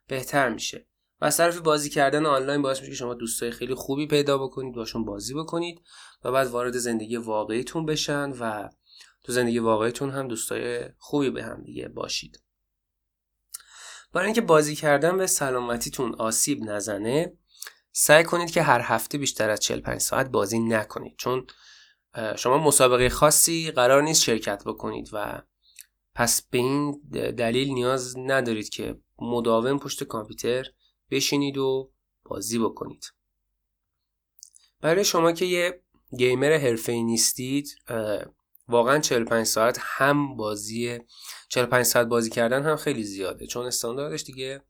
بهتر 0.06 0.48
میشه. 0.48 0.86
و 1.20 1.24
از 1.24 1.62
بازی 1.62 1.90
کردن 1.90 2.26
آنلاین 2.26 2.62
باعث 2.62 2.80
میشه 2.80 2.90
که 2.90 2.96
شما 2.96 3.14
دوستای 3.14 3.50
خیلی 3.50 3.74
خوبی 3.74 4.06
پیدا 4.06 4.38
بکنید 4.38 4.74
باشون 4.74 5.04
بازی 5.04 5.34
بکنید 5.34 5.82
و 6.24 6.32
بعد 6.32 6.46
وارد 6.46 6.76
زندگی 6.76 7.16
واقعیتون 7.16 7.86
بشن 7.86 8.30
و 8.30 8.68
تو 9.22 9.32
زندگی 9.32 9.58
واقعیتون 9.58 10.10
هم 10.10 10.28
دوستای 10.28 10.88
خوبی 10.98 11.30
به 11.30 11.44
هم 11.44 11.62
دیگه 11.62 11.88
باشید. 11.88 12.42
برای 14.12 14.26
اینکه 14.26 14.40
بازی 14.40 14.74
کردن 14.74 15.16
به 15.16 15.26
سلامتیتون 15.26 16.14
آسیب 16.14 16.62
نزنه 16.62 17.32
سعی 17.92 18.24
کنید 18.24 18.50
که 18.50 18.62
هر 18.62 18.80
هفته 18.80 19.18
بیشتر 19.18 19.50
از 19.50 19.60
45 19.60 20.00
ساعت 20.00 20.28
بازی 20.28 20.58
نکنید. 20.58 21.16
چون 21.16 21.46
شما 22.36 22.58
مسابقه 22.58 23.08
خاصی 23.08 23.70
قرار 23.70 24.02
نیست 24.02 24.22
شرکت 24.22 24.62
بکنید 24.64 25.10
و 25.12 25.42
پس 26.14 26.42
به 26.42 26.58
این 26.58 27.00
دلیل 27.36 27.68
نیاز 27.68 28.18
ندارید 28.18 28.68
که 28.68 29.00
مداوم 29.18 29.78
پشت 29.78 30.04
کامپیوتر 30.04 30.66
بشینید 31.10 31.58
و 31.58 31.92
بازی 32.24 32.58
بکنید. 32.58 33.04
برای 34.80 35.04
شما 35.04 35.32
که 35.32 35.44
یه 35.44 35.82
گیمر 36.16 36.52
حرفه‌ای 36.52 37.02
نیستید 37.02 37.74
واقعا 38.68 38.98
45 38.98 39.46
ساعت 39.46 39.78
هم 39.80 40.36
بازی 40.36 40.98
45 41.48 41.84
ساعت 41.84 42.06
بازی 42.06 42.30
کردن 42.30 42.62
هم 42.62 42.76
خیلی 42.76 43.04
زیاده. 43.04 43.46
چون 43.46 43.66
استانداردش 43.66 44.22
دیگه 44.22 44.62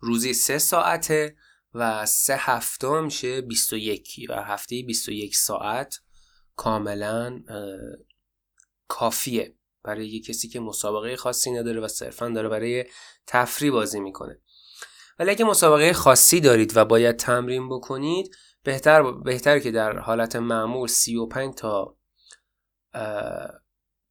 روزی 0.00 0.34
3 0.34 0.58
ساعته. 0.58 1.36
و 1.78 2.06
سه 2.06 2.36
هفته 2.38 3.00
میشه 3.00 3.40
21 3.40 4.26
و 4.28 4.42
هفته 4.42 4.82
21 4.82 5.36
ساعت 5.36 6.00
کاملا 6.56 7.42
کافیه. 8.88 9.56
برای 9.82 10.08
یه 10.08 10.20
کسی 10.20 10.48
که 10.48 10.60
مسابقه 10.60 11.16
خاصی 11.16 11.50
نداره 11.50 11.80
و 11.80 11.88
صرفا 11.88 12.28
داره 12.28 12.48
برای 12.48 12.84
تفریح 13.26 13.72
بازی 13.72 14.00
می‌کنه. 14.00 14.40
ولی 15.18 15.30
اگه 15.30 15.44
مسابقه 15.44 15.92
خاصی 15.92 16.40
دارید 16.40 16.76
و 16.76 16.84
باید 16.84 17.16
تمرین 17.16 17.68
بکنید 17.68 18.36
بهتر 18.62 19.12
بهتر 19.12 19.58
که 19.58 19.70
در 19.70 19.98
حالت 19.98 20.36
معمول 20.36 20.88
35 20.88 21.54
تا 21.54 21.96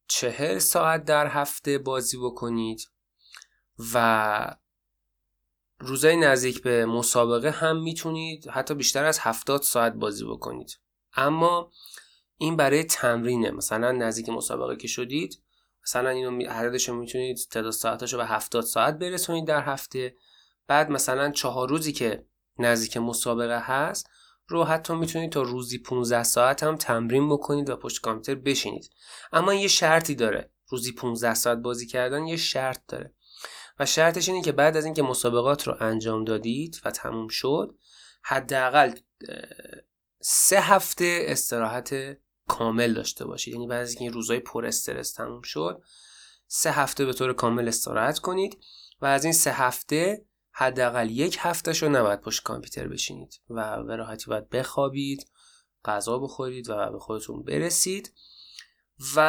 چهل 0.08 0.58
ساعت 0.58 1.04
در 1.04 1.26
هفته 1.26 1.78
بازی 1.78 2.16
بکنید 2.16 2.90
و 3.94 4.56
روزای 5.78 6.16
نزدیک 6.16 6.62
به 6.62 6.86
مسابقه 6.86 7.50
هم 7.50 7.82
می‌تونید 7.82 8.48
حتی 8.48 8.74
بیشتر 8.74 9.04
از 9.04 9.18
70 9.18 9.62
ساعت 9.62 9.92
بازی 9.92 10.24
بکنید. 10.24 10.78
اما 11.16 11.72
این 12.38 12.56
برای 12.56 12.84
تمرینه. 12.84 13.50
مثلا 13.50 13.92
نزدیک 13.92 14.28
مسابقه 14.28 14.76
که 14.76 14.88
شدید 14.88 15.42
مثلا 15.82 16.08
اینو 16.08 16.48
عددش 16.50 16.88
می‌تونید 16.88 17.36
تعداد 17.50 17.72
ساعتاشو 17.72 18.16
به 18.16 18.26
70 18.26 18.64
ساعت 18.64 18.98
برسونید 18.98 19.46
در 19.46 19.62
هفته. 19.62 20.14
بعد 20.66 20.90
مثلا 20.90 21.30
چهار 21.30 21.68
روزی 21.68 21.92
که 21.92 22.26
نزدیک 22.58 22.96
مسابقه 22.96 23.58
هست 23.58 24.10
رو 24.48 24.64
حتی 24.64 24.94
می‌تونید 24.94 25.32
تا 25.32 25.42
روزی 25.42 25.78
15 25.78 26.22
ساعت 26.22 26.62
هم 26.62 26.76
تمرین 26.76 27.28
بکنید 27.28 27.70
و 27.70 27.76
پشت 27.76 28.00
کامپیوتر 28.00 28.34
بشینید. 28.34 28.90
اما 29.32 29.54
یه 29.54 29.68
شرطی 29.68 30.14
داره. 30.14 30.50
روزی 30.68 30.92
15 30.92 31.34
ساعت 31.34 31.58
بازی 31.58 31.86
کردن 31.86 32.26
یه 32.26 32.36
شرط 32.36 32.82
داره. 32.88 33.14
و 33.78 33.86
شرطش 33.86 34.28
اینه 34.28 34.42
که 34.42 34.52
بعد 34.52 34.76
از 34.76 34.84
اینکه 34.84 35.02
مسابقات 35.02 35.66
رو 35.66 35.76
انجام 35.80 36.24
دادید 36.24 36.80
و 36.84 36.90
تموم 36.90 37.28
شد 37.28 37.78
حداقل 38.22 38.92
سه 40.20 40.60
هفته 40.60 41.20
استراحت 41.28 41.94
کامل 42.48 42.94
داشته 42.94 43.24
باشید. 43.24 43.54
یعنی 43.54 43.66
بعد 43.66 43.82
از 43.82 43.94
اینکه 43.94 44.14
روزای 44.14 44.40
پر 44.40 44.66
استرس 44.66 45.12
تموم 45.12 45.42
شد 45.42 45.82
سه 46.46 46.70
هفته 46.70 47.04
به 47.04 47.12
طور 47.12 47.32
کامل 47.32 47.68
استراحت 47.68 48.18
کنید 48.18 48.58
و 49.00 49.06
از 49.06 49.24
این 49.24 49.32
سه 49.32 49.52
هفته 49.52 50.24
حداقل 50.50 51.10
یک 51.10 51.36
هفتهش 51.40 51.82
رو 51.82 51.88
نباید 51.88 52.20
پشت 52.20 52.42
کامپیوتر 52.42 52.88
بشینید 52.88 53.40
و 53.50 53.82
به 53.82 53.96
راحتی 53.96 54.30
باید 54.30 54.48
بخوابید 54.48 55.30
غذا 55.84 56.18
بخورید 56.18 56.70
و 56.70 56.92
به 56.92 56.98
خودتون 56.98 57.42
برسید 57.42 58.12
و 59.16 59.20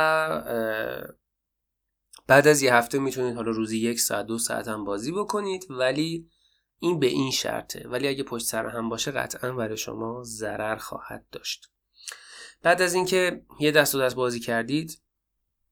بعد 2.27 2.47
از 2.47 2.61
یه 2.61 2.73
هفته 2.73 2.99
می‌تونید 2.99 3.35
حالا 3.35 3.51
روزی 3.51 3.77
یک 3.77 3.99
ساعت 3.99 4.25
دو 4.25 4.37
ساعت 4.37 4.67
هم 4.67 4.83
بازی 4.83 5.11
بکنید 5.11 5.65
ولی 5.69 6.29
این 6.79 6.99
به 6.99 7.07
این 7.07 7.31
شرطه. 7.31 7.87
ولی 7.87 8.07
اگه 8.07 8.23
پشت 8.23 8.45
سر 8.45 8.65
هم 8.67 8.89
باشه 8.89 9.11
قطعا 9.11 9.51
برای 9.51 9.77
شما 9.77 10.23
ضرر 10.23 10.75
خواهد 10.75 11.25
داشت. 11.31 11.69
بعد 12.61 12.81
از 12.81 12.93
اینکه 12.93 13.45
یه 13.59 13.71
دست 13.71 13.95
و 13.95 13.99
دست 13.99 14.15
بازی 14.15 14.39
کردید 14.39 15.01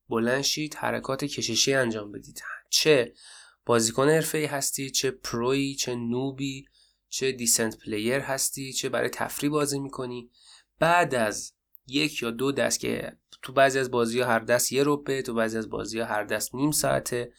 بلند 0.09 0.41
شید 0.41 0.75
حرکات 0.75 1.25
کششی 1.25 1.73
انجام 1.73 2.11
بدید. 2.11 2.41
چه 2.69 3.13
بازیکن 3.65 4.09
حرفه‌ای 4.09 4.45
هستی 4.45 4.91
چه 4.91 5.11
پروی 5.11 5.75
چه 5.75 5.95
نوبی 5.95 6.65
چه 7.09 7.31
decent 7.31 7.77
player 7.77 8.19
هستی 8.19 8.73
چه 8.73 8.89
برای 8.89 9.09
تفریح 9.09 9.51
بازی 9.51 9.79
می‌کنی. 9.79 10.29
بعد 10.79 11.15
از 11.15 11.53
یک 11.87 12.21
یا 12.21 12.31
دو 12.31 12.51
دست 12.51 12.79
که 12.79 13.17
تو 13.45 13.53
بعضی 13.53 13.79
از 13.79 13.91
بازی 13.91 14.19
ها 14.19 14.27
هر 14.27 14.39
دست 14.39 14.71
یه 14.71 14.83
ربعه 14.83 15.21
تو 15.21 15.33
بعضی 15.33 15.57
از 15.57 15.69
بازی 15.69 15.99
ها 15.99 16.05
هر 16.05 16.23
دست 16.23 16.55
نیم 16.55 16.71
ساعته. 16.71 17.33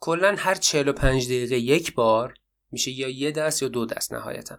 کلا 0.00 0.34
هر 0.38 0.54
45 0.54 1.26
دقیقه 1.26 1.56
یک 1.56 1.94
بار 1.94 2.34
میشه 2.70 2.90
یا 2.90 3.08
یه 3.08 3.30
دست 3.30 3.62
یا 3.62 3.68
دو 3.68 3.86
دست 3.86 4.12
نهایتا. 4.12 4.58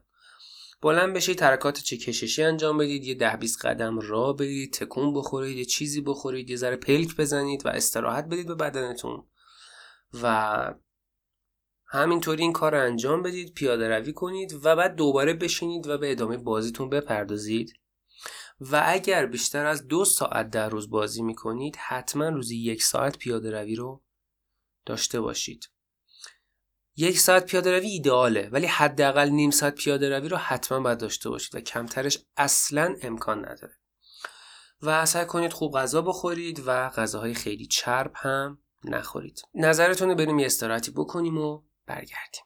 بلند 0.81 1.13
بشید 1.13 1.41
حرکات 1.41 1.79
چه 1.79 1.97
کششی 1.97 2.43
انجام 2.43 2.77
بدید 2.77 3.03
یه 3.03 3.15
ده 3.15 3.35
20 3.35 3.65
قدم 3.65 3.99
راه 3.99 4.33
برید 4.33 4.73
تکون 4.73 5.13
بخورید 5.13 5.57
یه 5.57 5.65
چیزی 5.65 6.01
بخورید 6.01 6.49
یه 6.49 6.55
ذره 6.55 6.75
پلک 6.75 7.15
بزنید 7.15 7.65
و 7.65 7.69
استراحت 7.69 8.25
بدید 8.25 8.47
به 8.47 8.55
بدنتون. 8.55 9.23
و 10.23 10.73
همینطوری 11.87 12.41
این 12.41 12.53
کار 12.53 12.71
رو 12.71 12.85
انجام 12.85 13.21
بدید 13.21 13.53
پیاده 13.53 13.87
روی 13.87 14.13
کنید 14.13 14.53
و 14.63 14.75
بعد 14.75 14.95
دوباره 14.95 15.33
بشینید 15.33 15.87
و 15.87 15.97
به 15.97 16.11
ادامه 16.11 16.37
بازیتون 16.37 16.89
بپردازید. 16.89 17.73
و 18.61 18.83
اگر 18.85 19.25
بیشتر 19.25 19.65
از 19.65 19.87
دو 19.87 20.05
ساعت 20.05 20.49
در 20.49 20.69
روز 20.69 20.89
بازی 20.89 21.21
می‌کنید 21.21 21.75
حتما 21.75 22.29
روزی 22.29 22.57
یک 22.57 22.83
ساعت 22.83 23.17
پیاده 23.17 23.51
روی 23.51 23.75
رو 23.75 24.03
داشته 24.85 25.21
باشید. 25.21 25.69
یک 26.95 27.19
ساعت 27.19 27.45
پیاده 27.45 27.71
روی 27.77 27.87
ایدئاله 27.87 28.49
ولی 28.51 28.67
حداقل 28.67 29.29
نیم 29.29 29.51
ساعت 29.51 29.75
پیاده 29.75 30.17
روی 30.17 30.29
رو 30.29 30.37
حتما 30.37 30.79
باید 30.79 30.97
داشته 30.97 31.29
باشید 31.29 31.55
و 31.55 31.59
کمترش 31.59 32.17
اصلا 32.37 32.95
امکان 33.01 33.39
نداره. 33.39 33.73
و 34.81 35.05
سعی 35.05 35.25
کنید 35.25 35.53
خوب 35.53 35.77
غذا 35.77 36.01
بخورید 36.01 36.63
و 36.65 36.89
غذاهای 36.89 37.33
خیلی 37.33 37.65
چرب 37.65 38.11
هم 38.15 38.59
نخورید. 38.83 39.41
نظرتون 39.53 40.09
رو 40.09 40.15
بریم 40.15 40.39
یه 40.39 40.45
استراحتی 40.45 40.91
بکنیم 40.91 41.37
و 41.37 41.61
برگردیم. 41.85 42.43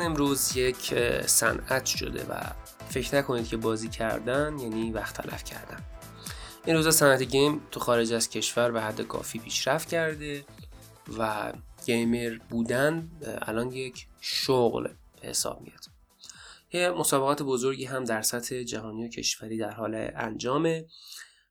امروز 0.00 0.56
یک 0.56 0.94
صنعت 1.26 1.86
شده 1.86 2.24
و 2.24 2.40
فکر 2.88 3.16
نکنید 3.16 3.48
که 3.48 3.56
بازی 3.56 3.88
کردن 3.88 4.58
یعنی 4.58 4.92
وقت 4.92 5.22
تلف 5.22 5.44
کردن. 5.44 5.78
این 6.64 6.76
روزا 6.76 6.90
صنعت 6.90 7.22
game 7.22 7.60
تو 7.70 7.80
خارج 7.80 8.12
از 8.12 8.30
کشور 8.30 8.70
به 8.70 8.82
حد 8.82 9.00
کافی 9.00 9.38
پیشرفت 9.38 9.88
کرده 9.88 10.44
و 11.18 11.52
gamer 11.84 12.38
بودن 12.50 13.10
الان 13.42 13.72
یک 13.72 14.06
شغل 14.20 14.88
به 15.22 15.28
حساب 15.28 15.60
میاد. 15.60 15.84
یه 16.72 16.90
مسابقات 16.90 17.42
بزرگی 17.42 17.84
هم 17.84 18.04
در 18.04 18.22
سطح 18.22 18.62
جهانی 18.62 19.04
و 19.04 19.08
کشوری 19.08 19.58
در 19.58 19.70
حال 19.70 20.10
انجامه. 20.16 20.86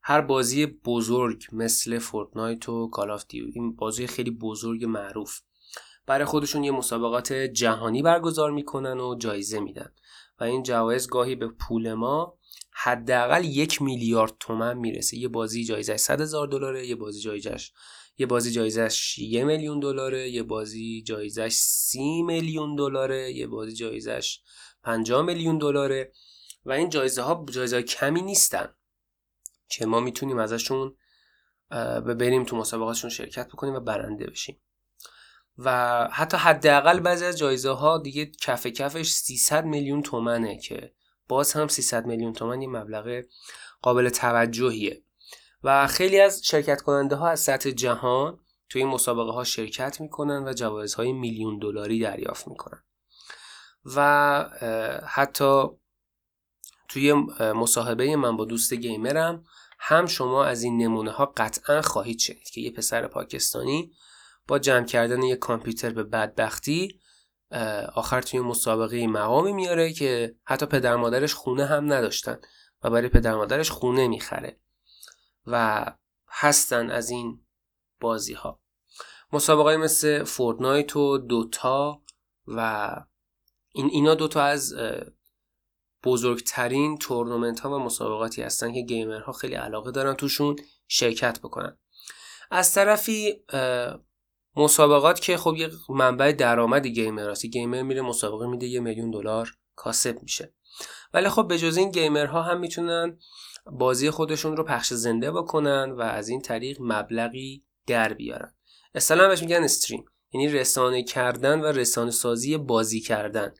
هر 0.01 0.21
بازی 0.21 0.65
بزرگ 0.65 1.45
مثل 1.51 1.99
Fortnite 1.99 2.69
و 2.69 2.89
Call 2.89 3.19
of 3.29 3.35
Duty 3.35 3.45
این 3.53 3.75
بازی 3.75 4.07
خیلی 4.07 4.31
بزرگ 4.31 4.85
معروف. 4.85 5.39
برای 6.07 6.25
خودشون 6.25 6.63
یه 6.63 6.71
مسابقات 6.71 7.33
جهانی 7.33 8.01
برگزار 8.01 8.51
می‌کنن 8.51 8.99
و 8.99 9.15
جایزه 9.15 9.59
میدن. 9.59 9.93
و 10.39 10.43
این 10.43 10.63
جوایز 10.63 11.07
گاهی 11.07 11.35
به 11.35 11.47
پول 11.47 11.93
ما 11.93 12.37
حداقل 12.71 13.45
یک 13.45 13.81
میلیارد 13.81 14.33
تومن 14.39 14.77
می‌رسه. 14.77 15.17
یه 15.17 15.27
بازی 15.27 15.65
جایزش 15.65 15.95
100 15.95 16.21
هزار 16.21 16.47
دلاره 16.47 16.87
یه 16.87 16.95
بازی 16.95 17.19
جایزش 17.19 17.71
یه 18.17 18.25
بازی 18.25 18.51
جایزش 18.51 19.17
یه 19.19 19.43
میلیون 19.43 19.79
دلاره 19.79 20.29
یه 20.29 20.43
بازی 20.43 21.01
جایزش 21.01 21.51
سی 21.53 22.21
میلیون 22.21 22.75
دلاره 22.75 23.31
یه 23.31 23.47
بازی 23.47 23.73
جایزش 23.73 24.39
50 24.83 25.21
میلیون 25.21 25.57
دلاره. 25.57 26.11
و 26.65 26.71
این 26.71 26.89
جایزه 26.89 27.21
ها 27.21 27.45
جایزه 27.51 27.83
کمی 27.83 28.21
نیستن. 28.21 28.69
که 29.69 29.85
ما 29.85 29.99
می‌تونیم 29.99 30.37
ازشون 30.37 30.95
بریم 32.05 32.43
تو 32.43 32.55
مسابقاتشون 32.55 33.09
شرکت 33.09 33.47
بکنیم 33.47 33.73
و 33.73 33.79
برنده 33.79 34.25
بشیم. 34.25 34.61
و 35.57 36.07
حتی 36.11 36.37
حداقل 36.37 36.99
بعضی 36.99 37.25
از 37.25 37.37
جایزه 37.37 37.69
ها 37.69 37.97
دیگه 37.97 38.25
کف 38.25 38.67
کفش 38.67 39.11
300 39.11 39.65
میلیون 39.65 40.01
تومنه 40.01 40.57
که 40.57 40.93
باز 41.27 41.53
هم 41.53 41.67
300 41.67 42.05
میلیون 42.05 42.33
تومن 42.33 42.61
یه 42.61 42.67
مبلغ 42.67 43.23
قابل 43.81 44.09
توجهیه. 44.09 45.03
و 45.63 45.87
خیلی 45.87 46.19
از 46.19 46.45
شرکت 46.45 46.81
کننده 46.81 47.15
ها 47.15 47.29
از 47.29 47.39
سطح 47.39 47.71
جهان 47.71 48.39
توی 48.69 48.81
این 48.81 48.91
مسابقه 48.91 49.31
ها 49.31 49.43
شرکت 49.43 50.01
می‌کنن 50.01 50.47
و 50.47 50.53
جوایزهای 50.53 51.13
میلیون 51.13 51.59
دلاری 51.59 51.99
دریافت 51.99 52.47
می‌کنن. 52.47 52.83
و 53.95 54.49
حتی 55.07 55.63
توی 56.87 57.13
مصاحبه 57.39 58.15
من 58.15 58.37
با 58.37 58.45
دوست 58.45 58.73
گیمرم 58.73 59.43
هم 59.79 60.05
شما 60.05 60.45
از 60.45 60.63
این 60.63 60.77
نمونه 60.77 61.11
ها 61.11 61.33
قطعا 61.37 61.81
خواهید 61.81 62.19
شنید 62.19 62.49
که 62.49 62.61
یه 62.61 62.71
پسر 62.71 63.07
پاکستانی 63.07 63.91
با 64.47 64.59
جمع 64.59 64.85
کردن 64.85 65.23
یک 65.23 65.39
کامپیوتر 65.39 65.89
به 65.89 66.03
بدبختی 66.03 66.99
آخر 67.95 68.21
توی 68.21 68.39
مسابقه 68.39 69.07
مقامی 69.07 69.53
میاره 69.53 69.93
که 69.93 70.35
حتی 70.43 70.65
پدر 70.65 70.95
مادرش 70.95 71.33
خونه 71.33 71.65
هم 71.65 71.93
نداشتن 71.93 72.37
و 72.83 72.89
برای 72.89 73.09
پدر 73.09 73.35
مادرش 73.35 73.69
خونه 73.69 74.07
می‌خره 74.07 74.59
و 75.47 75.85
هستن 76.29 76.91
از 76.91 77.09
این 77.09 77.45
بازی 77.99 78.33
ها 78.33 78.61
مسابقه 79.33 79.77
مثل 79.77 80.23
فورتنایت 80.23 80.95
و 80.95 81.17
دوتا 81.17 82.01
و 82.47 82.89
این 83.71 83.89
اینا 83.91 84.15
دوتا 84.15 84.43
از 84.43 84.73
بزرگترین 86.03 86.97
تورنمنت 86.97 87.59
ها 87.59 87.75
و 87.75 87.79
مسابقاتی 87.79 88.41
هستن 88.41 88.73
که 88.73 88.81
گیمرها 88.81 89.31
خیلی 89.31 89.55
علاقه 89.55 89.91
دارن 89.91 90.13
توشون 90.13 90.55
شرکت 90.87 91.39
بکنن. 91.39 91.77
از 92.51 92.73
طرفی 92.73 93.43
مسابقات 94.55 95.19
که 95.19 95.37
خب 95.37 95.55
یه 95.57 95.69
منبع 95.89 96.31
درآمد 96.31 96.87
گیمر 96.87 97.29
هست. 97.29 97.45
گیمر 97.45 97.81
میره 97.81 98.01
مسابقه 98.01 98.47
میده 98.47 98.67
یه 98.67 98.79
میلیون 98.79 99.11
دلار 99.11 99.51
کاسب 99.75 100.17
میشه. 100.21 100.53
ولی 101.13 101.29
خب 101.29 101.47
به 101.47 101.57
جز 101.57 101.77
این 101.77 101.91
گیمرها 101.91 102.41
هم 102.41 102.59
می‌تونن 102.59 103.17
بازی 103.71 104.09
خودشون 104.09 104.57
رو 104.57 104.63
پخش 104.63 104.93
زنده 104.93 105.31
بکنن 105.31 105.91
و 105.91 106.01
از 106.01 106.29
این 106.29 106.41
طریق 106.41 106.77
مبلغی 106.79 107.63
در 107.87 108.13
بیارن. 108.13 108.53
اصلا 108.95 109.27
بهش 109.27 109.41
میگن 109.41 109.63
stream. 109.63 110.05
یعنی 110.33 110.47
رسانه 110.47 111.03
کردن 111.03 111.61
و 111.61 111.65
رسانه 111.65 112.11
سازی 112.11 112.57
بازی 112.57 112.99
کردن. 112.99 113.53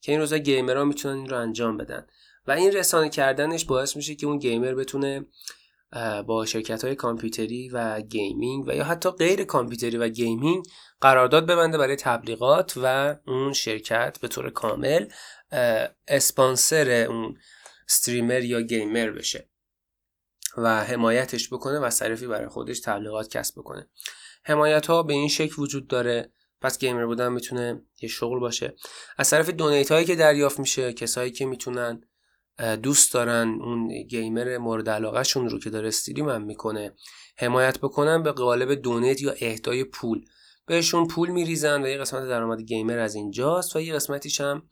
که 0.00 0.12
این 0.12 0.20
روزا 0.20 0.38
gamer 0.38 0.76
ها 0.76 0.84
می‌تونن 0.84 1.16
این 1.16 1.28
رو 1.28 1.38
انجام 1.38 1.76
بدن. 1.76 2.06
و 2.46 2.50
این 2.50 2.72
رسانه 2.72 3.08
کردنش 3.08 3.64
باعث 3.64 3.96
میشه 3.96 4.14
که 4.14 4.26
اون 4.26 4.38
gamer 4.38 4.74
بتونه 4.74 5.26
با 6.26 6.46
شرکت 6.46 6.84
های 6.84 6.94
کامپیوتری 6.94 7.68
و 7.68 8.00
gaming 8.00 8.68
و 8.68 8.74
یا 8.74 8.84
حتی 8.84 9.10
غیر 9.10 9.44
کامپیوتری 9.44 9.96
و 9.96 10.08
gaming 10.08 10.64
قرارداد 11.00 11.46
ببنده 11.46 11.78
برای 11.78 11.96
تبلیغات 11.96 12.74
و 12.82 13.16
اون 13.26 13.52
شرکت 13.52 14.18
به 14.20 14.28
طور 14.28 14.50
کامل 14.50 15.06
اسپانسر 16.08 16.90
اون 16.90 17.38
streamer 17.88 18.44
یا 18.44 18.60
gamer 18.60 19.10
بشه 19.10 19.48
و 20.56 20.84
حمایتش 20.84 21.48
بکنه 21.48 21.78
و 21.78 21.90
صرفی 21.90 22.26
برای 22.26 22.48
خودش 22.48 22.80
تبلیغات 22.80 23.28
کسب 23.28 23.54
بکنه. 23.60 23.88
حمایت 24.44 24.86
ها 24.86 25.02
به 25.02 25.12
این 25.12 25.28
شکل 25.28 25.62
وجود 25.62 25.88
داره. 25.88 26.32
پس 26.60 26.78
گیمر 26.78 27.06
بودن 27.06 27.32
می‌تونه 27.32 27.82
یه 28.02 28.08
شغل 28.08 28.40
باشه. 28.40 28.76
از 29.18 29.30
طرف 29.30 29.50
دونیت 29.50 29.92
هایی 29.92 30.06
که 30.06 30.16
دریافت 30.16 30.58
میشه 30.58 30.92
کسایی 30.92 31.30
که 31.30 31.46
می‌تونن 31.46 32.00
دوست 32.82 33.12
دارن 33.12 33.58
اون 33.60 34.02
گیمر 34.02 34.58
مورد 34.58 34.88
علاقهشون 34.88 35.48
رو 35.48 35.58
که 35.58 35.70
داره 35.70 35.88
استریم 35.88 36.28
هم 36.28 36.42
می‌کنه 36.42 36.94
حمایت 37.38 37.78
بکنن 37.78 38.22
به 38.22 38.32
قالب 38.32 38.74
دونیت 38.74 39.22
یا 39.22 39.34
اهدای 39.40 39.84
پول. 39.84 40.24
بهشون 40.66 41.06
پول 41.06 41.30
میریزن 41.30 41.82
و 41.82 41.88
یه 41.88 41.98
قسمت 41.98 42.28
درآمد 42.28 42.60
گیمر 42.60 42.98
از 42.98 43.14
اینجاست 43.14 43.76
و 43.76 43.80
یه 43.80 43.94
قسمتیش 43.94 44.40
هم 44.40 44.62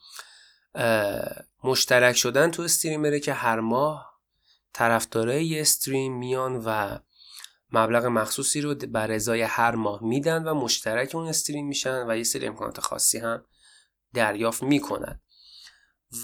مشترک 1.64 2.16
شدن 2.16 2.50
تو 2.50 2.62
استریمره 2.62 3.20
که 3.20 3.32
هر 3.32 3.60
ماه 3.60 4.12
طرفدارای 4.72 5.46
یه 5.46 5.60
استریم 5.60 6.18
میان 6.18 6.62
و 6.66 6.98
مبلغ 7.70 8.04
مخصوصی 8.04 8.60
رو 8.60 8.74
بر 8.74 9.12
ازای 9.12 9.42
هر 9.42 9.74
ماه 9.74 10.04
میدن 10.04 10.44
و 10.44 10.54
مشترک 10.54 11.14
اون 11.14 11.28
استریم 11.28 11.66
میشن 11.66 12.04
و 12.08 12.16
یه 12.16 12.24
سری 12.24 12.46
امکانات 12.46 12.80
خاصی 12.80 13.18
هم 13.18 13.44
دریافت 14.14 14.62
می‌کنن. 14.62 15.20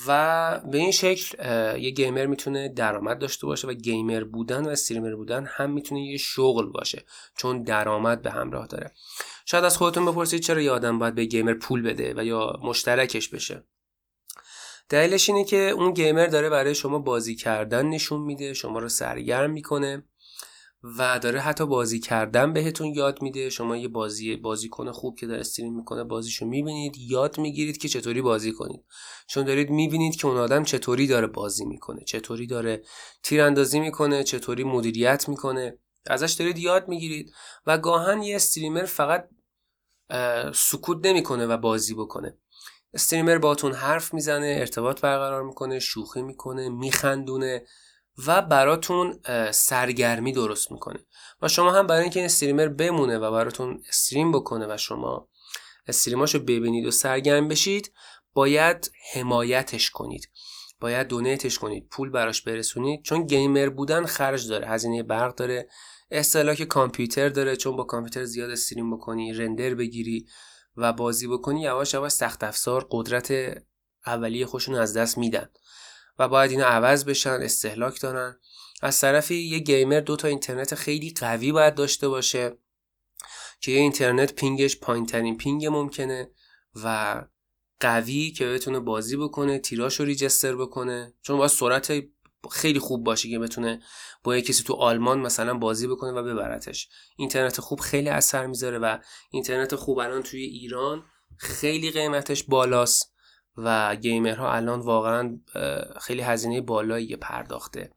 و 0.07 0.61
به 0.73 0.79
این 0.79 0.91
شکل 0.91 1.39
یه 1.81 1.91
گیمر 1.91 2.27
می‌تونه 2.27 2.69
درآمد 2.69 3.19
داشته 3.19 3.47
باشه 3.47 3.69
و 3.69 3.73
گیمر 3.73 4.25
بودن 4.25 4.65
و 4.65 4.69
استریمر 4.69 5.15
بودن 5.15 5.47
هم 5.49 5.71
می‌تونه 5.71 6.01
یه 6.01 6.17
شغل 6.17 6.67
باشه 6.67 7.05
چون 7.37 7.63
درآمد 7.63 8.23
به 8.23 8.31
همراه 8.31 8.67
داره. 8.67 8.93
شاید 9.47 9.65
از 9.65 9.77
خودتون 9.77 10.07
بپرسید 10.07 10.41
چرا 10.41 10.61
یه 10.61 10.71
آدم 10.71 10.99
باید 10.99 11.15
به 11.15 11.25
گیمر 11.25 11.55
پول 11.55 11.83
بده 11.83 12.15
و 12.17 12.25
یا 12.25 12.53
مشترکش 12.63 13.29
بشه. 13.29 13.65
دلیلش 14.89 15.29
اینه 15.29 15.45
که 15.45 15.57
اون 15.57 15.93
گیمر 15.93 16.27
داره 16.27 16.51
برای 16.51 16.75
شما 16.75 16.99
بازی 16.99 17.35
کردن 17.35 17.87
نشون 17.87 18.21
میده 18.21 18.55
شما 18.55 18.79
رو 18.79 18.89
سرگرم 18.89 19.51
می‌کنه. 19.51 20.05
و 20.83 21.19
داره 21.19 21.41
حتی 21.41 21.67
بازی 21.67 22.01
کردن 22.01 22.53
بهتون 22.53 22.87
یاد 22.87 23.23
میده. 23.23 23.51
شما 23.51 23.77
یه 23.77 23.89
بازی 23.89 24.37
بازیکن 24.37 24.93
خوب 24.93 25.19
که 25.19 25.27
داره 25.27 25.41
استریم 25.41 25.75
می‌کنه 25.75 26.05
بازیشو 26.05 26.47
می‌بینید 26.47 26.97
یاد 26.99 27.39
می‌گیرید 27.39 27.77
که 27.77 27.89
چطوری 27.89 28.23
بازی 28.23 28.53
کنید. 28.53 28.85
چون 29.27 29.45
دارید 29.45 29.71
می‌بینید 29.71 30.17
که 30.17 30.27
اون 30.27 30.37
آدم 30.37 30.65
چطوری 30.65 31.07
داره 31.07 31.27
بازی 31.27 31.65
می‌کنه 31.65 32.05
چطوری 32.05 32.47
داره 32.47 32.83
تیراندازی 33.23 33.81
می‌کنه 33.81 34.25
چطوری 34.25 34.65
مدیریت 34.65 35.29
می‌کنه. 35.29 35.79
ازش 36.07 36.33
دارید 36.33 36.59
یاد 36.59 36.89
می‌گیرید 36.89 37.33
و 37.67 37.79
گاهن 37.79 38.23
یه 38.23 38.37
استریمر 38.37 38.85
فقط 38.85 39.29
سکوت 40.55 41.07
نمی‌کنه 41.07 41.47
و 41.47 41.57
بازی 41.57 41.95
بکنه. 41.95 42.39
استریمر 42.95 43.39
باتون 43.39 43.73
حرف 43.73 44.15
می‌زنه 44.15 44.57
ارتباط 44.61 45.01
برقرار 45.01 45.43
می‌کنه 45.43 45.79
شوخی 45.79 46.23
می‌کنه 46.23 46.69
میخندونه. 46.69 47.65
و 48.27 48.43
براتون 48.43 49.21
سرگرمی 49.51 50.33
درست 50.33 50.73
می‌کنه. 50.73 50.99
و 51.43 51.49
شما 51.49 51.73
هم 51.73 51.87
برای 51.87 52.03
اینکه 52.03 52.21
این 52.21 52.27
استریمر 52.27 52.69
بمونه 52.69 53.19
و 53.19 53.33
براتون 53.33 53.83
استریم 53.89 54.33
بکنه 54.33 54.75
و 54.75 54.77
شما 54.77 55.29
استریماشو 55.87 56.39
ببینید 56.39 56.87
و 56.87 56.91
سرگرم 56.91 57.49
بشید 57.49 57.93
باید 58.33 58.91
حمایتش 59.15 59.91
کنید. 59.91 60.31
باید 60.81 61.07
دونیتش 61.07 61.59
کنید 61.59 61.89
پول 61.89 62.11
براش 62.11 62.43
برسونید. 62.43 63.03
چون 63.03 63.27
گیمر 63.27 63.69
بودن 63.69 64.07
خرج 64.07 64.49
داره 64.49 64.69
هزینه 64.69 65.03
برق 65.03 65.35
داره. 65.35 65.69
استهلاک 66.11 66.63
کامپیوتر 66.63 67.29
داره 67.29 67.57
چون 67.57 67.77
با 67.77 67.85
کامپیوتر 67.85 68.25
زیاد 68.25 68.51
stream 68.51 68.97
بکنی 68.97 69.33
render 69.33 69.75
بگیری 69.75 70.27
و 70.77 70.93
بازی 70.93 71.27
بکنی 71.27 71.61
یواش 71.61 71.95
یواش 71.95 72.13
سخت 72.13 72.45
افزار 72.45 72.87
قدرت 72.91 73.33
اولیه 74.07 74.47
خودشون 74.47 74.75
از 74.75 74.97
دست 74.97 75.19
میدن. 75.19 75.49
و 76.19 76.29
باید 76.29 76.51
اینا 76.51 76.65
عوض 76.65 77.05
بشن 77.05 77.39
استهلاک 77.43 78.01
دارن. 78.01 78.39
از 78.83 79.01
طرفی 79.01 79.35
یه 79.35 79.59
gamer 79.59 80.01
دو 80.01 80.17
تا 80.17 80.29
اینترنت 80.29 80.75
خیلی 80.75 81.15
قوی 81.21 81.53
باید 81.53 81.75
داشته 81.75 82.09
باشه 82.09 82.59
که 83.61 83.73
یه 83.73 83.79
اینترنت 83.79 84.33
ping 84.33 84.62
ش 84.62 84.77
پایین 84.77 85.07
ترین 85.07 85.37
ping 85.37 85.67
ممکنه 85.67 86.31
و 86.85 87.25
قوی 87.81 88.31
که 88.31 88.47
بتونه 88.47 88.81
بازی 88.81 89.17
بکنه 89.17 89.59
تیراش 89.59 90.01
رو 90.01 90.07
register 90.07 90.57
بکنه. 90.57 91.15
چون 91.23 91.39
باید 91.39 91.51
سرعت 91.51 91.93
خیلی 92.51 92.79
خوب 92.79 93.05
باشه 93.05 93.31
که 93.31 93.39
بتونه 93.39 93.83
با 94.25 94.37
یه 94.37 94.43
کسی 94.43 94.65
تو 94.65 94.75
آلمان 94.75 95.21
مثلا 95.21 95.55
بازی 95.55 95.87
بکنه 95.87 96.11
و 96.11 96.23
ببرتش. 96.23 96.89
اینترنت 97.17 97.61
خوب 97.61 97.81
خیلی 97.81 98.09
اثر 98.09 98.47
می‌ذاره 98.47 98.79
و 98.79 98.99
اینترنت 99.31 99.75
خوب 99.75 99.99
الان 99.99 100.23
توی 100.23 100.43
ایران 100.43 101.05
خیلی 101.37 101.91
قیمتش 101.91 102.43
بالاست. 102.43 103.15
و 103.65 103.97
گیمرها 103.97 104.53
الان 104.53 104.81
واقعا 104.81 105.41
خیلی 106.01 106.23
هزینه 106.23 106.61
بالایی 106.61 107.17
پرداخته. 107.17 107.93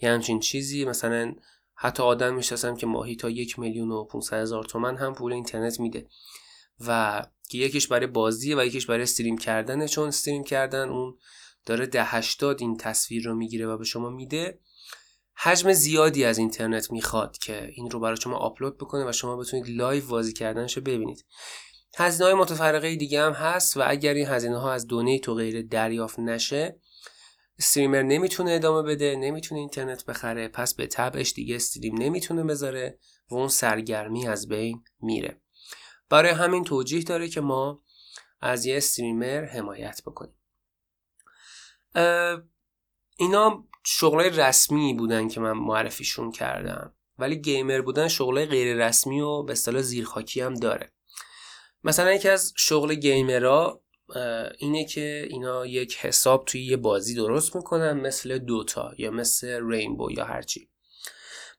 یه 0.00 0.10
همچین 0.10 0.40
چیزی 0.40 0.84
مثلا 0.84 1.34
حتی 1.74 2.02
آدم 2.02 2.34
می‌شناسم 2.34 2.76
که 2.76 2.86
ماهی 2.86 3.16
تا 3.16 3.30
یک 3.30 3.58
میلیون 3.58 3.90
و 3.90 4.04
500 4.04 4.36
هزار 4.36 4.64
تومن 4.64 4.96
هم 4.96 5.14
پول 5.14 5.32
اینترنت 5.32 5.80
میده. 5.80 6.08
و 6.86 7.22
که 7.48 7.58
یکیش 7.58 7.88
برای 7.88 8.06
بازیه 8.06 8.56
و 8.56 8.64
یکیش 8.64 8.86
برای 8.86 9.02
استریم 9.02 9.38
کردنه 9.38 9.88
چون 9.88 10.08
استریم 10.08 10.44
کردن 10.44 10.88
اون 10.88 11.18
داره 11.66 11.86
ده 11.86 12.04
هشتاد 12.04 12.60
این 12.60 12.76
تصویر 12.76 13.24
رو 13.24 13.34
می‌گیره 13.34 13.66
و 13.66 13.78
به 13.78 13.84
شما 13.84 14.10
میده. 14.10 14.60
حجم 15.36 15.72
زیادی 15.72 16.24
از 16.24 16.38
اینترنت 16.38 16.92
می‌خواد 16.92 17.38
که 17.38 17.70
این 17.74 17.90
رو 17.90 18.00
برای 18.00 18.16
شما 18.16 18.36
آپلود 18.36 18.76
بکنه 18.76 19.08
و 19.08 19.12
شما 19.12 19.36
بتونید 19.36 19.68
live 19.68 20.06
بازی 20.06 20.32
کردنش 20.32 20.76
رو 20.76 20.82
ببینید. 20.82 21.24
هزینه 21.96 22.24
های 22.24 22.34
متفرقه 22.34 22.96
دیگه 22.96 23.22
هم 23.22 23.32
هست 23.32 23.76
و 23.76 23.82
اگر 23.86 24.14
این 24.14 24.26
هزینه 24.26 24.58
ها 24.58 24.72
از 24.72 24.86
donate 24.86 25.28
و 25.28 25.34
غیره 25.34 25.62
دریافت 25.62 26.18
نشه 26.18 26.80
streamer 27.58 28.02
نمی‌تونه 28.02 28.50
ادامه 28.50 28.82
بده 28.82 29.16
نمی‌تونه 29.16 29.60
اینترنت 29.60 30.04
بخره 30.04 30.48
پس 30.48 30.74
به 30.74 30.86
تبعش 30.86 31.32
دیگه 31.32 31.56
stream 31.56 31.98
نمی‌تونه 31.98 32.44
بذاره 32.44 32.98
و 33.30 33.34
اون 33.34 33.48
سرگرمی 33.48 34.26
از 34.26 34.48
بین 34.48 34.84
میره. 35.00 35.40
برای 36.08 36.30
همین 36.30 36.64
توجیه 36.64 37.02
داره 37.02 37.28
که 37.28 37.40
ما 37.40 37.82
از 38.40 38.66
یه 38.66 38.76
استریمر 38.76 39.44
حمایت 39.44 40.00
بکنیم. 40.06 40.34
اینا 43.16 43.64
شغلای 43.84 44.30
رسمی 44.30 44.94
بودن 44.94 45.28
که 45.28 45.40
من 45.40 45.52
معرفیشون 45.52 46.32
کردم 46.32 46.94
ولی 47.18 47.36
گیمر 47.36 47.80
بودن 47.80 48.08
شغلای 48.08 48.46
غیر 48.46 48.86
رسمی 48.86 49.20
و 49.20 49.42
به 49.42 49.52
اصطلاح 49.52 49.82
زیرخاکی 49.82 50.40
هم 50.40 50.54
داره. 50.54 50.92
مثلا 51.84 52.12
یکی 52.12 52.28
از 52.28 52.52
شغل 52.56 52.94
گیمرها 52.94 53.82
اینه 54.58 54.84
که 54.84 55.26
اینا 55.30 55.66
یک 55.66 55.96
حساب 55.96 56.44
توی 56.44 56.64
یه 56.64 56.76
بازی 56.76 57.14
درست 57.14 57.56
می‌کنن 57.56 57.92
مثل 57.92 58.38
دوتا 58.38 58.92
یا 58.98 59.10
مثل 59.10 59.60
رینبو 59.68 60.10
یا 60.10 60.24
هرچی 60.24 60.70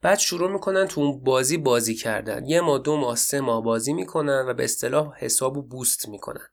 بعد 0.01 0.19
شروع 0.19 0.51
می‌کنن 0.51 0.87
تو 0.87 1.01
اون 1.01 1.23
بازی 1.23 1.57
بازی 1.57 1.95
کردن. 1.95 2.45
یه 2.45 2.61
ماه 2.61 2.79
دو 2.79 2.97
ماه 2.97 3.15
سه 3.15 3.41
ماه 3.41 3.63
بازی 3.63 3.93
می‌کنن 3.93 4.45
و 4.47 4.53
به 4.53 4.63
اصطلاح 4.63 5.17
حساب 5.17 5.55
رو 5.55 5.61
بوست 5.61 6.07
می‌کنن. 6.07 6.47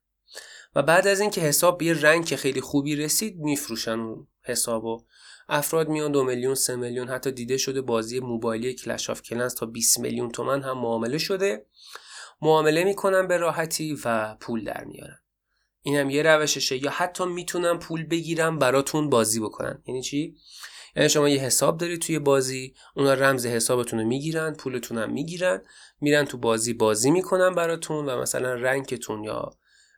و 0.74 0.82
بعد 0.82 1.06
از 1.06 1.20
اینکه 1.20 1.40
حساب 1.40 1.78
به 1.78 1.84
یه 1.84 2.02
rank 2.02 2.24
خیلی 2.24 2.60
خوبی 2.60 2.96
رسید 2.96 3.36
میفروشن 3.36 3.98
اون 4.00 4.26
حسابو 4.42 5.04
افراد 5.48 5.88
میان 5.88 6.12
دو 6.12 6.24
میلیون 6.24 6.54
سه 6.54 6.76
میلیون 6.76 7.08
حتی 7.08 7.30
دیده 7.30 7.56
شده 7.56 7.80
بازی 7.80 8.20
موبایلی 8.20 8.74
Clash 8.74 9.10
of 9.10 9.22
Clans 9.22 9.54
تا 9.54 9.66
20 9.66 9.98
میلیون 9.98 10.30
تومن 10.30 10.62
هم 10.62 10.78
معامله 10.78 11.18
شده. 11.18 11.66
معامله 12.42 12.84
می‌کنن 12.84 13.26
به 13.26 13.36
راحتی 13.36 13.98
و 14.04 14.34
پول 14.34 14.64
در 14.64 14.84
میارن 14.84 15.18
اینم 15.82 16.10
یه 16.10 16.22
روششه. 16.22 16.82
یا 16.84 16.90
حتی 16.90 17.24
می‌تونن 17.24 17.78
پول 17.78 18.04
بگیرن 18.04 18.58
براتون 18.58 19.10
بازی 19.10 19.40
بکنن 19.40 19.82
یعنی 19.86 20.02
چی؟ 20.02 20.36
یعنی 20.96 21.08
شما 21.08 21.28
یه 21.28 21.40
حساب 21.40 21.78
دارید 21.78 22.02
توی 22.02 22.18
بازی 22.18 22.74
اونا 22.96 23.14
رمز 23.14 23.46
حسابتون 23.46 24.00
رو 24.00 24.06
می‌گیرن 24.06 24.54
پولتون 24.54 24.98
هم 24.98 25.12
می‌گیرن 25.12 25.62
میرن 26.00 26.24
تو 26.24 26.38
بازی 26.38 26.72
بازی 26.72 27.10
می‌کنن 27.10 27.54
براتون 27.54 28.06
و 28.06 28.20
مثلا 28.20 28.54
رنگتون 28.54 29.24
یا 29.24 29.50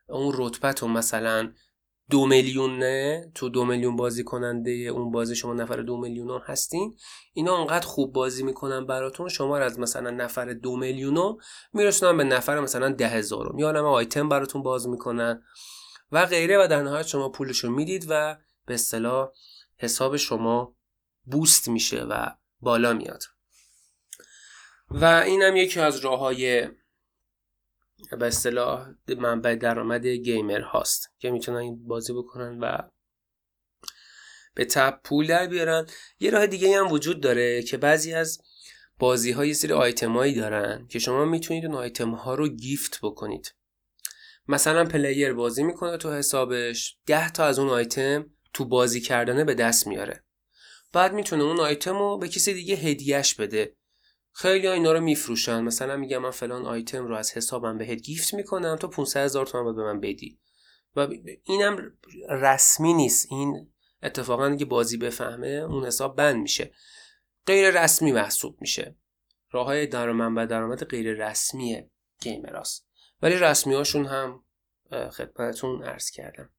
اون 0.09 0.35
رتبتون 0.37 0.91
مثلا 0.91 1.53
دو 2.11 2.27
میلیون 2.27 2.79
نه 2.79 3.33
تو 3.35 3.49
دو 3.49 3.65
میلیون 3.65 3.97
بازی 3.97 4.25
کننده 4.25 4.71
اون 4.71 5.11
بازی 5.11 5.37
شما 5.37 5.55
نفر 5.55 5.77
دو 5.77 5.97
میلیون 5.97 6.41
هستین. 6.45 6.97
اینا 7.33 7.57
انقدر 7.57 7.87
خوب 7.87 8.13
بازی 8.13 8.43
می‌کنن 8.43 8.87
براتون. 8.87 9.29
شما 9.29 9.59
از 9.59 9.79
مثلا 9.79 10.11
نفر 10.11 10.53
دو 10.53 10.77
میلیون 10.77 11.39
میرسونن 11.73 12.17
به 12.17 12.25
نفر 12.25 12.61
مثلا 12.61 12.89
ده 12.89 13.09
هزار 13.09 13.53
میانم 13.53 13.85
آیتم 13.85 14.29
براتون 14.29 14.63
باز 14.63 14.89
می‌کنن 14.89 15.43
و 16.13 16.27
غیره 16.27 16.65
و 16.65 16.67
در 16.71 16.83
نهایت 16.83 17.07
شما 17.07 17.29
پولش 17.29 17.59
رو 17.59 17.71
می‌دید 17.71 18.07
و 18.09 18.37
به 18.67 18.75
اصطلاح 18.75 19.29
حساب 19.77 20.17
شما 20.17 20.77
boost 21.25 21.69
میشه 21.69 22.03
و 22.03 22.27
بالا 22.61 22.93
میاد. 22.93 23.23
و 24.91 25.05
اینم 25.05 25.57
یکی 25.57 25.81
از 25.81 25.97
راه 25.97 26.19
های 26.19 26.69
به 28.19 28.27
اصطلاح 28.27 28.89
منبع 29.19 29.55
درآمد 29.55 30.07
gamer 30.07 30.61
هاست 30.61 31.13
که 31.19 31.31
می‌تونن 31.31 31.59
این 31.59 31.87
بازی 31.87 32.13
بکنن 32.13 32.59
و 32.61 32.79
به 34.55 34.65
تبع 34.65 35.01
پول 35.05 35.27
در 35.27 35.47
بیارن. 35.47 35.87
یه 36.21 36.31
راه 36.31 36.47
دیگه 36.47 36.79
هم 36.79 36.93
وجود 36.93 37.21
داره 37.21 37.63
که 37.63 37.77
بعضی 37.77 38.15
از 38.15 38.39
بازی 38.99 39.33
های 39.33 39.55
سری 39.55 39.73
آیتم 39.73 40.13
هایی 40.13 40.35
دارن 40.35 40.87
که 40.89 40.99
شما 40.99 41.25
می‌تونید 41.25 41.67
اون 41.67 41.75
آیتم 41.75 42.11
ها 42.11 42.35
رو 42.35 42.49
gift 42.49 42.99
بکنید. 43.03 43.55
مثلا 44.49 44.85
player 44.85 45.33
بازی 45.33 45.63
می‌کنه 45.63 45.97
تو 45.97 46.13
حسابش 46.13 46.99
ده 47.07 47.31
تا 47.31 47.45
از 47.45 47.59
اون 47.59 47.69
آیتم 47.69 48.31
تو 48.55 48.65
بازی 48.65 49.01
کردنه 49.01 49.45
به 49.45 49.55
دست 49.55 49.87
میاره. 49.87 50.25
بعد 50.93 51.13
می‌تونه 51.13 51.43
اون 51.43 51.61
آیتم 51.61 51.99
رو 51.99 52.19
به 52.19 52.29
کسی 52.29 52.55
دیگه 52.55 52.75
هدیهش 52.75 53.35
بده. 53.35 53.77
خیلی 54.33 54.67
ها 54.67 54.73
اینا 54.73 54.93
رو 54.93 55.01
میفروشن. 55.01 55.61
مثلا 55.61 55.97
میگم 55.97 56.19
من 56.19 56.31
فلان 56.31 56.67
آیتم 56.67 57.07
رو 57.07 57.15
از 57.15 57.33
حسابم 57.33 57.79
بهت 57.79 57.99
گیفت 57.99 58.35
می‌کنم 58.35 58.77
تو 58.77 58.89
500 58.89 59.21
هزار 59.25 59.47
تومن 59.47 59.77
به 59.77 59.83
من 59.83 60.01
بدی. 60.01 60.41
و 60.97 61.09
اینم 61.45 61.93
رسمی 62.29 62.95
نیست. 62.95 63.27
این 63.31 63.73
اتفاقا 64.03 64.57
که 64.57 64.65
بازی 64.65 64.97
بفهمه 64.97 65.49
اون 65.49 65.87
حساب 65.87 66.17
بند 66.17 66.37
میشه. 66.37 66.73
غیر 67.47 67.83
رسمی 67.83 68.13
محسوب 68.13 68.61
میشه. 68.61 68.97
راه 69.51 69.67
های 69.67 69.87
درآمد 69.87 70.33
و 70.37 70.47
درآمد 70.47 70.85
غیر 70.85 71.29
رسمی 71.29 71.91
گیمراست. 72.21 72.89
ولی 73.23 73.35
رسمی 73.35 73.75
هاشون 73.75 74.07
هم 74.07 74.45
خدمتتون 74.91 75.83
عرض 75.83 76.11
کردم. 76.11 76.51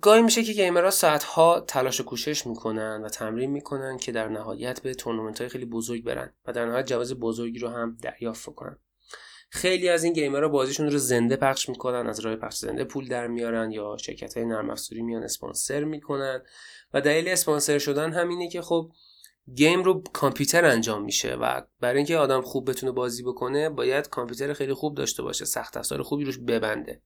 گاهی 0.00 0.22
میشه 0.22 0.44
که 0.44 0.52
گیمرها 0.52 0.90
ساعتها 0.90 1.60
تلاش 1.60 2.00
و 2.00 2.04
کوشش 2.04 2.46
می‌کنن 2.46 3.02
و 3.04 3.08
تمرین 3.08 3.50
می‌کنن 3.50 3.96
که 3.96 4.12
در 4.12 4.28
نهایت 4.28 4.82
به 4.82 4.94
تورنمنت 4.94 5.40
های 5.40 5.48
خیلی 5.48 5.64
بزرگ 5.64 6.04
برن 6.04 6.32
و 6.46 6.52
در 6.52 6.66
نهایت 6.66 6.86
جواز 6.86 7.14
بزرگی 7.14 7.58
رو 7.58 7.68
هم 7.68 7.98
دریافت 8.02 8.54
کنن 8.54 8.78
خیلی 9.50 9.88
از 9.88 10.04
این 10.04 10.12
گیمرها 10.12 10.48
بازیشون 10.48 10.90
رو 10.90 10.98
زنده 10.98 11.36
پخش 11.36 11.68
می‌کنن 11.68 12.06
از 12.06 12.20
راه 12.20 12.36
پخش 12.36 12.56
زنده 12.56 12.84
پول 12.84 13.08
در 13.08 13.26
میارن 13.26 13.70
یا 13.70 13.96
شرکت 13.96 14.36
های 14.36 14.46
نرم 14.46 14.70
افزاری 14.70 15.02
میان 15.02 15.22
اسپانسر 15.22 15.84
می‌کنن 15.84 16.42
و 16.94 17.00
دلیل 17.00 17.28
اسپانسر 17.28 17.78
شدن 17.78 18.12
همینه 18.12 18.48
که 18.48 18.62
خب 18.62 18.92
گیم 19.54 19.82
رو 19.82 20.02
کامپیوتر 20.12 20.64
انجام 20.64 21.04
میشه 21.04 21.34
و 21.34 21.62
برای 21.80 21.96
اینکه 21.96 22.16
آدم 22.16 22.40
خوب 22.40 22.70
بتونه 22.70 22.92
بازی 22.92 23.22
بکنه 23.22 23.70
باید 23.70 24.08
کامپیوتر 24.08 24.52
خیلی 24.52 24.74
خوب 24.74 24.94
داشته 24.94 25.22
باشه 25.22 25.44
سخت 25.44 25.76
افزار 25.76 26.02
خوبی 26.02 26.24
روش 26.24 26.38
ببنده. 26.38 27.02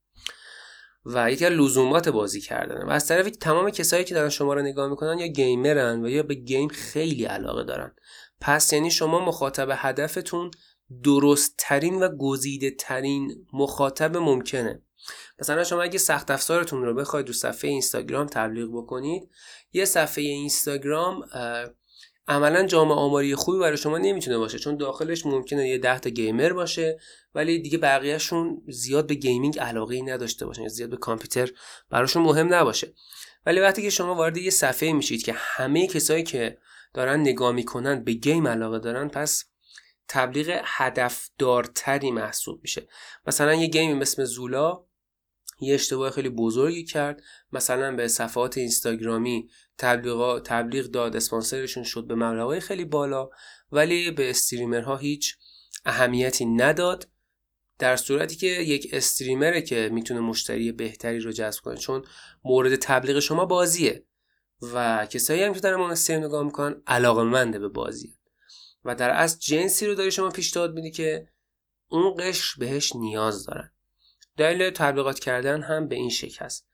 و 1.07 1.33
یکی 1.33 1.47
از 1.47 1.53
لزومات 1.53 2.09
بازی 2.09 2.41
کردن. 2.41 2.83
و 2.83 2.91
از 2.91 3.07
طرفی 3.07 3.31
تمام 3.31 3.71
کسایی 3.71 4.05
که 4.05 4.15
دارن 4.15 4.29
شما 4.29 4.55
رو 4.55 4.63
نگاه 4.63 4.91
می‌کنن 4.91 5.19
یا 5.19 5.27
گیمرن 5.27 6.05
و 6.05 6.09
یا 6.09 6.23
به 6.23 6.35
گیم 6.35 6.69
خیلی 6.69 7.25
علاقه 7.25 7.65
دارن. 7.65 7.95
پس 8.41 8.73
یعنی 8.73 8.91
شما 8.91 9.25
مخاطب 9.25 9.69
هدفتون 9.73 10.51
درست 11.03 11.55
ترین 11.59 12.03
و 12.03 12.09
گزیده 12.17 12.71
ترین 12.71 13.47
مخاطب 13.53 14.17
ممکنه. 14.17 14.83
مثلا 15.39 15.65
شما 15.65 15.83
اگه 15.83 15.99
سخت 15.99 16.31
افزارتون 16.31 16.83
رو 16.83 16.95
بخواید 16.95 17.27
رو 17.27 17.33
صفحه 17.33 17.71
اینستاگرام 17.71 18.27
تبلیغ 18.27 18.69
بکنید 18.77 19.31
یه 19.73 19.85
صفحه 19.85 20.25
اینستاگرام 20.25 21.25
عملا 22.29 22.67
جامعه 22.67 22.95
آماری 22.95 23.35
خوبی 23.35 23.59
برای 23.59 23.77
شما 23.77 23.99
نمی‌تونه 23.99 24.39
باشه 24.39 24.59
چون 24.59 24.77
داخلش 24.77 25.27
ممکنه 25.27 25.69
یه 25.69 25.79
ده 25.79 25.99
تا 25.99 26.11
گیمر 26.11 26.53
باشه 26.53 26.99
ولی 27.35 27.59
دیگه 27.59 27.79
بقیهشون 27.79 28.63
زیاد 28.69 29.07
به 29.07 29.15
gaming 29.15 29.59
علاقه 29.59 30.03
نداشته 30.03 30.47
باشن 30.47 30.69
زیاد 30.69 30.91
به 30.91 30.97
کامپیوتر 30.97 31.51
براشون 31.91 32.23
مهم 32.23 32.55
نباشه. 32.55 32.95
ولی 33.47 33.61
وقتی 33.61 33.83
که 33.83 33.91
شما 33.91 34.15
وارد 34.15 34.37
یه 34.37 34.51
صفحه 34.51 34.93
میشید 34.93 35.23
که 35.23 35.33
همه 35.37 35.87
کسایی 35.87 36.23
که 36.23 36.59
دارن 36.95 37.21
نگاه 37.21 37.53
می‌کنن 37.53 38.05
به 38.05 38.13
game 38.13 38.49
علاقه 38.49 38.79
دارن 38.79 39.09
پس 39.09 39.45
تبلیغ 40.09 40.61
هدفدارتری 40.65 42.11
محسوب 42.11 42.61
میشه. 42.63 42.89
مثلا 43.27 43.55
یه 43.55 43.67
game 43.67 43.89
ی 43.89 43.95
مثل 43.95 44.25
زولا 44.25 44.85
یه 45.61 45.75
اشتباه 45.75 46.11
خیلی 46.11 46.29
بزرگی 46.29 46.85
کرد. 46.85 47.23
مثلا 47.53 47.97
به 47.97 48.09
صفحات 48.09 48.59
اینستاگرامی 48.59 49.49
تبلیغ 49.79 50.43
تبلیغ 50.43 50.87
داد. 50.87 51.17
اسپانسرشون 51.17 51.83
شد 51.83 52.07
به 52.07 52.15
مبلغای 52.15 52.61
خیلی 52.61 52.85
بالا 52.85 53.31
ولی 53.73 54.11
به 54.11 54.31
استریمرها 54.31 54.97
هیچ 54.97 55.37
اهمیتی 55.85 56.45
نداد 56.45 57.09
در 57.79 57.97
صورتی 57.97 58.37
که 58.37 58.47
یک 58.47 58.89
استریمره 58.93 59.63
که 59.63 59.91
می‌تونه 59.93 60.21
مشتری 60.21 60.73
بهتری 60.73 61.21
رو 61.21 61.33
جذب 61.33 61.61
کنه 61.61 61.77
چون 61.77 62.05
مورد 62.45 62.77
تبلیغ 62.77 63.19
شما 63.19 63.45
بازیه 63.45 64.07
و 64.63 65.07
کسایی 65.07 65.43
هم 65.43 65.55
که 65.55 65.61
دارن 65.61 65.81
اون 65.81 65.91
استریم 65.91 66.25
نگاه 66.25 66.45
می‌کنن 66.45 66.83
علاقمنده 66.87 67.59
به 67.59 67.69
بازیه. 67.69 68.15
و 68.85 68.95
در 68.95 69.11
از 69.11 69.41
جنسی 69.41 69.87
رو 69.87 69.95
داری 69.95 70.11
شما 70.11 70.31
پیشنهاد 70.31 70.75
میدی 70.75 70.91
که 70.91 71.29
اون 71.89 72.15
قشر 72.19 72.55
بهش 72.59 72.97
نیاز 72.97 73.47
دارن. 73.47 73.71
دلیل 74.37 74.71
تبلیغات 74.71 75.19
کردن 75.19 75.63
هم 75.63 75.89
به 75.89 75.97
این 75.97 76.11
شکل 76.11 76.45
هست. 76.45 76.67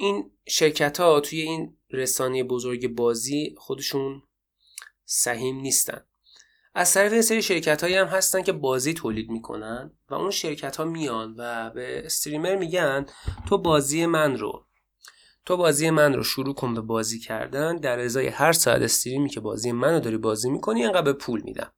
این 0.00 0.30
شرکت 0.48 1.00
ها 1.00 1.20
توی 1.20 1.40
این 1.40 1.76
رسانه 1.90 2.44
بزرگ 2.44 2.88
بازی 2.88 3.54
خودشون 3.58 4.22
سهیم 5.04 5.56
نیستن. 5.56 6.04
از 6.74 6.94
طرف 6.94 7.12
این 7.12 7.22
سری 7.22 7.42
شرکت 7.42 7.82
هایی 7.82 7.94
هم 7.94 8.06
هستن 8.06 8.42
که 8.42 8.52
بازی 8.52 8.94
تولید 8.94 9.30
می‌کنن 9.30 9.92
و 10.08 10.14
اون 10.14 10.30
شرکت 10.30 10.76
ها 10.76 10.84
میان 10.84 11.34
و 11.38 11.70
به 11.70 12.02
استریمر 12.04 12.56
میگن 12.56 13.06
تو 13.48 13.58
بازی 13.58 14.06
من 14.06 14.36
رو 14.36 14.66
تو 15.46 15.56
بازی 15.56 15.90
من 15.90 16.14
رو 16.14 16.22
شروع 16.22 16.54
کن 16.54 16.74
به 16.74 16.80
بازی 16.80 17.18
کردن 17.18 17.76
در 17.76 17.98
ازای 17.98 18.26
هر 18.26 18.52
ساعت 18.52 18.82
استریمی 18.82 19.28
که 19.28 19.40
بازی 19.40 19.72
من 19.72 19.94
رو 19.94 20.00
داری 20.00 20.18
بازی 20.18 20.50
می‌کنی 20.50 20.84
انقدر 20.84 21.02
به 21.02 21.12
پول 21.12 21.42
میدم. 21.42 21.72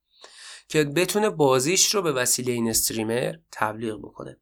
که 0.69 0.85
بتونه 0.85 1.31
بازیش 1.31 1.95
رو 1.95 2.03
به 2.03 2.13
وسیله 2.13 2.53
این 2.53 2.69
استریمر 2.69 3.35
تبلیغ 3.53 3.99
بکنه. 3.99 4.41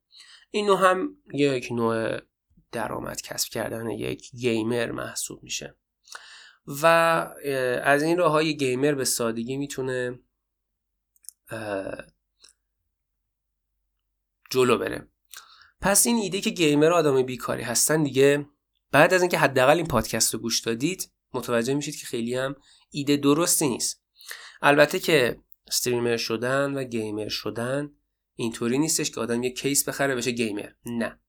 این 0.50 0.66
نوع 0.66 0.78
هم 0.78 1.16
یک 1.34 1.68
نوع 1.72 2.18
درآمد 2.72 3.22
کسب 3.22 3.48
کردن 3.48 3.90
یک 3.90 4.30
گیمر 4.30 4.92
محسوب 4.92 5.42
میشه. 5.42 5.76
و 6.66 6.86
از 7.82 8.02
این 8.02 8.18
راه 8.18 8.32
های 8.32 8.56
گیمر 8.56 8.94
به 8.94 9.04
سادگی 9.04 9.56
می‌تونه 9.56 10.18
جلو 14.50 14.78
بره. 14.78 15.08
پس 15.80 16.06
این 16.06 16.16
ایده 16.16 16.40
که 16.40 16.50
گیمر 16.50 16.92
آدم 16.92 17.22
بیکاری 17.22 17.62
هستن 17.62 18.02
دیگه 18.02 18.46
بعد 18.92 19.14
از 19.14 19.22
اینکه 19.22 19.38
حداقل 19.38 19.76
این 19.76 19.86
پادکست 19.86 20.34
رو 20.34 20.40
گوش 20.40 20.60
دادید 20.60 21.10
متوجه 21.32 21.74
میشید 21.74 21.96
که 21.96 22.06
خیلی 22.06 22.34
هم 22.34 22.56
ایده 22.90 23.16
درستی 23.16 23.68
نیست. 23.68 24.02
البته 24.62 24.98
که 24.98 25.40
استریمر 25.66 26.16
شدن 26.16 26.74
و 26.74 26.84
گیمر 26.84 27.28
شدن 27.28 27.90
اینطوری 28.34 28.78
نیستش 28.78 29.10
که 29.10 29.20
آدم 29.20 29.42
یه 29.42 29.50
کیس 29.50 29.88
بخره 29.88 30.14
بشه 30.14 30.30
گیمر. 30.30 30.70
نه. 30.86 31.20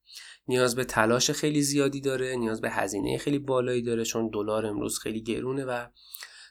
نیاز 0.49 0.75
به 0.75 0.83
تلاش 0.83 1.31
خیلی 1.31 1.61
زیادی 1.61 2.01
داره 2.01 2.35
نیاز 2.35 2.61
به 2.61 2.69
هزینه 2.69 3.17
خیلی 3.17 3.39
بالایی 3.39 3.81
داره 3.81 4.03
چون 4.03 4.29
دلار 4.29 4.65
امروز 4.65 4.99
خیلی 4.99 5.23
گرونه 5.23 5.65
و 5.65 5.85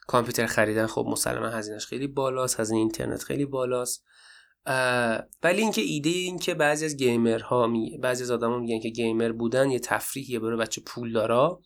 کامپیوتر 0.06 0.46
خریدن 0.46 0.86
خب 0.86 1.06
مسلما 1.08 1.46
هزینهش 1.48 1.86
خیلی 1.86 2.06
بالاست 2.06 2.60
هزینه 2.60 2.78
اینترنت 2.78 3.22
خیلی 3.22 3.44
بالاست. 3.44 4.04
ولی 5.42 5.62
اینکه 5.62 5.82
ایده 5.82 6.10
این 6.10 6.38
که 6.38 6.54
بعضی 6.54 6.84
از 6.84 6.96
گیمرها 6.96 7.66
می... 7.66 7.98
بعضی 7.98 8.22
از 8.22 8.30
آدما 8.30 8.58
میگن 8.58 8.80
که 8.80 8.88
گیمر 8.88 9.32
بودن 9.32 9.70
یه 9.70 9.78
تفریحیه 9.78 10.38
برای 10.38 10.56
بچه 10.56 10.82
پول 10.86 11.12
دارا. 11.12 11.62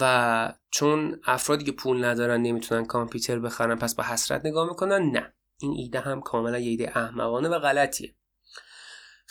و 0.00 0.54
چون 0.70 1.20
افرادی 1.24 1.64
که 1.64 1.72
پول 1.72 2.04
ندارن 2.04 2.42
نمی‌تونن 2.42 2.84
کامپیوتر 2.84 3.38
بخرن 3.38 3.78
پس 3.78 3.94
با 3.94 4.04
حسرت 4.04 4.46
نگاه 4.46 4.68
می‌کنن 4.68 5.10
نه. 5.10 5.34
این 5.60 5.72
ایده 5.72 6.00
هم 6.00 6.20
کاملا 6.20 6.58
یه 6.58 6.70
ایده 6.70 6.98
احمقانه 6.98 7.48
و 7.48 7.58
غلطیه. 7.58 8.14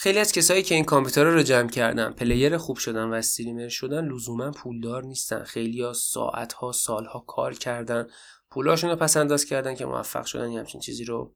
خیلی 0.02 0.20
از 0.20 0.32
کسایی 0.32 0.64
که 0.64 0.76
این 0.76 0.84
کامپیوتر 0.84 1.24
رو 1.24 1.44
جمع 1.44 1.70
کردن 1.70 2.12
پلیر 2.12 2.58
خوب 2.58 2.78
شدن 2.78 3.04
و 3.04 3.14
استریمر 3.14 3.68
شدن 3.68 4.06
لزوما 4.06 4.52
پولدار 4.52 5.04
نیستن. 5.04 5.44
خیلی 5.44 5.82
ها 5.82 5.94
ساعت 5.94 6.54
ها 6.54 6.72
سال 6.72 7.06
ها 7.06 7.20
کار 7.20 7.54
کردن. 7.54 8.08
پولاشون 8.52 8.90
رو 8.90 8.96
پس 8.96 9.18
انداز 9.18 9.46
کردن 9.46 9.76
که 9.76 9.86
موفق 9.86 10.26
شدن 10.26 10.52
یه 10.52 10.60
همچین 10.60 10.82
چیزی 10.82 11.04
رو 11.04 11.36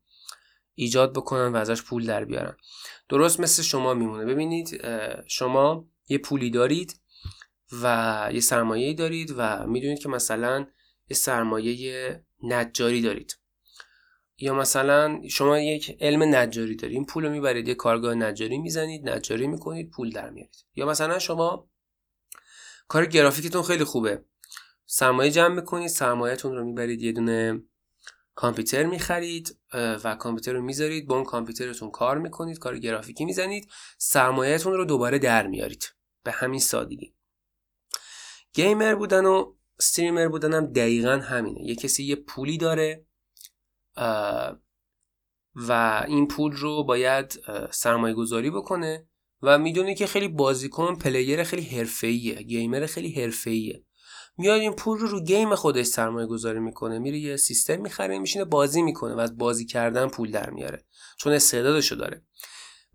ایجاد 0.76 1.14
بکنن 1.14 1.54
و 1.54 1.56
ازش 1.56 1.82
پول 1.82 2.06
در 2.06 2.26
بیارن. 2.26 2.58
درست 3.10 3.40
مثل 3.40 3.64
شما 3.64 3.94
میمونه. 3.94 4.26
ببینید 4.26 4.82
شما 5.28 5.88
یه 6.08 6.18
پولی 6.18 6.50
دارید 6.50 7.02
و 7.82 8.30
یه 8.34 8.40
سرمایه 8.40 8.94
دارید 8.94 9.34
و 9.38 9.68
می‌دونید 9.68 10.00
که 10.00 10.10
مثلا 10.10 10.66
یه 11.10 11.18
سرمایه 11.18 12.24
نجاری 12.44 13.02
دارید. 13.02 13.38
یا 14.38 14.54
مثلا 14.54 15.22
شما 15.30 15.60
یک 15.60 15.98
علم 16.00 16.36
نجاری 16.36 16.76
دارید 16.76 17.06
پول 17.06 17.26
رو 17.26 17.32
می‌برید 17.32 17.68
یه 17.68 17.76
کارگاه 17.76 18.16
نجاری 18.16 18.58
می‌زنید 18.58 19.10
نجاری 19.10 19.48
می‌کنید 19.48 19.90
پول 19.90 20.10
در 20.10 20.30
میارید 20.30 20.66
یا 20.76 20.86
مثلا 20.86 21.20
شما 21.20 21.70
کار 22.88 23.06
گرافیکتون 23.06 23.64
خیلی 23.64 23.84
خوبه. 23.84 24.26
سرمایه 24.86 25.32
جمع 25.32 25.56
می‌کنید 25.56 25.88
سرمایهتون 25.88 26.56
رو 26.56 26.66
می‌برید 26.66 27.02
یه 27.02 27.12
دونه 27.12 27.62
کامپیوتر 28.36 28.84
می‌خرید 28.84 29.58
و 29.74 30.16
کامپیوتر 30.16 30.54
رو 30.54 30.62
می‌ذارید 30.62 31.08
با 31.08 31.16
اون 31.16 31.24
کامپیوترتون 31.24 31.92
کار 31.92 32.18
می‌کنید 32.18 32.60
کار 32.60 32.80
گرافیکی 32.80 33.26
می‌زنید 33.26 33.70
سرمایهتون 33.98 34.74
رو 34.74 34.86
دوباره 34.86 35.20
در 35.20 35.48
میارید 35.48 35.96
به 36.24 36.32
همین 36.32 36.60
سادگی. 36.60 37.16
گیمر 38.54 38.96
بودن 38.96 39.26
و 39.26 39.54
streamer 39.80 40.28
بودن 40.28 40.54
هم 40.54 40.66
دقیقا 40.66 41.18
همینه. 41.18 41.62
یه 41.62 41.76
کسی 41.76 42.04
یه 42.04 42.16
پولی 42.16 42.58
داره 42.58 43.06
و 45.56 46.04
این 46.08 46.28
پول 46.28 46.52
رو 46.52 46.84
باید 46.84 47.40
سرمایه 47.72 48.14
گذاری 48.14 48.50
بکنه 48.50 49.08
و 49.42 49.58
می‌دونه 49.58 49.96
که 49.96 50.08
خیلی 50.08 50.28
بازیکن 50.28 50.96
player 50.96 51.44
خیلی 51.44 51.64
حرفه‌ایه 51.64 52.44
gamer 52.44 52.86
خیلی 52.86 53.22
حرفه‌ایه. 53.22 53.84
میاد 54.38 54.60
این 54.62 54.74
پول 54.74 55.00
رو 55.00 55.08
رو 55.08 55.24
game 55.24 55.56
خودش 55.56 55.86
سرمایه 55.86 56.28
گذاری 56.28 56.60
می‌کنه 56.60 57.00
میره 57.00 57.18
یه 57.18 57.38
سیستم 57.38 57.82
می‌خره 57.82 58.20
میشینه 58.20 58.46
بازی 58.46 58.82
می‌کنه 58.82 59.16
و 59.16 59.20
از 59.20 59.38
بازی 59.38 59.66
کردن 59.66 60.08
پول 60.08 60.32
در 60.32 60.50
میاره 60.50 60.86
چون 61.18 61.34
استعدادشو 61.34 61.96
داره. 61.96 62.26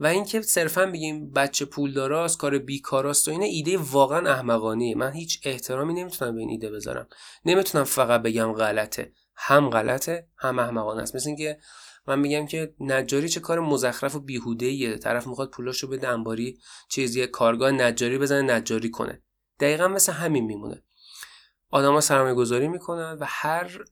و 0.00 0.06
اینکه 0.06 0.42
صرفا 0.42 0.86
بگیم 0.86 1.30
بچه 1.30 1.64
پول 1.64 1.92
داراست 1.92 2.38
کار 2.38 2.58
بیکاراست 2.58 3.28
و 3.28 3.30
اینه 3.30 3.44
ایده 3.44 3.78
واقعا 3.78 4.30
احمقانه‌ایه. 4.30 4.96
من 4.96 5.12
هیچ 5.12 5.40
احترامی 5.44 5.94
نمی‌تونم 5.94 6.34
به 6.34 6.40
این 6.40 6.50
ایده 6.50 6.70
بذارم. 6.70 7.08
نمی‌تونم 7.44 7.84
فقط 7.84 8.22
بگم 8.22 8.52
غلطه. 8.52 9.12
هم 9.42 9.70
غلطه 9.70 10.28
هم 10.38 10.58
احمقانه 10.58 11.02
است. 11.02 11.16
مثل 11.16 11.28
اینکه 11.28 11.58
من 12.06 12.18
میگم 12.18 12.46
که 12.46 12.74
نجاری 12.80 13.28
چه 13.28 13.40
کار 13.40 13.60
مزخرف 13.60 14.14
و 14.14 14.20
بیهوده 14.20 14.66
ایه 14.66 14.96
طرف 14.96 15.26
می‌خواد 15.26 15.50
پولاشو 15.50 15.88
بده 15.88 16.08
انباری 16.08 16.58
چیزی 16.88 17.26
کارگاه 17.26 17.70
نجاری 17.70 18.18
بزنه 18.18 18.54
نجاری 18.54 18.90
کنه. 18.90 19.22
دقیقا 19.60 19.88
مثل 19.88 20.12
همین 20.12 20.44
میمونه. 20.44 20.84
آدما 21.70 22.00
سرمایه 22.00 22.34
گذاری 22.34 22.68
می‌کنن 22.68 23.18
و 23.20 23.24
هر 23.28 23.84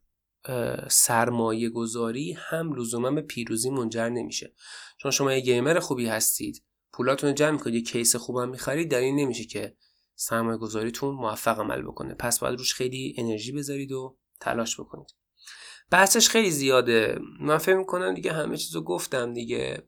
سرمایه 0.88 1.68
گذاری 1.68 2.32
هم 2.32 2.74
لزوما 2.74 3.10
به 3.10 3.22
پیروزی 3.22 3.70
منجر 3.70 4.08
نمیشه. 4.08 4.54
چون 4.98 5.10
شما 5.10 5.32
یه 5.32 5.40
گیمر 5.40 5.78
خوبی 5.78 6.06
هستید 6.06 6.64
پولاتون 6.92 7.34
جمع 7.34 7.50
می‌کنید 7.50 7.74
یه 7.74 7.82
کیس 7.82 8.16
خوبم 8.16 8.48
می‌خرید 8.48 8.94
این 8.94 9.16
نمیشه 9.16 9.44
که 9.44 9.76
سرمایه 10.14 10.58
گذاریتون 10.58 11.14
موفق 11.14 11.60
عمل 11.60 11.82
بکنه. 11.82 12.14
پس 12.14 12.38
باید 12.38 12.58
روش 12.58 12.74
خیلی 12.74 13.14
انرژی 13.18 13.52
بذارید 13.52 13.92
و 13.92 14.16
تلاش 14.40 14.80
بکنید. 14.80 15.17
بحثش 15.90 16.28
خیلی 16.28 16.50
زیاده. 16.50 17.18
من 17.40 17.58
فکر 17.58 17.76
می‌کنم 17.76 18.14
دیگه 18.14 18.32
همه 18.32 18.56
چیزو 18.56 18.80
گفتم 18.80 19.32
دیگه. 19.32 19.82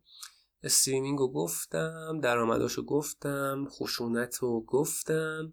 streaming 0.63 1.19
رو 1.19 1.33
گفتم 1.33 2.21
درآمداشو 2.23 2.85
گفتم 2.85 3.67
خشونت 3.71 4.37
رو 4.37 4.65
گفتم. 4.65 5.53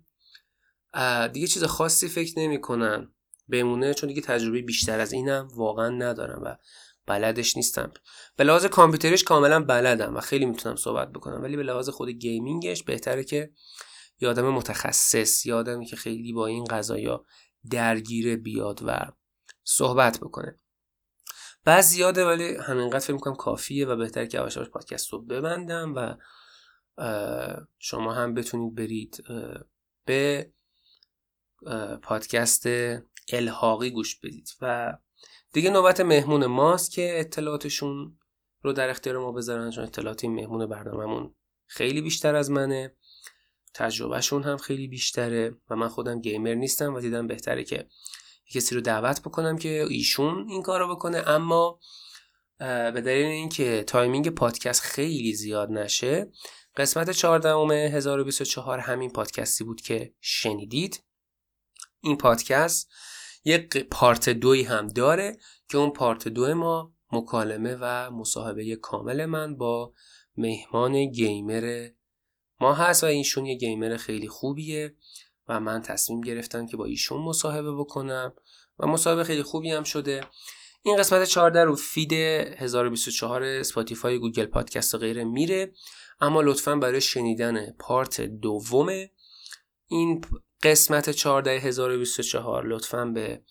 دیگه 1.34 1.48
چیز 1.48 1.64
خاصی 1.64 2.08
فکر 2.08 2.40
نمی‌کنم. 2.40 3.14
بمونه 3.50 3.94
چون 3.94 4.10
دیگه 4.10 4.22
تجربه 4.22 4.62
بیشتر 4.62 5.00
از 5.00 5.14
اینم 5.14 5.48
واقعا 5.56 5.90
ندارم 5.90 6.42
و 6.46 6.56
بلدش 7.06 7.58
نیستم. 7.58 7.92
به 8.36 8.44
لحاظ 8.44 8.66
کامپیوتریش 8.66 9.24
کاملا 9.24 9.64
بلدم 9.64 10.16
و 10.16 10.20
خیلی 10.20 10.46
می‌تونم 10.46 10.76
صحبت 10.76 11.12
بکنم. 11.12 11.44
ولی 11.44 11.58
به 11.58 11.64
لحاظ 11.64 11.90
خود 11.90 12.10
gaming 12.10 12.65
ش 12.65 12.84
بهتره 12.84 13.24
که 13.24 13.52
یادم 14.20 14.50
متخصص 14.50 15.46
یادمی 15.46 15.86
که 15.86 15.96
خیلی 15.96 16.34
با 16.34 16.48
این 16.48 16.64
قضايا 16.64 17.26
درگیره 17.72 18.36
بیاد 18.36 18.80
و 18.86 19.12
صحبت 19.70 20.20
بکنه. 20.20 20.60
بعض 21.64 21.86
زیاده 21.86 22.26
ولی 22.26 22.56
همینقدر 22.56 23.00
فکر 23.00 23.14
می‌کنم 23.14 23.36
کافیه 23.36 23.88
و 23.88 23.96
بهتر 23.96 24.26
که 24.26 24.38
یواش 24.38 24.58
پادکست 24.58 25.14
رو 25.14 25.22
ببندم 25.22 25.94
و 25.96 26.16
شما 27.80 28.14
هم 28.14 28.34
بتونید 28.34 28.76
برید 28.76 29.24
به 30.06 30.52
پادکست 32.02 32.66
الحاقی 33.30 33.90
گوش 33.92 34.20
بدید. 34.20 34.50
و 34.62 34.98
دیگه 35.52 35.70
نوبت 35.70 36.00
مهمون 36.00 36.46
ماست 36.46 36.92
که 36.92 37.20
اطلاعاتشون 37.20 38.20
رو 38.62 38.74
در 38.74 38.90
اختیار 38.90 39.18
ما 39.18 39.32
بذارن 39.32 39.72
چون 39.72 39.84
اطلاعات 39.84 40.24
این 40.24 40.34
مهمون 40.34 40.66
برنامهمون 40.66 41.36
خیلی 41.66 42.02
بیشتر 42.02 42.36
از 42.36 42.52
منه. 42.52 42.96
تجربهشون 43.74 44.44
هم 44.44 44.58
خیلی 44.58 44.88
بیشتره 44.88 45.56
و 45.70 45.76
من 45.76 45.88
خودم 45.88 46.22
gamer 46.22 46.54
نیستم 46.54 46.94
و 46.94 47.00
دیدم 47.00 47.28
بهتره 47.28 47.64
که 47.64 47.88
کسی 48.54 48.76
رو 48.76 48.82
دعوت 48.82 49.22
بکنم 49.22 49.58
که 49.58 49.86
ایشون 49.90 50.50
این 50.50 50.62
کار 50.62 50.80
رو 50.80 50.96
بکنه. 50.96 51.24
اما 51.28 51.80
به 52.60 53.02
دلیل 53.06 53.26
اینکه 53.26 53.84
timing 53.84 54.30
پادکست 54.30 54.82
خیلی 54.82 55.34
زیاد 55.34 55.72
نشه 55.72 56.32
قسمت 56.76 57.12
14 57.12 57.50
1024 57.98 58.80
همین 58.80 59.10
پادکستی 59.10 59.64
بود 59.64 59.82
که 59.82 60.14
شنیدید. 60.22 61.04
این 62.02 62.18
پادکست 62.18 62.90
یک 63.46 63.78
part 63.78 64.30
دوی 64.30 64.64
هم 64.64 64.88
داره 64.88 65.38
که 65.70 65.78
اون 65.78 65.90
part 65.90 66.28
دو 66.28 66.56
ما 66.56 66.94
مکالمه 67.12 67.78
و 67.82 68.12
مصاحبه 68.12 68.76
کامل 68.76 69.26
من 69.26 69.58
با 69.58 69.94
مهمان 70.38 71.06
gamer 71.06 71.90
ما 72.60 72.74
هست 72.74 73.04
و 73.04 73.08
ایشون 73.08 73.46
یه 73.46 73.56
gamer 73.56 73.98
خیلی 73.98 74.28
خوبیه. 74.28 74.96
و 75.48 75.60
من 75.60 75.82
تصمیم 75.82 76.22
گرفتم 76.22 76.66
که 76.66 76.78
با 76.78 76.86
ایشون 76.86 77.22
مصاحبه 77.22 77.72
بکنم 77.76 78.34
و 78.80 78.88
مصاحبه 78.88 79.24
خیلی 79.24 79.44
خوبی 79.44 79.72
هم 79.72 79.84
شده. 79.84 80.22
این 80.84 80.98
قسمت 80.98 81.24
14 81.24 81.64
رو 81.64 81.76
feed 81.76 82.14
1024 82.14 83.44
Spotify 83.44 84.20
Google 84.20 84.46
Podcast 84.46 84.96
و 84.96 84.98
غیره 84.98 85.24
میره 85.24 85.72
اما 86.20 86.42
لطفا 86.42 86.76
برای 86.76 87.02
شنیدن 87.02 87.72
part 87.80 88.22
دوم 88.22 88.90
این 89.88 90.22
قسمت 90.64 91.12
14024 91.12 92.68
لطفا 92.68 93.06
به 93.06 93.42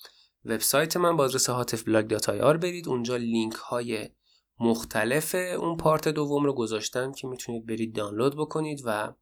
وبسایت 0.45 0.97
من 0.97 1.17
با 1.17 1.25
آدرس 1.25 1.51
hatifblog.ir 1.51 2.57
برید. 2.57 2.89
اونجا 2.89 3.17
لینک 3.17 3.55
های 3.55 4.09
مختلف 4.61 5.35
اون 5.35 5.77
پارت 5.77 6.09
دوم 6.09 6.45
رو 6.45 6.53
گذاشتم 6.53 7.13
که 7.13 7.27
می‌تونید 7.27 7.67
برید 7.67 7.95
دانلود 7.95 8.37
بکنید 8.37 8.81
و 8.85 9.13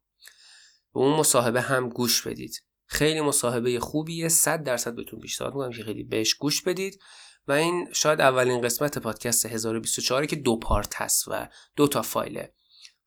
به 0.95 1.01
اون 1.01 1.19
مصاحبه 1.19 1.61
هم 1.61 1.89
گوش 1.89 2.27
بدید. 2.27 2.63
خیلی 2.85 3.21
مصاحبه 3.21 3.79
خوبیه 3.79 4.27
100 4.29 4.63
درصد 4.63 4.95
بهتون 4.95 5.19
پیشنهاد 5.19 5.53
می‌کنم 5.53 5.71
که 5.71 5.83
خیلی 5.83 6.03
بهش 6.03 6.33
گوش 6.33 6.61
بدید. 6.61 6.99
و 7.47 7.51
این 7.51 7.87
شاید 7.93 8.21
اولین 8.21 8.61
قسمت 8.61 8.97
پادکست 8.97 9.45
1024 9.45 10.25
که 10.25 10.35
دو 10.35 10.59
پارت 10.59 11.01
هست 11.01 11.27
و 11.27 11.47
دو 11.75 11.87
تا 11.87 12.01
فایل 12.01 12.43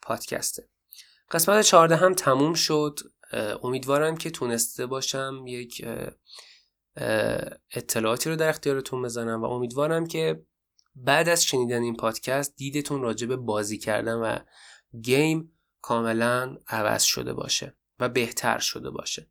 پادکسته. 0.03 0.69
قسمت 1.31 1.63
14 1.63 1.97
هم 1.97 2.15
تموم 2.15 2.55
شد. 2.55 2.99
امیدوارم 3.63 4.17
که 4.17 4.31
تونسته 4.31 4.87
باشم 4.87 5.45
یک 5.47 5.87
اطلاعاتی 7.71 8.31
رو 8.31 8.37
در 8.37 8.49
اختیارتون 8.49 9.03
بزنم 9.03 9.43
و 9.43 9.45
امیدوارم 9.45 10.07
که 10.07 10.43
بعد 10.95 11.29
از 11.29 11.45
شنیدن 11.45 11.83
این 11.83 11.97
پادکست 11.97 12.57
دیدتون 12.57 13.03
راجع 13.03 13.27
به 13.27 13.37
بازی 13.37 13.79
کردن 13.79 14.15
و 14.15 14.39
game 15.03 15.53
کاملا 15.81 16.57
عوض 16.69 17.03
شده 17.03 17.33
باشه. 17.33 17.78
و 18.01 18.09
بهتر 18.09 18.59
شده 18.59 18.91
باشه. 18.91 19.31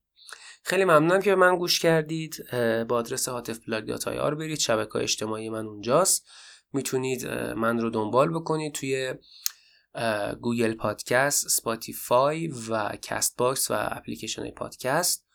خیلی 0.64 0.86
ممنونم 0.86 1.22
که 1.22 1.30
به 1.30 1.36
من 1.36 1.58
گوش 1.58 1.80
کردید. 1.80 2.46
با 2.88 2.96
آدرس 2.96 3.30
هاتف 3.30 3.60
بلاگ 3.68 4.08
آر 4.08 4.36
برید. 4.36 4.60
شبکه 4.60 4.96
اجتماعی 4.96 5.50
من 5.50 5.66
اونجاست. 5.66 6.28
می‌تونید 6.74 7.28
من 7.32 7.80
رو 7.80 7.90
دنبال 7.90 8.30
بکنید 8.30 8.74
توی 8.74 9.14
Google 10.42 10.74
Podcast، 10.74 11.48
Spotify 11.48 12.48
و 12.70 12.90
Castbox 13.02 13.72
و 13.72 13.74
اپلیکیشن 13.78 14.52
پادکست. 14.52 15.28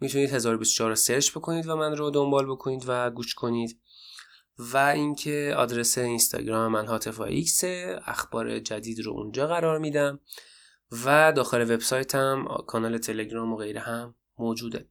می‌تونید 0.00 0.30
1024 0.30 0.90
رو 0.90 0.96
search 0.96 1.30
بکنید 1.30 1.68
و 1.68 1.76
من 1.76 1.96
رو 1.96 2.10
دنبال 2.10 2.46
بکنید 2.46 2.84
و 2.86 3.10
گوش 3.10 3.34
کنید. 3.34 3.80
و 4.58 4.76
اینکه 4.76 5.54
آدرس 5.56 5.98
اینستاگرام 5.98 6.72
من 6.72 6.86
هاتف 6.86 7.20
ایکس 7.20 7.64
اخبار 8.06 8.58
جدید 8.58 9.00
رو 9.00 9.12
اونجا 9.12 9.46
قرار 9.46 9.78
میدم. 9.78 10.20
و 10.92 11.32
داخل 11.32 11.74
وبسایتم 11.74 12.46
کانال 12.66 12.98
تلگرام 12.98 13.52
و 13.52 13.56
غیره 13.56 13.80
هم 13.80 14.14
موجوده. 14.38 14.88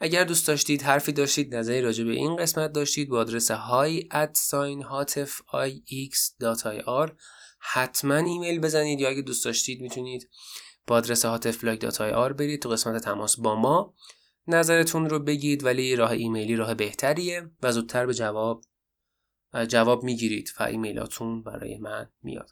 اگر 0.00 0.24
دوست 0.24 0.48
داشتید 0.48 0.82
حرفی 0.82 1.12
داشتید 1.12 1.54
نظری 1.54 1.82
راجع 1.82 2.04
به 2.04 2.12
این 2.12 2.36
قسمت 2.36 2.72
داشتید 2.72 3.08
با 3.08 3.18
آدرس 3.18 3.50
های 3.50 4.08
حتما 7.58 8.16
ایمیل 8.16 8.60
بزنید 8.60 9.00
یا 9.00 9.08
اگه 9.08 9.22
دوست 9.22 9.44
داشتید 9.44 9.80
می‌تونید 9.80 10.30
با 10.86 10.96
آدرس 10.96 11.24
آر 12.12 12.32
برید 12.32 12.62
تو 12.62 12.68
قسمت 12.68 13.02
تماس 13.02 13.40
با 13.40 13.54
ما. 13.54 13.94
نظرتون 14.46 15.10
رو 15.10 15.18
بگید 15.18 15.64
ولی 15.64 15.96
راه 15.96 16.10
ایمیلی 16.10 16.56
راه 16.56 16.74
بهتریه 16.74 17.50
و 17.62 17.72
زودتر 17.72 18.06
به 18.06 18.14
جواب 18.14 18.64
جواب 19.68 20.02
می‌گیرید 20.04 20.52
و 20.60 20.62
ایمیلاتون 20.62 21.42
برای 21.42 21.78
من 21.78 22.10
میاد. 22.22 22.50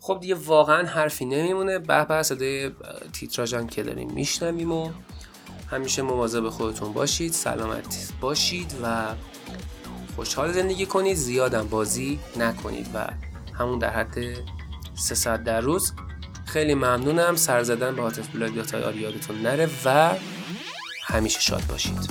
خب 0.00 0.18
دیگه 0.20 0.34
واقعا 0.34 0.86
حرفی 0.86 1.24
نمیمونه. 1.24 1.78
به 1.78 2.04
به 2.04 2.22
صدای 2.22 2.70
تیتراژم 3.12 3.66
که 3.66 3.82
داریم 3.82 4.10
میشنویم 4.10 4.72
و 4.72 4.90
همیشه 5.70 6.02
مواظب 6.02 6.48
خودتون 6.48 6.92
باشید 6.92 7.32
سلامت 7.32 8.12
باشید 8.20 8.74
و 8.82 9.04
خوشحال 10.16 10.52
زندگی 10.52 10.86
کنید. 10.86 11.16
زیادم 11.16 11.68
بازی 11.68 12.18
نکنید 12.36 12.86
و 12.94 13.06
همون 13.54 13.78
در 13.78 13.90
حد 13.90 14.14
سه 14.94 15.14
ساعت 15.14 15.44
در 15.44 15.60
روز. 15.60 15.92
خیلی 16.46 16.74
ممنونم. 16.74 17.36
سر 17.36 17.62
زدن 17.62 17.96
به 17.96 18.02
هاتف 18.02 18.28
بلاگ 18.28 18.56
یادتون 18.96 19.42
نره 19.42 19.68
و 19.84 20.14
همیشه 21.02 21.40
شاد 21.40 21.62
باشید. 21.68 22.10